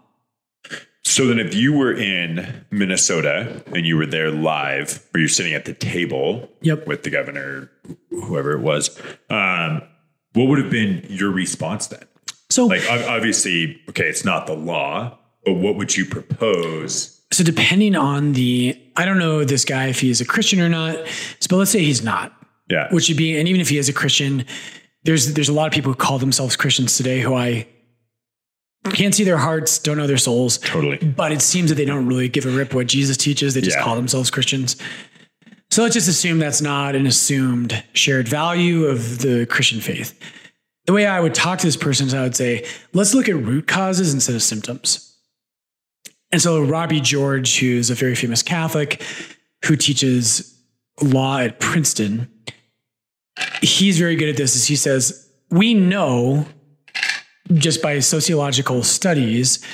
So 1.04 1.28
then, 1.28 1.38
if 1.38 1.54
you 1.54 1.72
were 1.72 1.92
in 1.94 2.64
Minnesota 2.72 3.62
and 3.66 3.86
you 3.86 3.96
were 3.96 4.06
there 4.06 4.32
live, 4.32 5.06
or 5.14 5.20
you're 5.20 5.28
sitting 5.28 5.54
at 5.54 5.64
the 5.64 5.72
table 5.72 6.48
Yep. 6.62 6.88
with 6.88 7.04
the 7.04 7.10
governor, 7.10 7.70
whoever 8.10 8.52
it 8.52 8.60
was, 8.60 9.00
um, 9.30 9.82
what 10.32 10.48
would 10.48 10.58
have 10.58 10.70
been 10.70 11.06
your 11.08 11.30
response 11.30 11.86
then? 11.86 12.02
So 12.50 12.66
Like, 12.66 12.82
obviously, 12.90 13.80
okay, 13.88 14.08
it's 14.08 14.24
not 14.24 14.48
the 14.48 14.54
law, 14.54 15.16
but 15.44 15.54
what 15.54 15.76
would 15.76 15.96
you 15.96 16.06
propose? 16.06 17.15
So 17.32 17.42
depending 17.44 17.96
on 17.96 18.32
the 18.32 18.80
I 18.96 19.04
don't 19.04 19.18
know 19.18 19.44
this 19.44 19.64
guy 19.64 19.86
if 19.88 20.00
he 20.00 20.10
is 20.10 20.20
a 20.20 20.24
Christian 20.24 20.60
or 20.60 20.68
not, 20.68 20.96
but 21.50 21.56
let's 21.56 21.70
say 21.70 21.82
he's 21.84 22.02
not. 22.02 22.32
Yeah. 22.68 22.88
which 22.92 23.08
would 23.08 23.16
be, 23.16 23.38
and 23.38 23.46
even 23.46 23.60
if 23.60 23.68
he 23.68 23.78
is 23.78 23.88
a 23.88 23.92
Christian, 23.92 24.44
there's 25.04 25.34
there's 25.34 25.48
a 25.48 25.52
lot 25.52 25.66
of 25.68 25.72
people 25.72 25.92
who 25.92 25.96
call 25.96 26.18
themselves 26.18 26.56
Christians 26.56 26.96
today 26.96 27.20
who 27.20 27.32
I 27.34 27.68
can't 28.92 29.14
see 29.14 29.22
their 29.24 29.36
hearts, 29.38 29.78
don't 29.78 29.96
know 29.96 30.06
their 30.06 30.16
souls, 30.18 30.58
totally. 30.58 30.96
but 30.98 31.30
it 31.32 31.42
seems 31.42 31.68
that 31.70 31.76
they 31.76 31.84
don't 31.84 32.06
really 32.06 32.28
give 32.28 32.44
a 32.46 32.50
rip 32.50 32.74
what 32.74 32.86
Jesus 32.88 33.16
teaches. 33.16 33.54
They 33.54 33.60
just 33.60 33.76
Yeah. 33.76 33.82
call 33.84 33.94
themselves 33.96 34.30
Christians. 34.30 34.76
So 35.70 35.82
let's 35.82 35.94
just 35.94 36.08
assume 36.08 36.38
that's 36.38 36.60
not 36.60 36.94
an 36.94 37.06
assumed 37.06 37.82
shared 37.92 38.28
value 38.28 38.86
of 38.86 39.18
the 39.18 39.46
Christian 39.46 39.80
faith. 39.80 40.18
The 40.86 40.92
way 40.92 41.06
I 41.06 41.20
would 41.20 41.34
talk 41.34 41.58
to 41.58 41.66
this 41.66 41.76
person 41.76 42.06
is 42.06 42.14
I 42.14 42.22
would 42.22 42.36
say, 42.36 42.64
let's 42.92 43.12
look 43.14 43.28
at 43.28 43.34
root 43.36 43.66
causes 43.66 44.14
instead 44.14 44.36
of 44.36 44.42
symptoms. 44.42 45.05
And 46.32 46.42
so 46.42 46.62
Robbie 46.62 47.00
George, 47.00 47.58
who's 47.58 47.90
a 47.90 47.94
very 47.94 48.14
famous 48.14 48.42
Catholic 48.42 49.02
who 49.64 49.76
teaches 49.76 50.60
law 51.00 51.38
at 51.38 51.60
Princeton, 51.60 52.28
he's 53.62 53.98
very 53.98 54.16
good 54.16 54.28
at 54.28 54.36
this 54.36 54.56
is 54.56 54.66
he 54.66 54.76
says, 54.76 55.30
we 55.50 55.74
know 55.74 56.46
just 57.54 57.80
by 57.80 57.98
sociological 58.00 58.82
studies, 58.82 59.64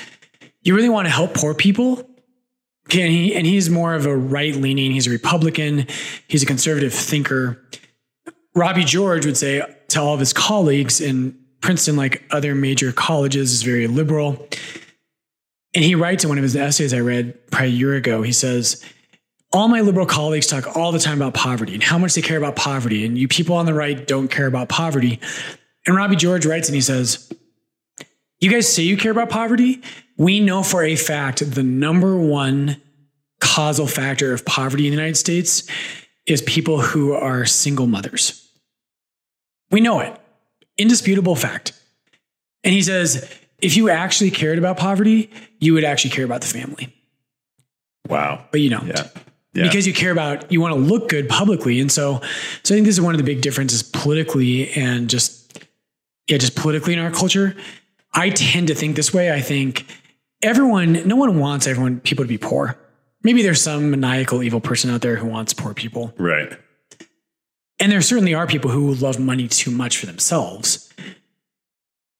you 0.61 0.75
really 0.75 0.89
want 0.89 1.05
to 1.05 1.11
help 1.11 1.33
poor 1.33 1.53
people. 1.53 2.09
Okay, 2.87 3.01
and, 3.01 3.11
he, 3.11 3.35
and 3.35 3.47
he's 3.47 3.69
more 3.69 3.95
of 3.95 4.05
a 4.05 4.15
right 4.15 4.55
leaning, 4.55 4.91
he's 4.91 5.07
a 5.07 5.09
Republican, 5.09 5.87
he's 6.27 6.43
a 6.43 6.45
conservative 6.45 6.93
thinker. 6.93 7.63
Robbie 8.55 8.83
George 8.83 9.25
would 9.25 9.37
say 9.37 9.63
to 9.87 10.01
all 10.01 10.13
of 10.13 10.19
his 10.19 10.33
colleagues 10.33 10.99
in 10.99 11.37
Princeton, 11.61 11.95
like 11.95 12.23
other 12.29 12.53
major 12.53 12.91
colleges, 12.91 13.53
is 13.53 13.63
very 13.63 13.87
liberal. 13.87 14.47
And 15.75 15.83
he 15.83 15.95
writes 15.95 16.23
in 16.23 16.29
one 16.29 16.37
of 16.37 16.43
his 16.43 16.55
essays 16.55 16.93
I 16.93 16.99
read 16.99 17.49
probably 17.51 17.69
a 17.69 17.71
year 17.71 17.95
ago, 17.95 18.21
he 18.21 18.31
says, 18.31 18.83
all 19.53 19.67
my 19.67 19.81
liberal 19.81 20.07
colleagues 20.07 20.47
talk 20.47 20.75
all 20.75 20.91
the 20.91 20.99
time 20.99 21.21
about 21.21 21.35
poverty 21.35 21.75
and 21.75 21.83
how 21.83 21.99
much 21.99 22.15
they 22.15 22.21
care 22.21 22.37
about 22.37 22.55
poverty. 22.55 23.05
And 23.05 23.17
you 23.17 23.27
people 23.27 23.55
on 23.55 23.67
the 23.67 23.73
right 23.73 24.05
don't 24.05 24.27
care 24.27 24.47
about 24.47 24.67
poverty. 24.67 25.19
And 25.85 25.95
Robbie 25.95 26.15
George 26.15 26.45
writes 26.45 26.67
and 26.67 26.75
he 26.75 26.81
says, 26.81 27.31
You 28.39 28.51
guys 28.51 28.73
say 28.73 28.83
you 28.83 28.97
care 28.97 29.11
about 29.11 29.29
poverty? 29.29 29.81
We 30.17 30.39
know 30.39 30.63
for 30.63 30.83
a 30.83 30.95
fact 30.95 31.51
the 31.53 31.63
number 31.63 32.17
one 32.17 32.81
causal 33.39 33.87
factor 33.87 34.33
of 34.33 34.43
poverty 34.45 34.87
in 34.87 34.91
the 34.91 34.97
United 34.97 35.17
States 35.17 35.63
is 36.25 36.41
people 36.41 36.81
who 36.81 37.13
are 37.13 37.45
single 37.45 37.87
mothers. 37.87 38.49
We 39.69 39.81
know 39.81 39.99
it. 39.99 40.19
Indisputable 40.77 41.35
fact. 41.35 41.73
And 42.63 42.73
he 42.73 42.81
says, 42.81 43.29
if 43.63 43.77
you 43.77 43.89
actually 43.89 44.31
cared 44.31 44.57
about 44.57 44.77
poverty, 44.77 45.29
you 45.59 45.73
would 45.73 45.83
actually 45.83 46.11
care 46.11 46.25
about 46.25 46.41
the 46.41 46.47
family, 46.47 46.93
Wow. 48.09 48.45
but 48.51 48.59
you 48.61 48.69
don't 48.69 48.87
Yeah. 48.87 49.07
Yeah. 49.53 49.63
because 49.63 49.85
you 49.87 49.93
care 49.93 50.11
about 50.11 50.51
you 50.51 50.59
want 50.59 50.73
to 50.73 50.79
look 50.79 51.09
good 51.09 51.29
publicly 51.29 51.79
and 51.79 51.91
so 51.91 52.21
so 52.63 52.73
i 52.73 52.75
think 52.75 52.85
this 52.87 52.95
is 52.95 53.01
one 53.01 53.13
of 53.13 53.19
the 53.19 53.23
big 53.23 53.41
differences 53.41 53.83
politically 53.83 54.71
and 54.71 55.07
just 55.11 55.59
yeah 56.27 56.39
just 56.39 56.55
politically 56.55 56.93
in 56.93 56.99
our 56.99 57.11
culture 57.11 57.55
i 58.13 58.31
tend 58.31 58.65
to 58.69 58.73
think 58.73 58.95
this 58.95 59.13
way 59.13 59.31
i 59.31 59.39
think 59.39 59.85
everyone 60.41 61.07
no 61.07 61.15
one 61.15 61.37
wants 61.39 61.67
everyone 61.67 61.99
people 61.99 62.25
to 62.25 62.27
be 62.29 62.37
poor 62.39 62.75
maybe 63.21 63.43
there's 63.43 63.61
some 63.61 63.91
maniacal 63.91 64.41
evil 64.41 64.59
person 64.59 64.89
out 64.89 65.01
there 65.01 65.17
who 65.17 65.27
wants 65.27 65.53
poor 65.53 65.75
people 65.75 66.11
right. 66.17 66.57
and 67.79 67.91
there 67.91 68.01
certainly 68.01 68.33
are 68.33 68.47
people 68.47 68.71
who 68.71 68.95
love 68.95 69.19
money 69.19 69.47
too 69.47 69.69
much 69.69 69.97
for 69.99 70.07
themselves 70.07 70.91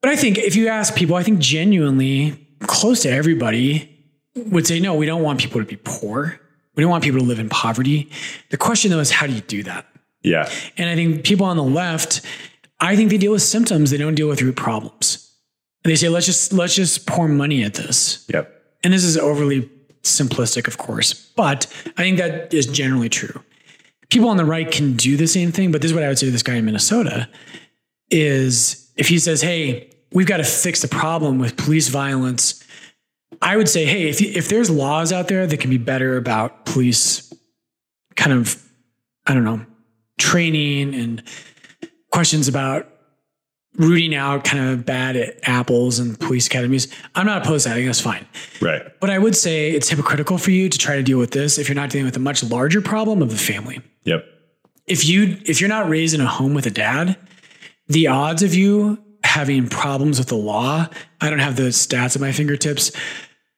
but 0.04 0.12
i 0.12 0.16
think 0.16 0.38
if 0.38 0.56
you 0.56 0.68
ask 0.68 0.96
people 0.96 1.16
i 1.16 1.24
think 1.24 1.40
genuinely 1.40 2.36
close 2.62 3.02
to 3.02 3.10
everybody 3.10 3.90
would 4.36 4.68
say 4.68 4.80
no 4.80 4.94
we 4.94 5.06
don't 5.08 5.24
want 5.24 5.40
people 5.40 5.60
to 5.60 5.66
be 5.66 5.78
poor 5.78 6.40
we 6.76 6.82
don't 6.84 6.92
want 6.92 7.04
people 7.04 7.20
to 7.20 7.26
live 7.26 7.40
in 7.40 7.50
poverty 7.50 8.10
the 8.52 8.58
question 8.58 8.92
though 8.92 9.00
is 9.00 9.10
how 9.10 9.26
do 9.26 9.34
you 9.34 9.42
do 9.42 9.64
that 9.64 9.88
Yeah. 10.22 10.48
and 10.78 10.90
i 10.90 10.96
think 10.96 11.24
people 11.24 11.46
on 11.48 11.58
the 11.58 11.64
left 11.64 12.22
i 12.80 12.96
think 12.96 13.10
they 13.10 13.18
deal 13.18 13.32
with 13.32 13.42
symptoms 13.42 13.90
they 13.90 13.98
don't 13.98 14.16
deal 14.16 14.28
with 14.28 14.42
root 14.42 14.56
problems 14.56 15.32
they 15.84 15.96
say 15.96 16.10
let's 16.10 16.26
just 16.28 16.54
let's 16.54 16.76
just 16.76 17.08
pour 17.08 17.28
money 17.28 17.64
at 17.64 17.74
this 17.74 18.26
Yep. 18.34 18.46
and 18.84 18.94
this 18.94 19.04
is 19.04 19.18
overly 19.18 19.70
simplistic, 20.04 20.68
of 20.68 20.78
course, 20.78 21.14
but 21.38 21.66
I 21.98 22.02
think 22.04 22.18
that 22.18 22.54
is 22.54 22.66
generally 22.66 23.08
true. 23.08 23.42
People 24.10 24.28
on 24.28 24.36
the 24.36 24.44
right 24.44 24.70
can 24.70 24.98
do 24.98 25.16
the 25.16 25.28
same 25.28 25.54
thing, 25.54 25.72
but 25.72 25.82
this 25.82 25.92
is 25.92 25.96
what 25.96 26.04
I 26.04 26.10
would 26.10 26.20
say 26.20 26.26
to 26.26 26.32
this 26.32 26.44
guy 26.44 26.56
in 26.56 26.66
Minnesota 26.66 27.30
is 28.10 28.92
if 28.98 29.08
he 29.08 29.18
says, 29.20 29.42
"Hey, 29.42 29.90
we've 30.14 30.28
got 30.28 30.38
to 30.38 30.44
fix 30.44 30.82
the 30.82 30.88
problem 30.88 31.40
with 31.40 31.58
police 31.58 31.90
violence," 31.90 32.64
I 33.42 33.58
would 33.58 33.70
say, 33.70 33.86
"Hey, 33.86 34.10
if 34.10 34.22
if 34.22 34.50
there's 34.50 34.70
laws 34.70 35.12
out 35.12 35.28
there 35.28 35.46
that 35.48 35.60
can 35.60 35.70
be 35.70 35.78
better 35.78 36.18
about 36.18 36.66
police 36.66 37.34
kind 38.16 38.34
of 38.34 38.62
I 39.26 39.34
don't 39.34 39.44
know, 39.44 39.66
training 40.18 40.94
and 40.96 41.24
questions 42.12 42.48
about 42.48 42.90
rooting 43.78 44.14
out 44.14 44.44
kind 44.44 44.70
of 44.70 44.86
bad 44.86 45.36
apples 45.44 45.98
and 45.98 46.20
police 46.20 46.46
academies. 46.48 46.88
I'm 47.16 47.26
not 47.26 47.44
opposed 47.44 47.64
to 47.64 47.70
that. 47.70 47.76
I 47.76 47.78
think 47.78 47.88
that's 47.88 48.02
fine. 48.02 48.28
Right. 48.62 48.84
But 49.00 49.10
I 49.10 49.18
would 49.18 49.36
say 49.36 49.72
it's 49.72 49.90
hypocritical 49.90 50.38
for 50.38 50.52
you 50.52 50.70
to 50.70 50.78
try 50.78 50.96
to 50.96 51.04
deal 51.04 51.18
with 51.18 51.32
this 51.32 51.58
if 51.58 51.68
you're 51.68 51.76
not 51.76 51.90
dealing 51.90 52.06
with 52.06 52.16
a 52.16 52.20
much 52.20 52.44
larger 52.44 52.82
problem 52.82 53.22
of 53.22 53.32
the 53.32 53.38
family. 53.38 53.82
Yep. 54.04 54.26
If 54.86 55.06
you 55.06 55.38
if 55.46 55.60
you're 55.60 55.70
not 55.70 55.90
raised 55.90 56.14
in 56.14 56.22
a 56.22 56.28
home 56.28 56.54
with 56.54 56.66
a 56.66 56.72
dad, 56.72 57.18
the 57.88 58.08
odds 58.08 58.44
of 58.44 58.54
you 58.54 59.03
having 59.34 59.68
problems 59.68 60.20
with 60.20 60.28
the 60.28 60.36
law, 60.36 60.88
I 61.20 61.30
don't 61.32 61.40
have 61.40 61.56
the 61.56 61.70
stats 61.70 62.16
at 62.16 62.22
my 62.22 62.32
fingertips, 62.32 62.92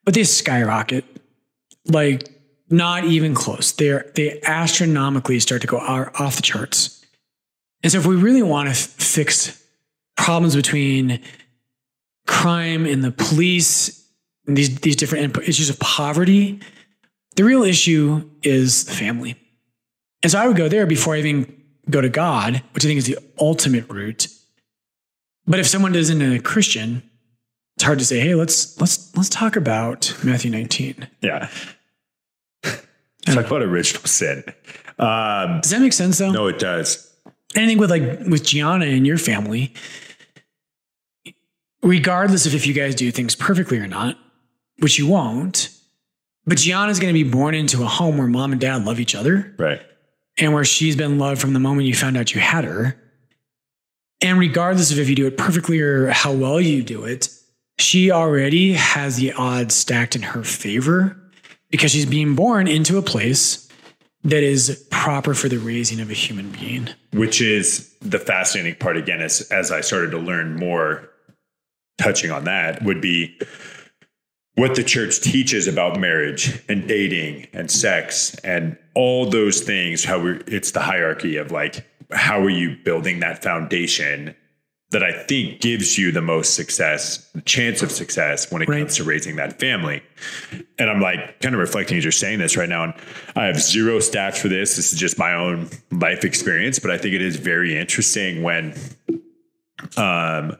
but 0.06 0.14
they 0.14 0.24
skyrocket. 0.24 1.04
Like 1.88 2.30
not 2.70 3.04
even 3.04 3.36
close. 3.36 3.74
They're 3.74 4.10
they 4.16 4.40
astronomically 4.44 5.40
start 5.42 5.62
to 5.62 5.68
go 5.68 5.78
off 5.78 6.38
the 6.38 6.42
charts. 6.42 7.06
And 7.84 7.92
so 7.92 8.00
if 8.00 8.06
we 8.06 8.16
really 8.16 8.42
want 8.42 8.68
to 8.68 8.72
f- 8.72 8.78
fix 8.78 9.62
problems 10.16 10.56
between 10.56 11.20
crime 12.26 12.86
and 12.86 13.04
the 13.04 13.12
police 13.12 14.08
and 14.48 14.58
these 14.58 14.80
these 14.80 14.96
different 14.96 15.38
issues 15.40 15.70
of 15.70 15.78
poverty, 15.80 16.62
the 17.36 17.44
real 17.44 17.64
issue 17.64 18.28
is 18.44 18.86
the 18.86 18.94
family. 18.94 19.36
And 20.24 20.32
so 20.32 20.40
I 20.40 20.48
would 20.48 20.56
go 20.56 20.70
there 20.70 20.88
before 20.88 21.16
I 21.16 21.20
even 21.20 21.62
go 21.90 22.00
to 22.00 22.10
God, 22.10 22.64
which 22.72 22.86
I 22.86 22.88
think 22.88 22.98
is 22.98 23.08
the 23.08 23.20
ultimate 23.38 23.90
route. 23.90 24.30
But 25.48 25.60
if 25.60 25.68
someone 25.68 25.96
isn't 25.96 26.22
a 26.22 26.39
Christian, 26.39 27.04
it's 27.78 27.84
hard 27.84 28.00
to 28.00 28.06
say, 28.06 28.20
hey, 28.20 28.36
let's 28.36 28.80
let's 28.80 29.16
let's 29.16 29.30
talk 29.30 29.56
about 29.56 30.16
Matthew 30.24 30.50
19. 30.52 31.08
Yeah. 31.22 31.50
Talk 33.26 33.48
about 33.48 33.62
original 33.64 34.04
sin. 34.06 34.43
Um, 35.00 35.60
Does 35.62 35.72
that 35.72 35.82
make 35.82 35.93
sense 35.93 36.18
though? 36.20 36.32
no, 36.32 36.48
it 36.48 36.60
does. 36.60 37.12
And 37.56 37.64
I 37.66 37.68
think 37.68 37.80
with 37.80 37.89
like 37.89 38.02
with 38.28 38.43
Gianna 38.46 38.86
and 38.86 39.06
your 39.06 39.18
family, 39.18 39.74
regardless 41.82 42.46
of 42.46 42.54
if 42.56 42.66
you 42.68 42.74
guys 42.74 42.96
do 42.96 43.12
things 43.12 43.36
perfectly 43.36 43.78
or 43.80 43.88
not, 43.88 44.18
which 44.80 44.98
you 45.00 45.08
won't, 45.08 45.70
but 46.46 46.58
Gianna's 46.58 47.00
going 47.00 47.14
to 47.14 47.24
be 47.24 47.30
born 47.30 47.56
into 47.56 47.84
a 47.84 47.88
home 47.88 48.18
where 48.18 48.28
mom 48.28 48.52
and 48.52 48.62
dad 48.62 48.86
love 48.86 49.00
each 49.00 49.16
other 49.16 49.54
Right. 49.58 49.82
and 50.38 50.54
where 50.54 50.66
she's 50.66 50.96
been 50.96 51.18
loved 51.18 51.41
from 51.41 51.54
the 51.54 51.60
moment 51.60 51.88
you 51.88 51.96
found 51.96 52.18
out 52.18 52.34
you 52.34 52.41
had 52.41 52.64
her. 52.64 53.02
And 54.22 54.39
regardless 54.39 54.91
of 54.91 54.99
if 54.99 55.09
you 55.09 55.16
do 55.16 55.28
it 55.28 55.38
perfectly 55.38 55.80
or 55.80 56.09
how 56.09 56.32
well 56.32 56.59
you 56.61 56.84
do 56.84 57.03
it, 57.03 57.30
she 57.78 58.11
already 58.11 58.74
has 58.74 59.18
the 59.18 59.34
odds 59.34 59.76
stacked 59.76 60.16
in 60.16 60.22
her 60.22 60.43
favor 60.43 61.18
because 61.70 61.91
she's 61.91 62.05
being 62.05 62.36
born 62.36 62.68
into 62.68 62.97
a 62.97 63.01
place 63.01 63.70
that 64.24 64.41
is 64.41 64.88
proper 64.89 65.34
for 65.34 65.49
the 65.49 65.57
raising 65.57 65.99
of 65.99 66.09
a 66.09 66.13
human 66.13 66.49
being. 66.51 66.89
Which 67.13 67.41
is 67.41 67.93
the 68.01 68.20
fascinating 68.20 68.76
part 68.76 68.97
again, 68.97 69.22
as 69.22 69.41
as 69.51 69.72
I 69.72 69.82
started 69.82 70.11
to 70.11 70.18
learn 70.18 70.55
more 70.55 71.09
touching 71.97 72.32
on 72.32 72.45
that, 72.45 72.84
would 72.84 73.01
be 73.01 73.38
what 74.55 74.76
the 74.76 74.84
church 74.84 75.20
teaches 75.22 75.68
about 75.68 75.99
marriage 75.99 76.61
and 76.68 76.88
dating 76.88 77.47
and 77.53 77.70
sex 77.70 78.36
and 78.36 78.78
all 78.96 79.30
those 79.30 79.62
things, 79.62 80.04
how 80.04 80.20
we're 80.22 80.41
it's 80.48 80.72
the 80.72 80.80
hierarchy 80.82 81.38
of 81.38 81.52
like 81.52 81.86
how 82.12 82.39
are 82.41 82.50
you 82.50 82.78
building 82.84 83.20
that 83.20 83.43
foundation 83.43 84.36
that 84.91 85.04
I 85.04 85.12
think 85.26 85.60
gives 85.62 85.98
you 85.98 86.12
the 86.12 86.22
most 86.22 86.54
success, 86.54 87.30
chance 87.43 87.82
of 87.82 87.91
success 87.91 88.52
when 88.52 88.62
it 88.62 88.70
Right. 88.70 88.80
comes 88.80 88.96
to 88.98 89.04
raising 89.04 89.36
that 89.38 89.60
family. 89.60 90.02
And 90.80 90.89
I'm 90.89 91.02
like 91.02 91.41
kind 91.41 91.54
of 91.56 91.60
reflecting 91.60 91.98
as 91.98 92.04
you're 92.06 92.12
saying 92.12 92.39
this 92.39 92.56
right 92.56 92.70
now. 92.70 92.84
And 92.86 92.93
I 93.36 93.46
have 93.46 93.60
zero 93.60 93.98
stats 93.98 94.38
for 94.38 94.48
this. 94.48 94.76
This 94.76 94.93
is 94.93 95.00
just 95.00 95.18
my 95.18 95.34
own 95.34 95.70
life 95.91 96.24
experience, 96.24 96.80
but 96.80 96.91
I 96.91 96.98
think 96.98 97.16
it 97.16 97.22
is 97.22 97.36
very 97.36 97.76
interesting 97.78 98.43
when 98.43 98.74
um 99.98 100.56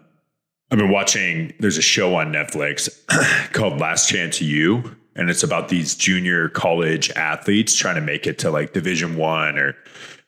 I've 0.72 0.80
been 0.80 0.90
watching 0.92 1.54
there's 1.60 1.78
a 1.78 1.82
show 1.84 2.16
on 2.16 2.34
Netflix 2.34 2.90
called 3.54 3.80
Last 3.80 4.10
Chance 4.10 4.42
U. 4.42 4.96
And 5.16 5.30
it's 5.30 5.44
about 5.44 5.70
these 5.70 5.96
junior 5.96 6.50
college 6.50 7.10
athletes 7.12 7.74
trying 7.76 7.96
to 7.96 8.02
make 8.02 8.28
it 8.28 8.38
to 8.40 8.52
like 8.52 8.74
division 8.74 9.16
one 9.16 9.58
or 9.58 9.76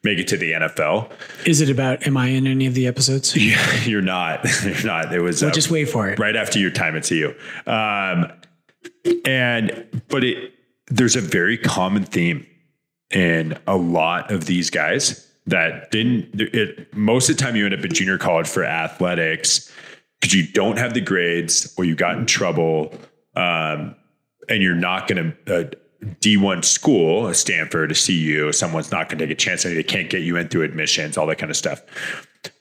make 0.04 0.18
it 0.18 0.28
to 0.30 0.38
the 0.38 0.54
NFL. 0.54 1.12
Is 1.46 1.60
it 1.60 1.70
about, 1.70 2.08
am 2.08 2.16
I 2.16 2.28
in 2.28 2.48
any 2.48 2.66
of 2.68 2.74
the 2.74 2.88
episodes? 2.88 3.36
Yeah, 3.38 3.84
you're 3.84 4.02
not. 4.02 4.46
You're 4.64 4.86
not. 4.86 5.14
It 5.14 5.20
was 5.22 5.44
uh, 5.44 5.52
Just 5.52 5.70
wait 5.72 5.90
for 5.90 6.08
it. 6.10 6.20
right 6.20 6.36
after 6.36 6.58
your 6.60 6.72
time 6.72 6.96
at 6.96 7.06
CU. 7.08 7.34
Um, 7.66 8.32
and 9.26 10.04
but 10.10 10.24
it 10.24 10.54
there's 10.90 11.16
a 11.16 11.22
very 11.22 11.58
common 11.58 12.04
theme 12.04 12.46
in 13.12 13.58
a 13.68 13.76
lot 13.76 14.32
of 14.32 14.46
these 14.46 14.70
guys 14.70 15.30
that 15.48 15.92
didn't. 15.92 16.30
It 16.40 16.96
most 16.96 17.30
of 17.30 17.38
the 17.38 17.44
time 17.44 17.56
you 17.56 17.66
end 17.66 17.74
up 17.74 17.84
in 17.84 17.94
junior 17.94 18.18
college 18.18 18.48
for 18.48 18.64
athletics 18.64 19.72
because 20.20 20.34
you 20.34 20.48
don't 20.52 20.78
have 20.78 20.94
the 20.94 21.02
grades 21.02 21.74
or 21.78 21.84
you 21.86 21.96
got 21.96 22.18
in 22.18 22.26
trouble, 22.26 22.94
um, 23.36 23.96
and 24.50 24.62
you're 24.64 24.76
not 24.76 25.08
going 25.08 25.34
to. 25.46 25.56
Uh, 25.62 25.70
D1 26.22 26.64
school, 26.64 27.26
a 27.26 27.34
Stanford, 27.34 27.92
a 27.92 27.96
CU, 27.96 28.52
someone's 28.52 28.92
not 28.92 29.10
going 29.10 29.18
to 29.18 29.26
take 29.26 29.32
a 29.32 29.36
chance 29.36 29.66
on 29.66 29.72
you. 29.72 29.78
They 29.78 29.84
can't 29.84 30.12
get 30.12 30.22
you 30.22 30.38
in 30.38 30.48
through 30.48 30.62
admissions, 30.62 31.18
all 31.18 31.26
that 31.26 31.40
kind 31.40 31.50
of 31.50 31.58
stuff. 31.58 31.82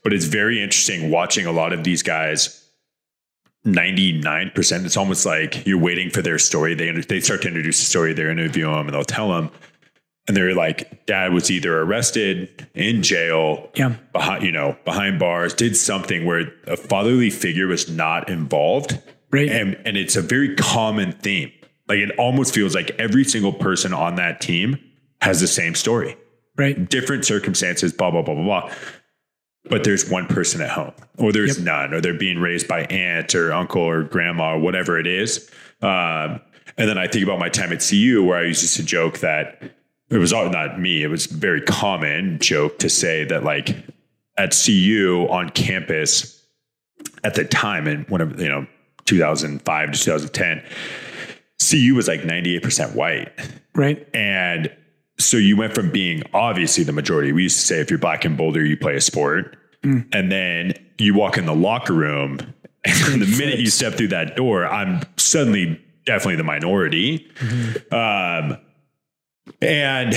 But 0.03 0.14
it's 0.14 0.24
very 0.24 0.62
interesting 0.62 1.11
watching 1.11 1.45
a 1.45 1.53
lot 1.53 1.74
of 1.74 1.84
these 1.84 2.03
guys 2.03 2.66
99% 3.66 4.84
it's 4.87 4.97
almost 4.97 5.26
like 5.26 5.66
you're 5.66 5.78
waiting 5.78 6.09
for 6.09 6.22
their 6.22 6.39
story 6.39 6.74
they 6.74 6.91
they 6.93 7.20
start 7.20 7.43
to 7.43 7.49
introduce 7.49 7.82
a 7.82 7.84
story 7.84 8.12
they 8.12 8.22
interview 8.30 8.66
them 8.66 8.87
and 8.87 8.91
they'll 8.95 9.03
tell 9.05 9.28
them 9.30 9.51
and 10.28 10.37
they're 10.37 10.55
like 10.55 11.05
dad 11.07 11.32
was 11.32 11.51
either 11.51 11.80
arrested 11.82 12.68
in 12.74 13.03
jail 13.03 13.68
Yeah. 13.74 13.97
behind 14.12 14.45
you 14.45 14.53
know 14.53 14.76
behind 14.84 15.18
bars 15.18 15.53
did 15.53 15.76
something 15.76 16.24
where 16.24 16.53
a 16.68 16.76
fatherly 16.76 17.28
figure 17.30 17.66
was 17.66 17.91
not 17.91 18.28
involved 18.30 19.01
Right. 19.32 19.49
and 19.51 19.76
and 19.84 19.97
it's 19.97 20.14
a 20.14 20.22
very 20.22 20.55
common 20.55 21.11
theme 21.12 21.51
like 21.89 21.99
it 21.99 22.11
almost 22.18 22.55
feels 22.55 22.74
like 22.74 22.91
every 22.99 23.24
single 23.24 23.53
person 23.53 23.93
on 23.95 24.16
that 24.16 24.41
team 24.41 24.78
has 25.20 25.41
the 25.41 25.47
same 25.47 25.74
story 25.74 26.16
Right. 26.57 26.89
different 26.89 27.24
circumstances, 27.24 27.93
blah, 27.93 28.11
blah, 28.11 28.22
blah, 28.22 28.34
blah, 28.34 28.45
blah. 28.45 28.72
But 29.68 29.84
there's 29.84 30.09
one 30.09 30.26
person 30.26 30.61
at 30.61 30.70
home, 30.70 30.93
or 31.18 31.32
there's 31.32 31.59
Yep. 31.59 31.64
none, 31.66 31.95
or 31.95 32.01
they're 32.01 32.14
being 32.14 32.39
raised 32.39 32.68
by 32.68 32.84
aunt 32.84 33.34
or 33.34 33.53
uncle 33.53 33.82
or 33.82 34.03
grandma 34.05 34.55
or 34.55 34.59
whatever 34.61 34.99
it 34.99 35.07
is. 35.07 35.51
Um, 35.82 36.41
and 36.78 36.89
then 36.89 36.99
I 36.99 37.09
think 37.09 37.24
about 37.24 37.39
my 37.41 37.49
time 37.49 37.72
at 37.72 37.80
CU 37.82 38.22
where 38.24 38.39
I 38.39 38.45
used 38.45 38.74
to 38.76 38.82
joke 38.84 39.18
that 39.20 39.62
it 40.11 40.18
was 40.18 40.32
all 40.32 40.49
not 40.51 40.80
me, 40.80 41.03
it 41.03 41.09
was 41.09 41.26
very 41.26 41.61
common 41.61 42.39
joke 42.39 42.78
to 42.78 42.89
say 42.89 43.24
that 43.24 43.43
like 43.45 43.74
at 44.39 44.53
CU 44.64 45.26
on 45.30 45.51
campus 45.51 46.43
at 47.24 47.34
the 47.34 47.45
time 47.45 47.87
and 47.89 48.09
when 48.09 48.39
you 48.39 48.49
know 48.49 48.66
2005 49.07 49.93
to 49.93 49.99
2010 49.99 50.62
CU 51.61 51.94
was 51.94 52.07
like 52.09 52.20
98% 52.22 52.94
white 52.94 53.32
Right. 53.74 54.07
and 54.14 54.70
so 55.18 55.36
you 55.38 55.57
went 55.57 55.74
from 55.74 55.90
being 55.90 56.22
obviously 56.34 56.84
the 56.84 56.92
majority. 56.92 57.32
We 57.32 57.44
used 57.44 57.59
to 57.61 57.64
say 57.66 57.80
if 57.80 57.88
you're 57.90 57.98
black 57.98 58.26
and 58.26 58.36
Boulder, 58.36 58.62
you 58.64 58.76
play 58.76 58.96
a 58.96 59.00
sport. 59.00 59.57
And 59.82 60.30
then 60.32 60.74
you 60.98 61.14
walk 61.14 61.38
in 61.38 61.46
the 61.46 61.54
locker 61.54 61.92
room, 61.94 62.38
and 62.84 63.22
the 63.22 63.36
minute 63.38 63.61
you 63.61 63.66
step 63.70 63.94
through 63.94 64.09
that 64.09 64.34
door, 64.36 64.66
I'm 64.66 65.00
suddenly 65.16 65.80
definitely 66.04 66.36
the 66.36 66.42
minority. 66.44 67.30
Um, 67.92 68.59
and, 69.62 70.14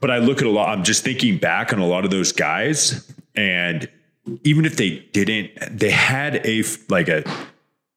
but 0.00 0.10
I 0.10 0.18
look 0.18 0.38
at 0.40 0.46
a 0.46 0.50
lot, 0.50 0.68
I'm 0.76 0.82
just 0.84 1.04
thinking 1.04 1.38
back 1.38 1.72
on 1.72 1.78
a 1.78 1.86
lot 1.86 2.04
of 2.04 2.10
those 2.10 2.32
guys. 2.32 3.10
And 3.36 3.88
even 4.44 4.64
if 4.64 4.76
they 4.76 4.98
didn't, 5.12 5.78
they 5.78 5.90
had 5.90 6.44
a, 6.44 6.64
like 6.88 7.08
a, 7.08 7.22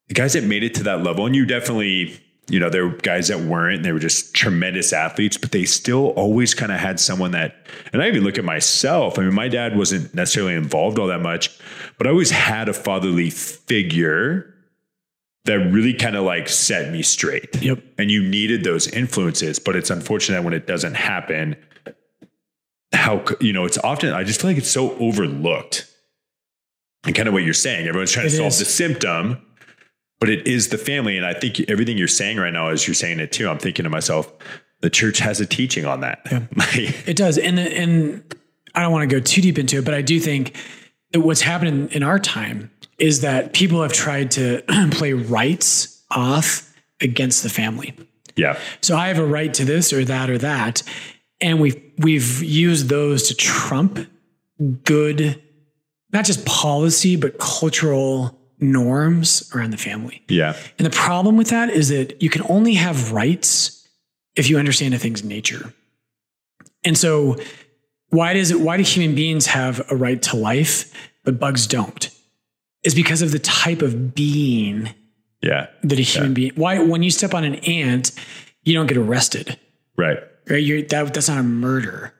the 0.08 0.14
guys 0.14 0.34
that 0.34 0.44
made 0.44 0.62
it 0.62 0.74
to 0.76 0.84
that 0.84 1.02
level, 1.02 1.26
and 1.26 1.34
you 1.34 1.44
definitely, 1.44 2.20
you 2.48 2.60
know, 2.60 2.68
there 2.68 2.86
were 2.86 2.96
guys 2.96 3.28
that 3.28 3.40
weren't, 3.40 3.76
and 3.76 3.84
they 3.84 3.92
were 3.92 3.98
just 3.98 4.34
tremendous 4.34 4.92
athletes, 4.92 5.36
but 5.36 5.52
they 5.52 5.64
still 5.64 6.08
always 6.08 6.54
kind 6.54 6.70
of 6.72 6.78
had 6.78 7.00
someone 7.00 7.30
that, 7.30 7.66
and 7.92 8.02
I 8.02 8.08
even 8.08 8.22
look 8.22 8.38
at 8.38 8.44
myself. 8.44 9.18
I 9.18 9.22
mean, 9.22 9.34
my 9.34 9.48
dad 9.48 9.76
wasn't 9.76 10.14
necessarily 10.14 10.54
involved 10.54 10.98
all 10.98 11.06
that 11.06 11.22
much, 11.22 11.58
but 11.96 12.06
I 12.06 12.10
always 12.10 12.30
had 12.30 12.68
a 12.68 12.74
fatherly 12.74 13.30
figure 13.30 14.54
that 15.44 15.58
really 15.58 15.94
kind 15.94 16.16
of 16.16 16.24
like 16.24 16.48
set 16.48 16.92
me 16.92 17.02
straight. 17.02 17.62
Yep. 17.62 17.82
And 17.98 18.10
you 18.10 18.22
needed 18.22 18.64
those 18.64 18.88
influences, 18.88 19.58
but 19.58 19.76
it's 19.76 19.90
unfortunate 19.90 20.42
when 20.42 20.54
it 20.54 20.66
doesn't 20.66 20.94
happen. 20.94 21.56
How, 22.92 23.24
you 23.40 23.52
know, 23.52 23.64
it's 23.64 23.78
often, 23.78 24.14
I 24.14 24.24
just 24.24 24.40
feel 24.40 24.50
like 24.50 24.56
it's 24.58 24.70
so 24.70 24.96
overlooked. 24.98 25.90
And 27.04 27.14
kind 27.14 27.28
of 27.28 27.34
what 27.34 27.42
you're 27.42 27.52
saying, 27.52 27.86
everyone's 27.86 28.12
trying 28.12 28.26
to 28.26 28.30
solve 28.30 28.52
is. 28.52 28.58
the 28.58 28.64
symptom, 28.64 29.44
but 30.24 30.30
it 30.30 30.46
is 30.46 30.68
the 30.68 30.78
family. 30.78 31.18
And 31.18 31.26
I 31.26 31.34
think 31.34 31.60
everything 31.68 31.98
you're 31.98 32.08
saying 32.08 32.38
right 32.38 32.50
now, 32.50 32.68
as 32.68 32.88
you're 32.88 32.94
saying 32.94 33.20
it 33.20 33.30
too, 33.30 33.46
I'm 33.46 33.58
thinking 33.58 33.82
to 33.82 33.90
myself, 33.90 34.32
the 34.80 34.88
church 34.88 35.18
has 35.18 35.38
a 35.38 35.44
teaching 35.44 35.84
on 35.84 36.00
that. 36.00 36.20
Like, 36.56 37.06
It 37.06 37.18
does. 37.18 37.36
And 37.36 37.58
and 37.58 38.34
I 38.74 38.80
don't 38.80 38.90
want 38.90 39.10
to 39.10 39.16
go 39.16 39.20
too 39.20 39.42
deep 39.42 39.58
into 39.58 39.80
it, 39.80 39.84
but 39.84 39.92
I 39.92 40.00
do 40.00 40.18
think 40.18 40.56
that 41.12 41.20
what's 41.20 41.42
happening 41.42 41.90
in 41.90 42.02
our 42.02 42.18
time 42.18 42.70
is 42.96 43.20
that 43.20 43.52
people 43.52 43.82
have 43.82 43.92
tried 43.92 44.30
to 44.30 44.62
play 44.92 45.12
rights 45.12 46.02
off 46.10 46.74
against 47.02 47.42
the 47.42 47.50
family. 47.50 47.92
yeah, 48.34 48.58
So 48.80 48.96
I 48.96 49.08
have 49.08 49.18
a 49.18 49.26
right 49.26 49.52
to 49.52 49.66
this 49.66 49.92
or 49.92 50.06
that 50.06 50.30
or 50.30 50.38
that. 50.38 50.82
And 51.42 51.60
we've 51.60 51.82
we've 51.98 52.42
used 52.42 52.88
those 52.88 53.28
to 53.28 53.34
trump 53.34 53.98
good, 54.84 55.42
not 56.14 56.24
just 56.24 56.46
policy, 56.46 57.16
but 57.16 57.38
cultural 57.38 58.40
norms 58.72 59.50
around 59.54 59.70
the 59.70 59.76
family. 59.76 60.22
yeah, 60.28 60.54
And 60.78 60.86
the 60.86 60.90
problem 60.90 61.36
with 61.36 61.50
that 61.50 61.70
is 61.70 61.88
that 61.88 62.22
you 62.22 62.30
can 62.30 62.42
only 62.48 62.74
have 62.74 63.12
rights 63.12 63.86
if 64.36 64.48
you 64.50 64.58
understand 64.58 64.94
a 64.94 64.98
thing's 64.98 65.22
nature. 65.24 65.72
And 66.84 66.96
so 66.98 67.36
why 68.10 68.32
does 68.34 68.50
it 68.50 68.60
why 68.60 68.76
do 68.76 68.82
human 68.82 69.14
beings 69.14 69.46
have 69.46 69.80
a 69.90 69.96
right 69.96 70.20
to 70.22 70.36
life 70.36 70.92
but 71.24 71.38
bugs 71.40 71.66
don't? 71.66 72.10
Is 72.82 72.94
because 72.94 73.22
of 73.22 73.32
the 73.32 73.38
type 73.38 73.80
of 73.82 74.14
being 74.14 74.90
yeah, 75.42 75.66
that 75.82 75.98
a 75.98 76.02
human 76.02 76.34
being 76.34 76.52
why 76.54 76.78
when 76.78 77.02
you 77.02 77.10
step 77.10 77.32
on 77.34 77.44
an 77.44 77.54
ant, 77.56 78.12
you 78.62 78.74
don't 78.74 78.86
get 78.86 78.96
arrested. 78.96 79.58
right. 79.96 80.18
Right? 80.48 80.62
You're 80.62 80.82
that 80.82 81.14
that's 81.14 81.28
not 81.28 81.38
a 81.38 81.42
murder. 81.42 82.12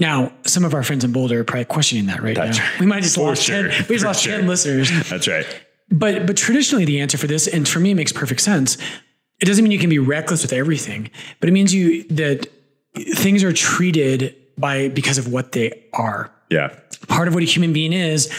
Now, 0.00 0.32
some 0.44 0.64
of 0.64 0.74
our 0.74 0.82
friends 0.82 1.04
in 1.04 1.12
Boulder 1.12 1.38
are 1.40 1.44
probably 1.44 1.66
questioning 1.66 2.06
that 2.06 2.20
right 2.20 2.34
That's 2.34 2.58
now. 2.58 2.64
right. 2.64 2.80
We 2.80 2.86
might 2.86 3.04
just 3.04 3.14
For 3.14 3.28
lost 3.28 3.44
sure. 3.44 3.68
10, 3.68 3.86
we 3.88 3.94
just 3.94 4.00
For 4.02 4.06
lost 4.08 4.22
sure. 4.24 4.38
10 4.38 4.48
listeners. 4.48 4.90
That's 5.08 5.28
right. 5.28 5.46
But 5.90 6.26
but 6.26 6.36
traditionally 6.36 6.84
the 6.84 7.00
answer 7.00 7.18
for 7.18 7.26
this, 7.26 7.46
and 7.46 7.68
for 7.68 7.80
me 7.80 7.90
it 7.92 7.94
makes 7.94 8.12
perfect 8.12 8.40
sense. 8.40 8.76
It 9.40 9.46
doesn't 9.46 9.62
mean 9.62 9.72
you 9.72 9.78
can 9.78 9.90
be 9.90 9.98
reckless 9.98 10.42
with 10.42 10.52
everything, 10.52 11.10
but 11.40 11.48
it 11.48 11.52
means 11.52 11.74
you 11.74 12.04
that 12.04 12.46
things 13.14 13.42
are 13.42 13.52
treated 13.52 14.34
by 14.56 14.88
because 14.88 15.18
of 15.18 15.32
what 15.32 15.52
they 15.52 15.84
are. 15.92 16.30
Yeah, 16.50 16.74
Part 17.08 17.28
of 17.28 17.34
what 17.34 17.42
a 17.42 17.46
human 17.46 17.72
being 17.72 17.92
is 17.92 18.32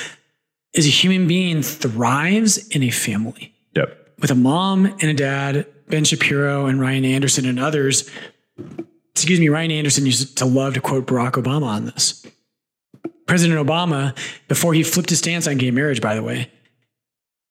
is 0.74 0.86
a 0.86 0.90
human 0.90 1.28
being 1.28 1.62
thrives 1.62 2.68
in 2.70 2.84
a 2.84 2.90
family 2.90 3.54
yep, 3.76 4.14
with 4.20 4.30
a 4.32 4.36
mom 4.36 4.86
and 4.86 5.04
a 5.04 5.14
dad, 5.14 5.66
Ben 5.88 6.04
Shapiro 6.04 6.66
and 6.66 6.80
Ryan 6.82 7.06
Anderson 7.06 7.46
and 7.46 7.60
others. 7.60 8.10
excuse 9.12 9.40
me, 9.40 9.50
Ryan 9.50 9.72
Anderson 9.72 10.06
used 10.06 10.38
to 10.38 10.46
love 10.46 10.74
to 10.74 10.82
quote 10.82 11.08
Barack 11.08 11.34
Obama 11.34 11.66
on 11.66 11.86
this. 11.86 12.26
President 13.26 13.66
Obama, 13.66 14.16
before 14.48 14.74
he 14.74 14.84
flipped 14.84 15.10
his 15.10 15.20
stance 15.20 15.48
on 15.48 15.58
gay 15.58 15.72
marriage, 15.72 16.02
by 16.02 16.14
the 16.14 16.24
way, 16.24 16.52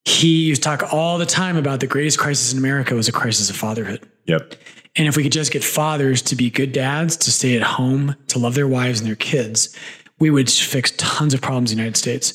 he 0.04 0.44
used 0.46 0.62
to 0.62 0.68
talk 0.68 0.92
all 0.92 1.18
the 1.18 1.26
time 1.26 1.56
about 1.56 1.80
the 1.80 1.86
greatest 1.86 2.18
crisis 2.18 2.52
in 2.52 2.58
America 2.58 2.94
was 2.94 3.08
a 3.08 3.12
crisis 3.12 3.48
of 3.50 3.56
fatherhood. 3.56 4.06
Yep. 4.26 4.54
And 4.96 5.08
if 5.08 5.16
we 5.16 5.22
could 5.22 5.32
just 5.32 5.50
get 5.52 5.64
fathers 5.64 6.22
to 6.22 6.36
be 6.36 6.50
good 6.50 6.72
dads, 6.72 7.16
to 7.18 7.32
stay 7.32 7.56
at 7.56 7.62
home, 7.62 8.14
to 8.28 8.38
love 8.38 8.54
their 8.54 8.68
wives 8.68 9.00
and 9.00 9.08
their 9.08 9.16
kids, 9.16 9.74
we 10.20 10.30
would 10.30 10.48
fix 10.50 10.92
tons 10.96 11.34
of 11.34 11.40
problems 11.40 11.72
in 11.72 11.78
the 11.78 11.82
United 11.82 11.98
States. 11.98 12.32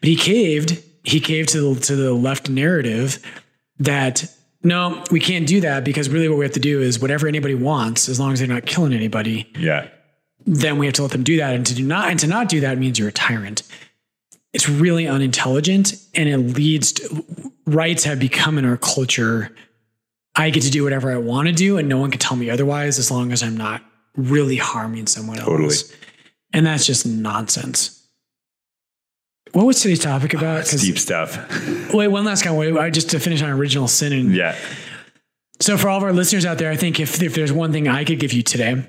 But 0.00 0.08
he 0.08 0.16
caved. 0.16 0.82
He 1.04 1.20
caved 1.20 1.50
to 1.50 1.74
the, 1.74 1.80
to 1.82 1.96
the 1.96 2.12
left 2.12 2.50
narrative 2.50 3.18
that 3.78 4.24
no, 4.62 5.02
we 5.10 5.20
can't 5.20 5.46
do 5.46 5.60
that 5.62 5.84
because 5.84 6.10
really 6.10 6.28
what 6.28 6.36
we 6.38 6.44
have 6.44 6.52
to 6.54 6.60
do 6.60 6.82
is 6.82 7.00
whatever 7.00 7.26
anybody 7.28 7.54
wants, 7.54 8.08
as 8.10 8.20
long 8.20 8.32
as 8.32 8.40
they're 8.40 8.48
not 8.48 8.66
killing 8.66 8.92
anybody, 8.92 9.50
Yeah. 9.58 9.88
then 10.44 10.76
we 10.78 10.84
have 10.86 10.94
to 10.96 11.02
let 11.02 11.12
them 11.12 11.22
do 11.22 11.36
that. 11.38 11.54
And 11.54 11.64
to 11.66 11.74
do 11.74 11.84
not 11.86 12.10
and 12.10 12.18
to 12.20 12.26
not 12.26 12.48
do 12.50 12.60
that 12.60 12.76
means 12.76 12.98
you're 12.98 13.08
a 13.08 13.12
tyrant. 13.12 13.62
It's 14.52 14.68
really 14.68 15.06
unintelligent 15.06 15.94
and 16.14 16.28
it 16.28 16.38
leads 16.38 16.92
to 16.94 17.24
rights 17.66 18.04
have 18.04 18.18
become 18.18 18.58
in 18.58 18.64
our 18.64 18.76
culture. 18.76 19.54
I 20.34 20.50
get 20.50 20.62
to 20.64 20.70
do 20.70 20.82
whatever 20.84 21.12
I 21.12 21.16
want 21.18 21.46
to 21.48 21.52
do 21.54 21.78
and 21.78 21.88
no 21.88 21.98
one 21.98 22.10
can 22.10 22.18
tell 22.20 22.36
me 22.36 22.50
otherwise 22.50 22.98
as 22.98 23.10
long 23.10 23.30
as 23.32 23.42
I'm 23.42 23.56
not 23.56 23.82
really 24.16 24.56
harming 24.56 25.06
someone 25.06 25.38
Totally. 25.38 25.64
else. 25.64 25.92
And 26.52 26.66
that's 26.66 26.84
just 26.84 27.06
nonsense. 27.06 27.96
What 29.52 29.66
was 29.66 29.80
today's 29.80 30.00
topic 30.00 30.34
about? 30.34 30.60
It's 30.60 30.70
'Cause- 30.72 30.82
deep 30.82 30.98
stuff. 30.98 31.36
wait, 31.94 32.08
one 32.08 32.24
last 32.24 32.42
kind 32.42 32.56
wait, 32.56 32.92
just 32.92 33.10
to 33.10 33.20
finish 33.20 33.42
on 33.42 33.50
original 33.50 33.86
sin 33.88 34.12
and 34.12 34.34
Yeah. 34.34 34.56
so, 35.60 35.76
for 35.76 35.88
all 35.88 35.96
of 35.96 36.02
our 36.04 36.12
listeners 36.12 36.44
out 36.46 36.58
there, 36.58 36.70
I 36.70 36.76
think 36.76 36.98
if, 37.00 37.22
if 37.22 37.34
there's 37.34 37.52
one 37.52 37.70
thing 37.72 37.86
I 37.88 38.04
could 38.04 38.18
give 38.20 38.32
you 38.32 38.42
today, 38.42 38.84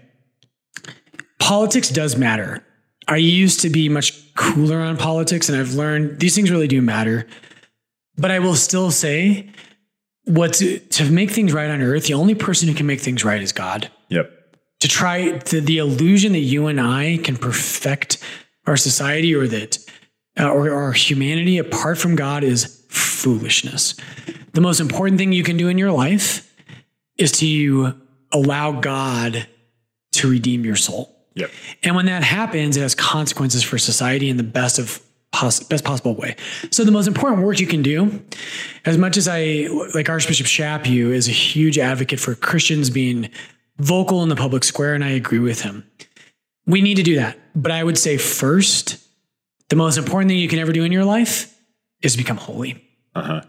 politics 1.40 1.90
does 1.90 2.16
matter. 2.18 2.64
I 3.12 3.18
used 3.18 3.60
to 3.62 3.70
be 3.70 3.90
much 3.90 4.34
cooler 4.36 4.80
on 4.80 4.96
politics, 4.96 5.50
and 5.50 5.60
I've 5.60 5.74
learned 5.74 6.22
these 6.22 6.34
things 6.34 6.50
really 6.50 6.70
do 6.70 6.82
matter. 6.82 7.28
But 8.16 8.32
I 8.32 8.40
will 8.40 8.56
still 8.56 8.90
say, 8.90 9.50
what 10.24 10.54
to, 10.54 10.80
to 10.80 11.12
make 11.12 11.30
things 11.30 11.52
right 11.52 11.70
on 11.70 11.82
earth, 11.82 12.06
the 12.06 12.14
only 12.14 12.36
person 12.36 12.70
who 12.70 12.74
can 12.74 12.86
make 12.86 13.02
things 13.02 13.26
right 13.26 13.42
is 13.42 13.52
God. 13.52 13.92
Yep. 14.08 14.32
To 14.80 14.88
try 14.88 15.32
the, 15.32 15.60
the 15.60 15.80
illusion 15.80 16.32
that 16.32 16.40
you 16.40 16.68
and 16.68 16.80
I 16.80 17.18
can 17.18 17.36
perfect 17.36 18.18
our 18.66 18.78
society 18.78 19.36
or 19.36 19.46
that 19.46 19.78
uh, 20.40 20.50
or 20.50 20.74
our 20.74 20.94
humanity 20.94 21.58
apart 21.58 21.98
from 21.98 22.16
God 22.16 22.46
is 22.46 22.86
foolishness. 22.88 23.96
The 24.54 24.62
most 24.62 24.80
important 24.80 25.18
thing 25.18 25.34
you 25.34 25.44
can 25.44 25.58
do 25.58 25.68
in 25.68 25.78
your 25.78 25.92
life 25.92 26.56
is 27.18 27.34
to 27.34 27.94
allow 28.32 28.80
God 28.80 29.48
to 30.14 30.30
redeem 30.30 30.64
your 30.64 30.78
soul. 30.78 31.21
Yep. 31.36 31.52
And 31.84 31.96
when 31.96 32.06
that 32.08 32.24
happens, 32.24 32.78
it 32.78 32.82
has 32.82 32.96
consequences 32.96 33.64
for 33.64 33.78
society 33.78 34.30
in 34.30 34.38
the 34.38 34.44
best 34.44 34.80
of 34.80 35.02
poss- 35.32 35.62
best 35.62 35.84
possible 35.84 36.16
way. 36.16 36.36
So 36.72 36.84
the 36.84 36.92
most 36.92 37.08
important 37.08 37.42
work 37.42 37.60
you 37.60 37.68
can 37.68 37.82
do, 37.82 38.22
as 38.86 38.98
much 38.98 39.18
as 39.18 39.28
I 39.28 39.68
like 39.96 40.10
Archbishop 40.10 40.46
Chaput 40.46 41.12
is 41.12 41.28
a 41.28 41.32
huge 41.32 41.78
advocate 41.78 42.20
for 42.20 42.36
Christians 42.36 42.90
being 42.90 43.30
vocal 43.78 44.24
in 44.24 44.30
the 44.30 44.36
public 44.36 44.64
square, 44.64 44.94
and 44.94 45.04
I 45.04 45.10
agree 45.10 45.40
with 45.40 45.62
him. 45.62 45.90
We 46.66 46.82
need 46.82 46.96
to 46.96 47.04
do 47.04 47.16
that. 47.16 47.38
But 47.56 47.72
I 47.72 47.84
would 47.84 47.98
say 47.98 48.18
first, 48.18 48.98
the 49.70 49.76
most 49.76 49.98
important 49.98 50.30
thing 50.30 50.40
you 50.40 50.48
can 50.48 50.60
ever 50.60 50.72
do 50.72 50.84
in 50.84 50.92
your 50.92 51.06
life 51.06 51.58
is 52.02 52.16
become 52.16 52.38
holy. 52.38 52.84
Uh-huh. 53.16 53.42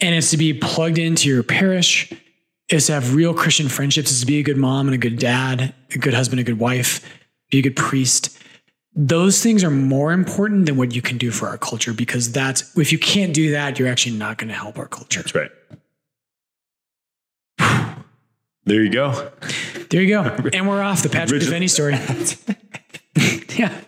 And 0.00 0.14
it's 0.14 0.30
to 0.30 0.36
be 0.36 0.54
plugged 0.54 0.98
into 0.98 1.28
your 1.28 1.42
parish, 1.42 2.12
is 2.68 2.86
to 2.86 2.92
have 2.92 3.14
real 3.14 3.34
Christian 3.34 3.68
friendships, 3.68 4.10
is 4.10 4.20
to 4.20 4.26
be 4.26 4.38
a 4.38 4.42
good 4.42 4.56
mom 4.56 4.86
and 4.86 4.94
a 4.94 4.98
good 4.98 5.18
dad, 5.18 5.74
a 5.94 5.98
good 5.98 6.14
husband, 6.14 6.40
a 6.40 6.44
good 6.44 6.58
wife, 6.58 7.19
be 7.50 7.58
a 7.58 7.62
good 7.62 7.76
priest. 7.76 8.36
Those 8.94 9.42
things 9.42 9.62
are 9.62 9.70
more 9.70 10.12
important 10.12 10.66
than 10.66 10.76
what 10.76 10.94
you 10.94 11.02
can 11.02 11.16
do 11.18 11.30
for 11.30 11.48
our 11.48 11.58
culture 11.58 11.92
because 11.92 12.32
that's 12.32 12.76
if 12.76 12.92
you 12.92 12.98
can't 12.98 13.32
do 13.32 13.52
that, 13.52 13.78
you're 13.78 13.88
actually 13.88 14.16
not 14.16 14.38
going 14.38 14.48
to 14.48 14.54
help 14.54 14.78
our 14.78 14.88
culture. 14.88 15.22
That's 15.22 15.34
right. 15.34 15.50
There 18.64 18.82
you 18.82 18.90
go. 18.90 19.30
There 19.90 20.02
you 20.02 20.08
go. 20.08 20.22
And 20.52 20.68
we're 20.68 20.82
off 20.82 21.02
the 21.02 21.08
Patrick 21.08 21.42
Original- 21.42 21.50
Defenny 21.50 21.68
story. 21.68 21.94
yeah. 23.58 23.80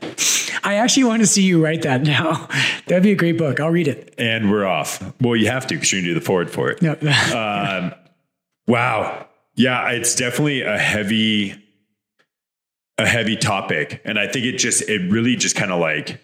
I 0.64 0.74
actually 0.74 1.04
want 1.04 1.20
to 1.22 1.26
see 1.26 1.42
you 1.42 1.62
write 1.62 1.82
that 1.82 2.02
now. 2.02 2.48
That'd 2.86 3.02
be 3.02 3.12
a 3.12 3.16
great 3.16 3.38
book. 3.38 3.60
I'll 3.60 3.70
read 3.70 3.88
it. 3.88 4.14
And 4.18 4.50
we're 4.50 4.64
off. 4.64 5.02
Well, 5.20 5.36
you 5.36 5.48
have 5.48 5.66
to 5.68 5.74
because 5.74 5.92
you're 5.92 6.00
going 6.00 6.08
to 6.08 6.14
do 6.14 6.20
the 6.20 6.24
forward 6.24 6.50
for 6.50 6.70
it. 6.70 6.82
No. 6.82 6.92
Um, 6.92 7.92
wow. 8.66 9.26
Yeah, 9.54 9.90
it's 9.90 10.14
definitely 10.14 10.62
a 10.62 10.78
heavy 10.78 11.61
a 12.98 13.06
heavy 13.06 13.36
topic 13.36 14.00
and 14.04 14.18
I 14.18 14.26
think 14.26 14.44
it 14.44 14.58
just 14.58 14.88
it 14.88 15.10
really 15.10 15.36
just 15.36 15.56
kind 15.56 15.72
of 15.72 15.80
like 15.80 16.20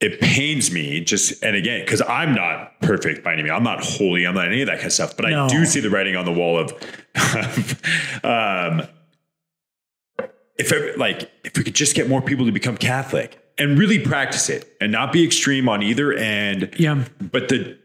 it 0.00 0.20
pains 0.20 0.72
me 0.72 1.00
just 1.00 1.42
and 1.44 1.54
again 1.54 1.86
cuz 1.86 2.02
I'm 2.02 2.34
not 2.34 2.80
perfect 2.80 3.22
by 3.22 3.34
any 3.34 3.42
means. 3.42 3.52
I'm 3.52 3.62
not 3.62 3.84
holy, 3.84 4.26
I'm 4.26 4.34
not 4.34 4.48
any 4.48 4.62
of 4.62 4.66
that 4.66 4.76
kind 4.76 4.86
of 4.86 4.92
stuff, 4.92 5.16
but 5.16 5.28
No. 5.28 5.44
I 5.44 5.48
do 5.48 5.64
see 5.64 5.80
the 5.80 5.90
writing 5.90 6.16
on 6.16 6.24
the 6.24 6.32
wall 6.32 6.58
of 6.58 6.72
um 8.24 8.86
if 10.58 10.72
it, 10.72 10.98
like 10.98 11.30
if 11.44 11.56
we 11.56 11.64
could 11.64 11.74
just 11.74 11.94
get 11.94 12.08
more 12.08 12.20
people 12.22 12.46
to 12.46 12.52
become 12.52 12.76
Catholic 12.76 13.38
and 13.58 13.78
really 13.78 13.98
practice 13.98 14.48
it 14.48 14.76
and 14.80 14.92
not 14.92 15.12
be 15.12 15.24
extreme 15.24 15.68
on 15.68 15.82
either 15.82 16.12
end 16.12 16.74
yeah. 16.78 17.04
but 17.20 17.48
the 17.48 17.78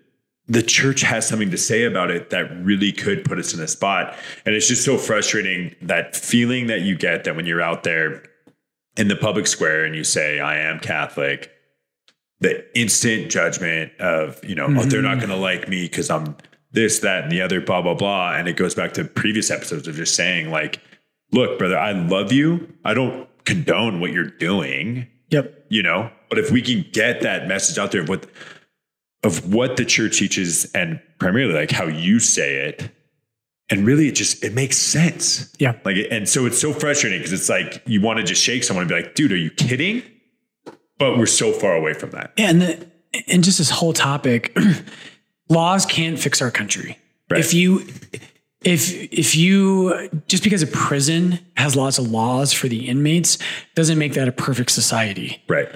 the 0.47 0.63
church 0.63 1.01
has 1.01 1.27
something 1.27 1.51
to 1.51 1.57
say 1.57 1.83
about 1.83 2.09
it 2.09 2.29
that 2.29 2.49
really 2.63 2.91
could 2.91 3.25
put 3.25 3.37
us 3.37 3.53
in 3.53 3.59
a 3.59 3.67
spot. 3.67 4.15
And 4.45 4.55
it's 4.55 4.67
just 4.67 4.85
so 4.85 4.97
frustrating 4.97 5.75
that 5.81 6.15
feeling 6.15 6.67
that 6.67 6.81
you 6.81 6.97
get 6.97 7.25
that 7.25 7.35
when 7.35 7.45
you're 7.45 7.61
out 7.61 7.83
there 7.83 8.23
in 8.95 9.09
the 9.09 9.15
public 9.15 9.45
square 9.45 9.85
and 9.85 9.95
you 9.95 10.03
say 10.03 10.39
i 10.39 10.57
am 10.57 10.79
catholic 10.79 11.51
the 12.39 12.65
instant 12.75 13.29
judgment 13.29 13.91
of 13.99 14.43
you 14.43 14.55
know 14.55 14.65
oh, 14.65 14.83
they're 14.85 15.03
not 15.03 15.17
mm-hmm. 15.17 15.27
going 15.27 15.29
to 15.29 15.35
like 15.35 15.69
me 15.69 15.83
because 15.83 16.09
i'm 16.09 16.35
this 16.71 16.99
that 16.99 17.23
and 17.23 17.31
the 17.31 17.41
other 17.41 17.61
blah 17.61 17.81
blah 17.81 17.93
blah. 17.93 18.33
And 18.33 18.47
it 18.47 18.55
goes 18.55 18.75
back 18.75 18.93
to 18.93 19.03
previous 19.03 19.49
episodes 19.49 19.87
of 19.87 19.95
just 19.95 20.15
saying 20.15 20.51
like 20.51 20.81
look 21.31 21.57
brother 21.57 21.77
i 21.77 21.91
love 21.91 22.31
you. 22.31 22.71
I 22.83 22.93
don't 22.93 23.27
condone 23.45 23.99
what 23.99 24.11
you're 24.11 24.25
doing 24.25 25.07
Yep. 25.29 25.65
you 25.69 25.83
know? 25.83 26.09
But 26.29 26.39
if 26.39 26.51
we 26.51 26.61
can 26.61 26.85
get 26.91 27.21
that 27.21 27.47
message 27.47 27.77
out 27.77 27.91
there 27.91 28.01
of 28.01 28.09
what 28.09 28.29
of 29.23 29.53
what 29.53 29.77
the 29.77 29.85
church 29.85 30.17
teaches 30.19 30.71
and 30.73 31.01
primarily 31.19 31.53
like 31.53 31.71
how 31.71 31.85
you 31.85 32.19
say 32.19 32.67
it 32.67 32.89
and 33.69 33.85
really 33.85 34.07
it 34.07 34.13
just 34.15 34.43
it 34.43 34.53
makes 34.53 34.77
sense 34.77 35.53
Yeah. 35.59 35.73
like 35.83 35.97
and 36.11 36.29
so 36.29 36.45
it's 36.45 36.59
so 36.59 36.71
frustrating 36.73 37.19
because 37.19 37.33
it's 37.33 37.49
like 37.49 37.81
you 37.85 37.99
want 38.01 38.17
to 38.19 38.23
just 38.23 38.41
shake 38.43 38.63
someone 38.63 38.83
and 38.83 38.89
be 38.89 38.95
like 38.95 39.15
dude 39.15 39.31
are 39.31 39.35
you 39.37 39.49
kidding 39.51 40.03
but 40.99 41.17
we're 41.17 41.25
so 41.25 41.51
far 41.51 41.75
away 41.75 41.93
from 41.93 42.11
that 42.11 42.31
Yeah, 42.37 42.49
and 42.49 42.61
the, 42.61 42.87
and 43.27 43.43
just 43.43 43.57
this 43.59 43.69
whole 43.69 43.93
topic, 43.93 44.55
laws 45.49 45.85
can't 45.85 46.19
fix 46.19 46.41
our 46.41 46.51
country. 46.51 46.97
Right. 47.29 47.39
If 47.39 47.53
you 47.53 47.85
if 48.63 48.91
if 49.13 49.35
you 49.35 50.09
just 50.27 50.43
because 50.43 50.61
a 50.63 50.67
prison 50.67 51.39
has 51.55 51.75
lots 51.75 51.97
of 51.99 52.09
laws 52.09 52.51
for 52.53 52.67
the 52.67 52.87
inmates 52.87 53.37
doesn't 53.75 53.97
make 53.97 54.13
that 54.13 54.27
a 54.27 54.31
perfect 54.31 54.71
society, 54.71 55.41
right 55.47 55.69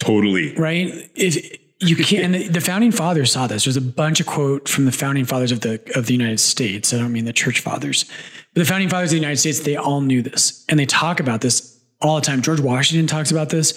totally 0.00 0.54
right? 0.56 1.10
If 1.14 1.58
you 1.80 1.96
can't, 1.96 2.24
and 2.24 2.34
the, 2.34 2.48
the 2.48 2.60
founding 2.60 2.92
fathers 2.92 3.32
saw 3.32 3.46
this. 3.46 3.64
There's 3.64 3.76
a 3.76 3.80
bunch 3.80 4.20
of 4.20 4.26
quote 4.26 4.68
from 4.68 4.84
the 4.84 4.92
founding 4.92 5.24
fathers 5.24 5.52
of 5.52 5.60
the 5.60 5.80
of 5.94 6.06
the 6.06 6.12
United 6.12 6.40
States. 6.40 6.94
I 6.94 6.98
don't 6.98 7.12
mean 7.12 7.24
the 7.24 7.32
church 7.32 7.60
fathers, 7.60 8.04
but 8.54 8.60
the 8.60 8.64
founding 8.64 8.88
fathers 8.88 9.10
of 9.10 9.16
the 9.16 9.20
United 9.20 9.38
States. 9.38 9.60
They 9.60 9.76
all 9.76 10.00
knew 10.00 10.22
this, 10.22 10.64
and 10.68 10.78
they 10.78 10.86
talk 10.86 11.20
about 11.20 11.40
this 11.40 11.80
all 12.00 12.16
the 12.16 12.22
time. 12.22 12.42
George 12.42 12.60
Washington 12.60 13.06
talks 13.06 13.30
about 13.30 13.50
this. 13.50 13.74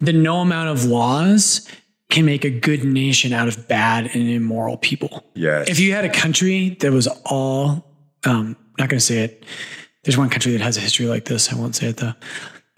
That 0.00 0.14
no 0.14 0.40
amount 0.40 0.68
of 0.68 0.84
laws 0.84 1.68
can 2.10 2.26
make 2.26 2.44
a 2.44 2.50
good 2.50 2.84
nation 2.84 3.32
out 3.32 3.48
of 3.48 3.66
bad 3.68 4.04
and 4.14 4.28
immoral 4.28 4.76
people. 4.76 5.24
yes 5.34 5.70
If 5.70 5.80
you 5.80 5.92
had 5.92 6.04
a 6.04 6.10
country 6.10 6.76
that 6.80 6.92
was 6.92 7.06
all, 7.24 7.86
um, 8.24 8.54
not 8.78 8.90
going 8.90 8.98
to 8.98 9.00
say 9.00 9.24
it. 9.24 9.44
There's 10.04 10.18
one 10.18 10.28
country 10.28 10.52
that 10.52 10.60
has 10.60 10.76
a 10.76 10.80
history 10.80 11.06
like 11.06 11.24
this. 11.24 11.50
I 11.50 11.56
won't 11.56 11.74
say 11.74 11.88
it 11.88 11.96
though. 11.96 12.12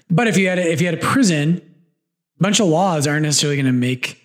But 0.08 0.28
if 0.28 0.36
you 0.36 0.48
had 0.48 0.58
a, 0.58 0.70
if 0.70 0.80
you 0.80 0.86
had 0.86 0.94
a 0.94 1.00
prison, 1.00 1.62
a 2.38 2.42
bunch 2.42 2.60
of 2.60 2.68
laws 2.68 3.06
aren't 3.06 3.22
necessarily 3.22 3.56
going 3.56 3.66
to 3.66 3.72
make 3.72 4.23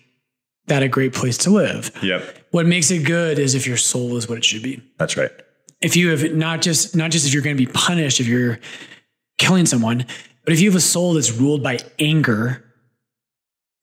that 0.66 0.82
a 0.82 0.88
great 0.88 1.12
place 1.12 1.36
to 1.38 1.50
live. 1.50 1.90
yep 2.02 2.38
What 2.50 2.66
makes 2.66 2.90
it 2.90 3.04
good 3.04 3.38
is 3.38 3.54
if 3.54 3.66
your 3.66 3.76
soul 3.76 4.16
is 4.16 4.28
what 4.28 4.38
it 4.38 4.44
should 4.44 4.62
be. 4.62 4.82
that's 4.98 5.16
right 5.16 5.32
If 5.80 5.96
you 5.96 6.10
have 6.10 6.34
not 6.34 6.62
just 6.62 6.94
not 6.94 7.10
just 7.10 7.26
if 7.26 7.32
you're 7.34 7.42
going 7.42 7.56
to 7.56 7.66
be 7.66 7.70
punished 7.72 8.20
if 8.20 8.26
you're 8.26 8.58
killing 9.38 9.66
someone, 9.66 10.04
but 10.44 10.52
if 10.52 10.60
you 10.60 10.68
have 10.70 10.76
a 10.76 10.80
soul 10.80 11.14
that's 11.14 11.32
ruled 11.32 11.62
by 11.62 11.78
anger 11.98 12.64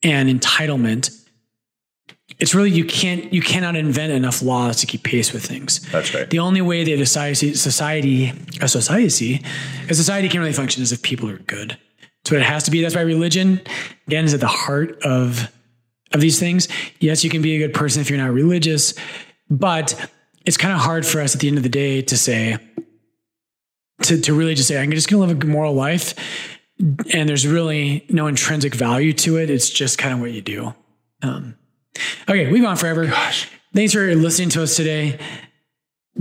and 0.04 0.30
entitlement, 0.30 1.10
it's 2.40 2.54
really 2.54 2.70
you 2.70 2.86
can't 2.86 3.34
you 3.34 3.42
cannot 3.42 3.76
invent 3.76 4.14
enough 4.14 4.42
laws 4.44 4.78
to 4.82 4.86
keep 4.86 5.04
pace 5.04 5.34
with 5.34 5.44
things. 5.46 5.80
that's 5.92 6.14
right 6.14 6.30
The 6.30 6.40
only 6.40 6.62
way 6.62 6.84
that 6.84 6.94
a 7.02 7.06
society, 7.06 7.54
society, 7.56 8.34
a 8.62 8.68
society, 8.68 9.44
a 9.90 9.94
society 9.96 10.30
can 10.30 10.40
really 10.42 10.54
function 10.54 10.84
is 10.84 10.92
if 10.92 11.02
people 11.02 11.30
are 11.30 11.40
good. 11.40 11.78
What 12.30 12.42
it 12.42 12.44
has 12.44 12.64
to 12.64 12.72
be. 12.72 12.82
That's 12.82 12.94
why 12.94 13.02
religion, 13.02 13.62
again, 14.08 14.26
is 14.26 14.34
at 14.34 14.42
the 14.42 14.48
heart 14.48 15.02
of 15.04 15.50
of 16.14 16.22
these 16.22 16.40
things. 16.40 16.68
Yes, 17.00 17.24
you 17.24 17.30
can 17.30 17.42
be 17.42 17.56
a 17.56 17.68
good 17.68 17.74
person 17.74 18.02
if 18.02 18.10
you're 18.10 18.20
not 18.20 18.32
religious, 18.32 18.94
but 19.50 20.10
it's 20.46 20.58
kind 20.58 20.74
of 20.74 20.80
hard 20.80 21.06
for 21.06 21.22
us 21.22 21.36
at 21.36 21.42
the 21.42 21.48
end 21.48 21.58
of 21.58 21.64
the 21.64 21.70
day 21.70 22.02
to 22.02 22.18
say, 22.18 22.58
to, 24.04 24.20
to 24.22 24.34
really 24.34 24.56
just 24.56 24.68
say, 24.68 24.82
I'm 24.82 24.92
just 24.92 25.10
going 25.10 25.22
to 25.22 25.34
live 25.34 25.44
a 25.44 25.46
moral 25.48 25.74
life. 25.74 26.14
And 27.14 27.28
there's 27.28 27.48
really 27.48 28.06
no 28.10 28.28
intrinsic 28.28 28.76
value 28.76 29.12
to 29.14 29.38
it. 29.38 29.50
It's 29.50 29.70
just 29.70 29.98
kind 29.98 30.14
of 30.14 30.20
what 30.20 30.32
you 30.32 30.42
do. 30.42 30.74
Um, 31.24 31.58
okay, 32.30 32.52
we've 32.52 32.62
gone 32.62 32.78
forever. 32.78 33.08
Gosh. 33.08 33.50
Thanks 33.74 33.94
for 33.94 34.14
listening 34.16 34.50
to 34.50 34.64
us 34.64 34.76
today. 34.76 35.20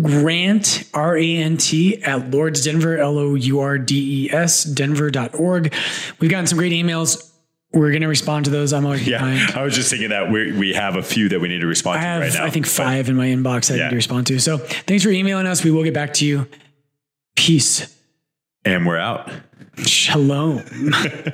Grant, 0.01 0.89
R 0.93 1.17
A 1.17 1.37
N 1.37 1.57
T, 1.57 2.03
at 2.03 2.31
Lourdes 2.31 2.65
Denver, 2.65 2.99
L 2.99 3.19
O 3.19 3.35
U 3.35 3.61
R 3.61 3.79
D 3.79 4.27
E 4.27 4.31
S, 4.31 4.65
denver.org. 4.65 5.75
We've 6.21 6.31
gotten 6.31 6.47
some 6.47 6.59
great 6.59 6.73
emails. 6.73 7.33
We're 7.77 7.91
going 7.91 8.01
to 8.01 8.09
respond 8.09 8.47
to 8.47 8.51
those. 8.51 8.73
I'm 8.73 8.87
always 8.87 9.07
yeah. 9.07 9.19
Behind. 9.19 9.51
I 9.51 9.63
was 9.63 9.75
just 9.75 9.91
thinking 9.91 10.09
that 10.09 10.31
we 10.31 10.51
we 10.53 10.73
have 10.73 10.97
a 10.97 11.03
few 11.03 11.29
that 11.29 11.41
we 11.41 11.49
need 11.49 11.61
to 11.61 11.67
respond 11.67 11.99
I 11.99 12.03
to 12.03 12.07
have, 12.07 12.21
right 12.23 12.33
now. 12.33 12.45
I 12.47 12.51
think 12.51 12.67
five 12.67 13.05
but, 13.05 13.11
in 13.11 13.17
my 13.17 13.27
inbox 13.27 13.71
I 13.71 13.77
yeah. 13.77 13.85
need 13.85 13.91
to 13.91 13.97
respond 13.97 14.27
to. 14.29 14.39
So 14.39 14.57
thanks 14.57 15.05
for 15.05 15.11
emailing 15.11 15.47
us. 15.47 15.63
We 15.63 15.71
will 15.71 15.85
get 15.85 15.93
back 15.93 16.15
to 16.15 16.27
you. 16.27 16.49
Peace. 17.35 17.95
And 18.65 18.87
we're 18.87 18.97
out. 18.97 19.31
Shalom. 19.85 20.63